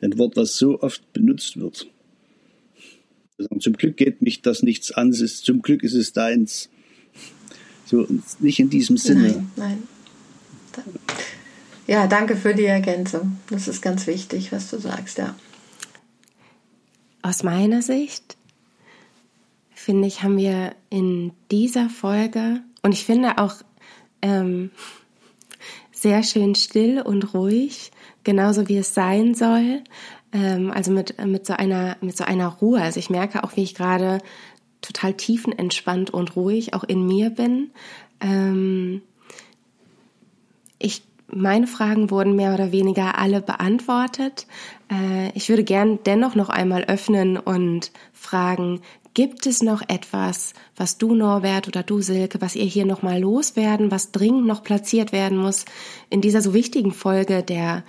ein 0.00 0.18
Wort, 0.18 0.36
was 0.36 0.56
so 0.56 0.80
oft 0.80 1.12
benutzt 1.12 1.58
wird. 1.58 1.86
Zum 3.58 3.74
Glück 3.74 3.96
geht 3.96 4.22
mich 4.22 4.42
das 4.42 4.62
nichts 4.62 4.92
an, 4.92 5.12
zum 5.12 5.62
Glück 5.62 5.82
ist 5.82 5.94
es 5.94 6.12
deins. 6.12 6.70
So, 7.84 8.06
nicht 8.40 8.58
in 8.58 8.70
diesem 8.70 8.96
Sinne. 8.96 9.28
Nein, 9.28 9.50
nein. 9.56 9.78
Ja, 11.86 12.06
danke 12.06 12.36
für 12.36 12.54
die 12.54 12.64
Ergänzung. 12.64 13.38
Das 13.48 13.68
ist 13.68 13.80
ganz 13.80 14.06
wichtig, 14.06 14.52
was 14.52 14.70
du 14.70 14.78
sagst, 14.78 15.18
ja. 15.18 15.36
Aus 17.26 17.42
meiner 17.42 17.82
Sicht, 17.82 18.36
finde 19.74 20.06
ich, 20.06 20.22
haben 20.22 20.36
wir 20.36 20.76
in 20.90 21.32
dieser 21.50 21.90
Folge, 21.90 22.60
und 22.82 22.92
ich 22.92 23.04
finde 23.04 23.38
auch 23.38 23.56
ähm, 24.22 24.70
sehr 25.90 26.22
schön 26.22 26.54
still 26.54 27.00
und 27.00 27.34
ruhig, 27.34 27.90
genauso 28.22 28.68
wie 28.68 28.76
es 28.76 28.94
sein 28.94 29.34
soll, 29.34 29.82
ähm, 30.30 30.70
also 30.70 30.92
mit, 30.92 31.18
mit, 31.26 31.46
so 31.46 31.54
einer, 31.54 31.96
mit 32.00 32.16
so 32.16 32.22
einer 32.22 32.46
Ruhe. 32.46 32.80
Also 32.80 33.00
ich 33.00 33.10
merke 33.10 33.42
auch, 33.42 33.56
wie 33.56 33.64
ich 33.64 33.74
gerade 33.74 34.20
total 34.80 35.12
tiefenentspannt 35.14 36.10
und 36.10 36.36
ruhig 36.36 36.74
auch 36.74 36.84
in 36.84 37.04
mir 37.08 37.30
bin. 37.30 37.72
Ähm, 38.20 39.02
ich, 40.78 41.02
meine 41.28 41.66
Fragen 41.66 42.10
wurden 42.10 42.36
mehr 42.36 42.54
oder 42.54 42.72
weniger 42.72 43.18
alle 43.18 43.40
beantwortet. 43.40 44.46
Äh, 44.90 45.30
ich 45.34 45.48
würde 45.48 45.64
gern 45.64 45.98
dennoch 46.06 46.34
noch 46.34 46.48
einmal 46.48 46.84
öffnen 46.84 47.36
und 47.36 47.90
fragen, 48.12 48.80
Gibt 49.16 49.46
es 49.46 49.62
noch 49.62 49.80
etwas, 49.88 50.52
was 50.76 50.98
du 50.98 51.14
Norbert 51.14 51.68
oder 51.68 51.82
du 51.82 52.02
Silke, 52.02 52.42
was 52.42 52.54
ihr 52.54 52.66
hier 52.66 52.84
noch 52.84 53.00
mal 53.00 53.18
loswerden, 53.18 53.90
was 53.90 54.12
dringend 54.12 54.44
noch 54.44 54.62
platziert 54.62 55.10
werden 55.10 55.38
muss 55.38 55.64
in 56.10 56.20
dieser 56.20 56.42
so 56.42 56.52
wichtigen 56.52 56.92
Folge 56.92 57.42
der 57.42 57.82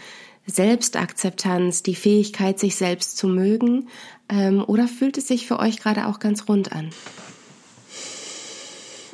Selbstakzeptanz, 0.45 1.83
die 1.83 1.95
Fähigkeit, 1.95 2.59
sich 2.59 2.77
selbst 2.77 3.17
zu 3.17 3.27
mögen? 3.27 3.89
Ähm, 4.29 4.63
oder 4.65 4.87
fühlt 4.87 5.17
es 5.17 5.27
sich 5.27 5.47
für 5.47 5.59
euch 5.59 5.81
gerade 5.81 6.07
auch 6.07 6.19
ganz 6.19 6.47
rund 6.47 6.71
an? 6.71 6.91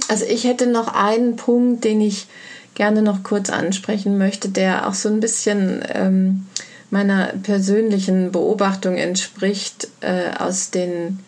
Also 0.07 0.25
ich 0.25 0.43
hätte 0.43 0.67
noch 0.67 0.93
einen 0.93 1.35
Punkt, 1.35 1.83
den 1.83 1.99
ich 1.99 2.27
gerne 2.75 3.01
noch 3.01 3.23
kurz 3.23 3.49
ansprechen 3.49 4.17
möchte, 4.17 4.49
der 4.49 4.87
auch 4.87 4.93
so 4.93 5.09
ein 5.09 5.19
bisschen 5.19 5.83
ähm, 5.89 6.47
meiner 6.89 7.27
persönlichen 7.43 8.31
Beobachtung 8.31 8.95
entspricht 8.95 9.87
äh, 10.01 10.31
aus 10.37 10.71
den 10.71 11.19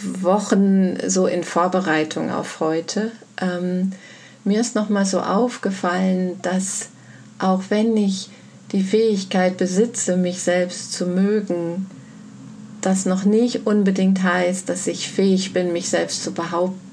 Wochen 0.00 0.96
so 1.08 1.26
in 1.26 1.44
Vorbereitung 1.44 2.30
auf 2.30 2.60
heute. 2.60 3.12
Ähm, 3.40 3.92
mir 4.44 4.60
ist 4.60 4.74
noch 4.74 4.88
mal 4.88 5.06
so 5.06 5.20
aufgefallen, 5.20 6.40
dass 6.42 6.88
auch 7.38 7.64
wenn 7.68 7.96
ich 7.96 8.30
die 8.72 8.82
Fähigkeit 8.82 9.56
besitze, 9.56 10.16
mich 10.16 10.40
selbst 10.40 10.92
zu 10.92 11.06
mögen, 11.06 11.86
das 12.80 13.06
noch 13.06 13.24
nicht 13.24 13.66
unbedingt 13.66 14.22
heißt, 14.22 14.68
dass 14.68 14.86
ich 14.86 15.10
fähig 15.10 15.52
bin, 15.52 15.72
mich 15.72 15.88
selbst 15.88 16.22
zu 16.22 16.32
behaupten. 16.32 16.85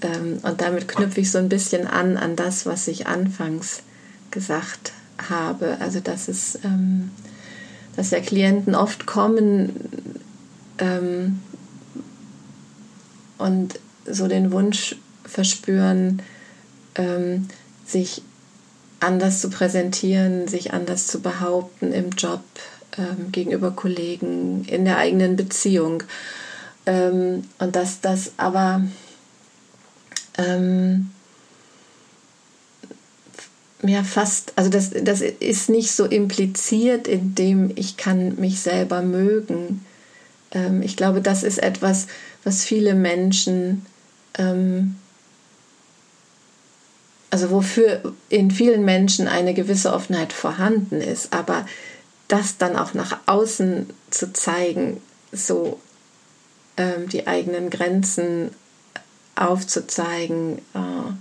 Ähm, 0.00 0.38
und 0.42 0.60
damit 0.60 0.88
knüpfe 0.88 1.20
ich 1.20 1.30
so 1.30 1.38
ein 1.38 1.48
bisschen 1.48 1.86
an 1.86 2.16
an 2.16 2.36
das, 2.36 2.66
was 2.66 2.88
ich 2.88 3.06
anfangs 3.06 3.82
gesagt 4.30 4.92
habe. 5.28 5.78
Also, 5.80 6.00
dass 6.00 6.28
es, 6.28 6.58
ähm, 6.64 7.10
dass 7.96 8.10
ja 8.10 8.20
Klienten 8.20 8.74
oft 8.74 9.06
kommen 9.06 9.72
ähm, 10.78 11.40
und 13.38 13.80
so 14.06 14.28
den 14.28 14.52
Wunsch 14.52 14.96
verspüren, 15.24 16.22
sich 17.84 18.22
anders 18.98 19.40
zu 19.40 19.50
präsentieren, 19.50 20.48
sich 20.48 20.72
anders 20.72 21.06
zu 21.06 21.20
behaupten 21.20 21.92
im 21.92 22.10
Job, 22.10 22.40
gegenüber 23.30 23.70
Kollegen, 23.70 24.64
in 24.64 24.84
der 24.84 24.96
eigenen 24.96 25.36
Beziehung. 25.36 26.02
Und 26.86 27.44
dass 27.58 28.00
das 28.00 28.32
aber 28.38 28.82
ähm, 30.38 31.10
ja 33.82 34.02
fast, 34.02 34.52
also 34.56 34.70
das, 34.70 34.90
das 34.90 35.20
ist 35.20 35.68
nicht 35.68 35.92
so 35.92 36.04
impliziert, 36.04 37.06
indem 37.06 37.70
ich 37.76 37.96
kann 37.96 38.36
mich 38.36 38.60
selber 38.60 39.02
mögen. 39.02 39.84
Ähm, 40.52 40.82
ich 40.82 40.96
glaube, 40.96 41.20
das 41.20 41.42
ist 41.42 41.58
etwas, 41.58 42.06
was 42.44 42.64
viele 42.64 42.94
Menschen 42.94 43.84
ähm, 44.38 44.96
also 47.30 47.50
wofür 47.50 48.14
in 48.28 48.50
vielen 48.50 48.84
Menschen 48.84 49.28
eine 49.28 49.54
gewisse 49.54 49.92
Offenheit 49.92 50.32
vorhanden 50.32 51.00
ist, 51.00 51.32
aber 51.32 51.66
das 52.26 52.58
dann 52.58 52.76
auch 52.76 52.94
nach 52.94 53.18
außen 53.26 53.88
zu 54.10 54.32
zeigen, 54.32 55.00
so 55.32 55.78
ähm, 56.76 57.08
die 57.08 57.26
eigenen 57.26 57.70
Grenzen 57.70 58.50
aufzuzeigen, 59.38 60.58
äh, 60.74 61.12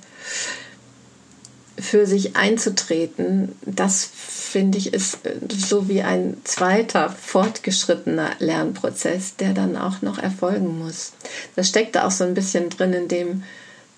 für 1.79 2.07
sich 2.07 2.35
einzutreten, 2.35 3.55
das 3.65 4.09
finde 4.47 4.77
ich 4.77 4.93
ist 4.93 5.25
äh, 5.25 5.35
so 5.49 5.87
wie 5.87 6.01
ein 6.01 6.37
zweiter 6.43 7.09
fortgeschrittener 7.09 8.31
Lernprozess, 8.39 9.35
der 9.35 9.53
dann 9.53 9.77
auch 9.77 10.01
noch 10.01 10.17
erfolgen 10.17 10.79
muss. 10.79 11.13
Das 11.55 11.69
steckt 11.69 11.97
auch 11.97 12.11
so 12.11 12.23
ein 12.23 12.33
bisschen 12.33 12.69
drin 12.69 12.93
in 12.93 13.07
dem, 13.07 13.43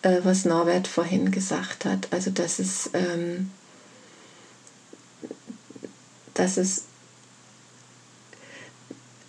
äh, 0.02 0.20
was 0.24 0.46
Norbert 0.46 0.88
vorhin 0.88 1.32
gesagt 1.32 1.86
hat. 1.86 2.08
Also, 2.12 2.32
dass 2.32 2.60
es, 2.60 2.90
ähm, 2.94 3.52
dass 6.34 6.58
es, 6.58 6.84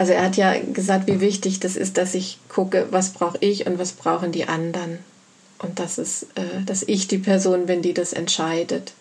also 0.01 0.15
er 0.15 0.25
hat 0.25 0.39
ja 0.39 0.59
gesagt, 0.59 1.09
wie 1.09 1.21
wichtig 1.21 1.61
das 1.61 1.77
ist, 1.77 1.99
dass 1.99 2.15
ich 2.15 2.39
gucke, 2.49 2.87
was 2.91 3.11
brauche 3.11 3.37
ich 3.41 3.67
und 3.67 3.79
was 3.79 3.93
brauchen 3.93 4.33
die 4.33 4.49
anderen. 4.49 4.99
Und 5.59 5.79
dass, 5.79 5.99
es, 5.99 6.23
äh, 6.37 6.65
dass 6.65 6.83
ich 6.83 7.07
die 7.07 7.19
Person 7.19 7.67
bin, 7.67 7.83
die 7.83 7.93
das 7.93 8.15
entscheidet. 8.15 8.95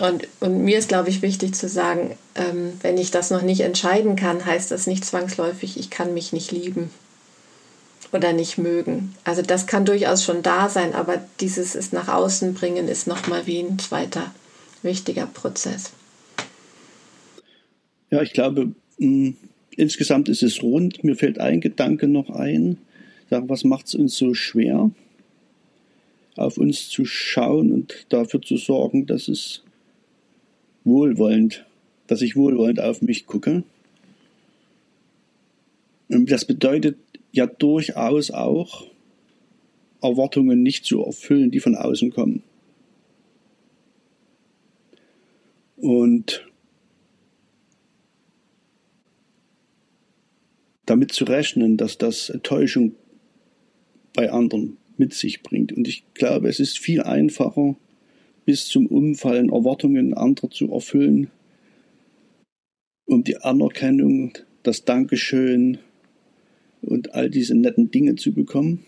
Und, 0.00 0.26
und 0.40 0.64
mir 0.64 0.78
ist, 0.78 0.88
glaube 0.88 1.10
ich, 1.10 1.20
wichtig 1.20 1.54
zu 1.54 1.68
sagen, 1.68 2.16
ähm, 2.36 2.78
wenn 2.80 2.96
ich 2.96 3.10
das 3.10 3.30
noch 3.30 3.42
nicht 3.42 3.60
entscheiden 3.60 4.16
kann, 4.16 4.46
heißt 4.46 4.70
das 4.70 4.86
nicht 4.86 5.04
zwangsläufig, 5.04 5.78
ich 5.78 5.90
kann 5.90 6.14
mich 6.14 6.32
nicht 6.32 6.50
lieben 6.50 6.88
oder 8.12 8.32
nicht 8.32 8.56
mögen. 8.56 9.14
Also 9.24 9.42
das 9.42 9.66
kann 9.66 9.84
durchaus 9.84 10.24
schon 10.24 10.42
da 10.42 10.70
sein, 10.70 10.94
aber 10.94 11.20
dieses 11.40 11.74
es 11.74 11.92
nach 11.92 12.08
außen 12.08 12.54
bringen 12.54 12.88
ist 12.88 13.06
nochmal 13.06 13.46
wie 13.46 13.60
ein 13.60 13.78
zweiter 13.78 14.32
wichtiger 14.80 15.26
Prozess. 15.26 15.90
Ja, 18.08 18.22
ich 18.22 18.32
glaube, 18.32 18.72
mh, 18.98 19.30
mm, 19.30 19.36
insgesamt 19.76 20.28
ist 20.28 20.42
es 20.42 20.62
rund. 20.62 21.04
Mir 21.04 21.16
fällt 21.16 21.38
ein 21.38 21.60
Gedanke 21.60 22.08
noch 22.08 22.30
ein. 22.30 22.78
Was 23.30 23.64
macht 23.64 23.86
es 23.86 23.94
uns 23.94 24.16
so 24.16 24.34
schwer, 24.34 24.90
auf 26.36 26.58
uns 26.58 26.88
zu 26.88 27.04
schauen 27.04 27.72
und 27.72 28.06
dafür 28.10 28.40
zu 28.40 28.56
sorgen, 28.56 29.06
dass 29.06 29.28
es 29.28 29.62
wohlwollend, 30.84 31.64
dass 32.06 32.22
ich 32.22 32.36
wohlwollend 32.36 32.80
auf 32.80 33.02
mich 33.02 33.26
gucke? 33.26 33.64
Das 36.08 36.44
bedeutet 36.44 36.96
ja 37.32 37.46
durchaus 37.46 38.30
auch 38.30 38.86
Erwartungen 40.00 40.62
nicht 40.62 40.84
zu 40.84 41.02
erfüllen, 41.02 41.50
die 41.50 41.60
von 41.60 41.74
außen 41.74 42.10
kommen. 42.10 42.42
Und 45.76 46.46
damit 50.86 51.12
zu 51.12 51.24
rechnen, 51.24 51.76
dass 51.76 51.98
das 51.98 52.30
Enttäuschung 52.30 52.92
bei 54.14 54.30
anderen 54.30 54.76
mit 54.96 55.14
sich 55.14 55.42
bringt. 55.42 55.72
Und 55.72 55.88
ich 55.88 56.04
glaube, 56.14 56.48
es 56.48 56.60
ist 56.60 56.78
viel 56.78 57.02
einfacher, 57.02 57.76
bis 58.44 58.66
zum 58.66 58.86
Umfallen 58.86 59.50
Erwartungen 59.50 60.14
anderer 60.14 60.50
zu 60.50 60.70
erfüllen, 60.72 61.30
um 63.06 63.24
die 63.24 63.38
Anerkennung, 63.38 64.32
das 64.62 64.84
Dankeschön 64.84 65.78
und 66.82 67.14
all 67.14 67.30
diese 67.30 67.54
netten 67.54 67.90
Dinge 67.90 68.16
zu 68.16 68.32
bekommen, 68.32 68.84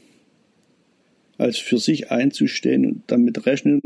als 1.39 1.59
für 1.59 1.79
sich 1.79 2.11
einzustehen 2.11 2.87
und 2.87 3.03
damit 3.09 3.47
rechnen 3.47 3.81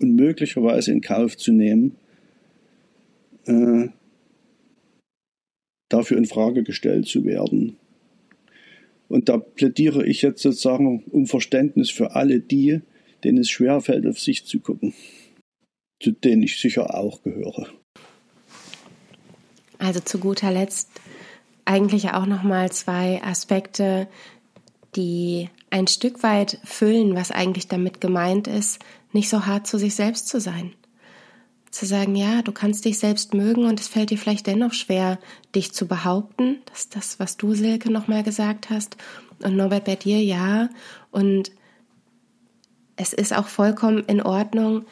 und 0.00 0.14
möglicherweise 0.14 0.92
in 0.92 1.00
Kauf 1.00 1.36
zu 1.36 1.52
nehmen, 1.52 1.96
äh, 3.46 3.88
dafür 5.92 6.16
in 6.16 6.26
Frage 6.26 6.62
gestellt 6.62 7.06
zu 7.06 7.24
werden. 7.24 7.76
Und 9.08 9.28
da 9.28 9.36
plädiere 9.36 10.06
ich 10.06 10.22
jetzt 10.22 10.42
sozusagen 10.42 11.04
um 11.10 11.26
Verständnis 11.26 11.90
für 11.90 12.14
alle 12.14 12.40
die, 12.40 12.80
denen 13.24 13.38
es 13.38 13.50
schwerfällt, 13.50 14.06
auf 14.06 14.18
sich 14.18 14.46
zu 14.46 14.60
gucken, 14.60 14.94
zu 16.02 16.12
denen 16.12 16.42
ich 16.42 16.58
sicher 16.58 16.94
auch 16.94 17.22
gehöre. 17.22 17.68
Also 19.78 20.00
zu 20.00 20.18
guter 20.18 20.50
Letzt 20.50 20.88
eigentlich 21.64 22.10
auch 22.10 22.26
noch 22.26 22.42
mal 22.42 22.72
zwei 22.72 23.22
Aspekte, 23.22 24.08
die 24.96 25.48
ein 25.70 25.86
Stück 25.86 26.22
weit 26.22 26.58
füllen, 26.64 27.14
was 27.14 27.30
eigentlich 27.30 27.68
damit 27.68 28.00
gemeint 28.00 28.46
ist, 28.46 28.78
nicht 29.12 29.28
so 29.28 29.46
hart 29.46 29.66
zu 29.66 29.78
sich 29.78 29.94
selbst 29.94 30.28
zu 30.28 30.40
sein 30.40 30.72
zu 31.72 31.86
sagen, 31.86 32.14
ja, 32.14 32.42
du 32.42 32.52
kannst 32.52 32.84
dich 32.84 32.98
selbst 32.98 33.32
mögen 33.32 33.64
und 33.64 33.80
es 33.80 33.88
fällt 33.88 34.10
dir 34.10 34.18
vielleicht 34.18 34.46
dennoch 34.46 34.74
schwer, 34.74 35.18
dich 35.54 35.72
zu 35.72 35.88
behaupten. 35.88 36.58
Das 36.66 36.80
ist 36.80 36.96
das, 36.96 37.18
was 37.18 37.38
du, 37.38 37.54
Silke, 37.54 37.90
nochmal 37.90 38.22
gesagt 38.22 38.68
hast. 38.70 38.98
Und 39.42 39.56
Norbert 39.56 39.86
bei 39.86 39.96
dir, 39.96 40.22
ja. 40.22 40.68
Und 41.10 41.50
es 42.96 43.14
ist 43.14 43.34
auch 43.34 43.46
vollkommen 43.46 44.04
in 44.06 44.20
Ordnung, 44.20 44.84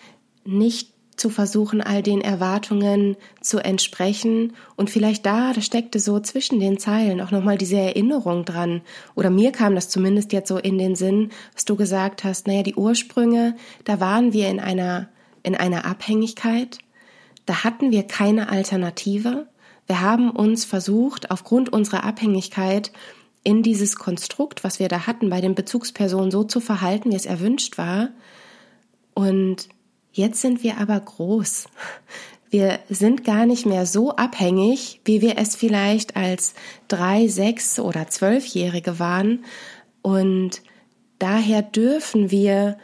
nicht 0.45 0.95
zu 1.17 1.29
versuchen, 1.29 1.83
all 1.83 2.03
den 2.03 2.23
Erwartungen 2.23 3.17
zu 3.43 3.59
entsprechen. 3.59 4.55
Und 4.75 4.89
vielleicht 4.89 5.27
da, 5.27 5.53
da 5.53 5.61
steckte 5.61 6.01
so 6.01 6.19
zwischen 6.19 6.61
den 6.61 6.79
Zeilen 6.79 7.21
auch 7.21 7.31
nochmal 7.31 7.59
diese 7.59 7.77
Erinnerung 7.77 8.47
dran. 8.47 8.81
Oder 9.15 9.29
mir 9.29 9.53
kam 9.53 9.75
das 9.75 9.91
zumindest 9.91 10.33
jetzt 10.33 10.49
so 10.49 10.57
in 10.57 10.79
den 10.79 10.97
Sinn, 10.97 11.29
was 11.53 11.67
du 11.67 11.77
gesagt 11.77 12.25
hast. 12.25 12.47
Naja, 12.47 12.63
die 12.63 12.75
Ursprünge, 12.75 13.55
da 13.85 14.01
waren 14.01 14.33
wir 14.33 14.49
in 14.49 14.61
einer 14.61 15.11
in 15.43 15.55
einer 15.55 15.85
Abhängigkeit. 15.85 16.79
Da 17.47 17.65
hatten 17.65 17.91
wir 17.91 18.05
keine 18.05 18.49
Alternative. 18.49 19.49
Wir 19.87 20.01
haben 20.01 20.31
uns 20.31 20.65
versucht, 20.65 21.31
aufgrund 21.31 21.73
unserer 21.73 22.05
Abhängigkeit 22.05 22.93
in 23.43 23.63
dieses 23.63 23.97
Konstrukt, 23.97 24.65
was 24.65 24.79
wir 24.79 24.89
da 24.89 25.07
hatten, 25.07 25.31
bei 25.31 25.41
den 25.41 25.55
Bezugspersonen 25.55 26.31
so 26.31 26.45
zu 26.45 26.61
verhalten, 26.61 27.11
wie 27.11 27.17
es 27.17 27.27
erwünscht 27.27 27.79
war. 27.79 28.11
Und 29.15 29.69
jetzt 30.13 30.41
sind 30.41 30.63
wir 30.63 30.79
aber 30.79 31.01
groß. 31.01 31.67
Wir 32.51 32.81
sind 32.89 33.25
gar 33.25 33.47
nicht 33.47 33.65
mehr 33.65 33.87
so 33.87 34.17
abhängig, 34.17 35.01
wie 35.05 35.21
wir 35.21 35.39
es 35.39 35.55
vielleicht 35.55 36.17
als 36.17 36.55
drei, 36.89 37.29
sechs 37.29 37.79
oder 37.79 38.09
zwölfjährige 38.09 38.99
waren. 38.99 39.45
Und 40.03 40.63
daher 41.21 41.63
dürfen 41.63 42.31
wir 42.31 42.77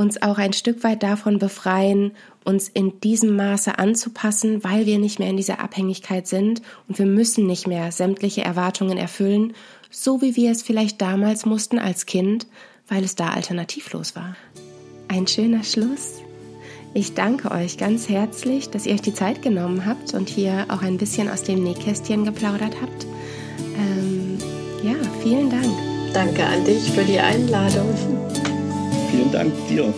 uns 0.00 0.22
auch 0.22 0.38
ein 0.38 0.54
Stück 0.54 0.82
weit 0.82 1.02
davon 1.02 1.38
befreien, 1.38 2.12
uns 2.42 2.70
in 2.70 3.00
diesem 3.00 3.36
Maße 3.36 3.78
anzupassen, 3.78 4.64
weil 4.64 4.86
wir 4.86 4.98
nicht 4.98 5.18
mehr 5.18 5.28
in 5.28 5.36
dieser 5.36 5.60
Abhängigkeit 5.60 6.26
sind 6.26 6.62
und 6.88 6.98
wir 6.98 7.04
müssen 7.04 7.46
nicht 7.46 7.66
mehr 7.66 7.92
sämtliche 7.92 8.40
Erwartungen 8.40 8.96
erfüllen, 8.96 9.52
so 9.90 10.22
wie 10.22 10.36
wir 10.36 10.52
es 10.52 10.62
vielleicht 10.62 11.02
damals 11.02 11.44
mussten 11.44 11.78
als 11.78 12.06
Kind, 12.06 12.46
weil 12.88 13.04
es 13.04 13.14
da 13.14 13.28
alternativlos 13.28 14.16
war. 14.16 14.36
Ein 15.08 15.26
schöner 15.26 15.64
Schluss. 15.64 16.22
Ich 16.94 17.12
danke 17.12 17.50
euch 17.50 17.76
ganz 17.76 18.08
herzlich, 18.08 18.70
dass 18.70 18.86
ihr 18.86 18.94
euch 18.94 19.02
die 19.02 19.14
Zeit 19.14 19.42
genommen 19.42 19.84
habt 19.84 20.14
und 20.14 20.30
hier 20.30 20.64
auch 20.70 20.80
ein 20.80 20.96
bisschen 20.96 21.28
aus 21.28 21.42
dem 21.42 21.62
Nähkästchen 21.62 22.24
geplaudert 22.24 22.74
habt. 22.80 23.06
Ähm, 23.76 24.38
ja, 24.82 24.94
vielen 25.22 25.50
Dank. 25.50 25.68
Danke 26.14 26.42
an 26.42 26.64
dich 26.64 26.90
für 26.90 27.04
die 27.04 27.20
Einladung. 27.20 28.39
Vielen 29.10 29.32
Dank 29.32 29.52
dir. 29.68 29.92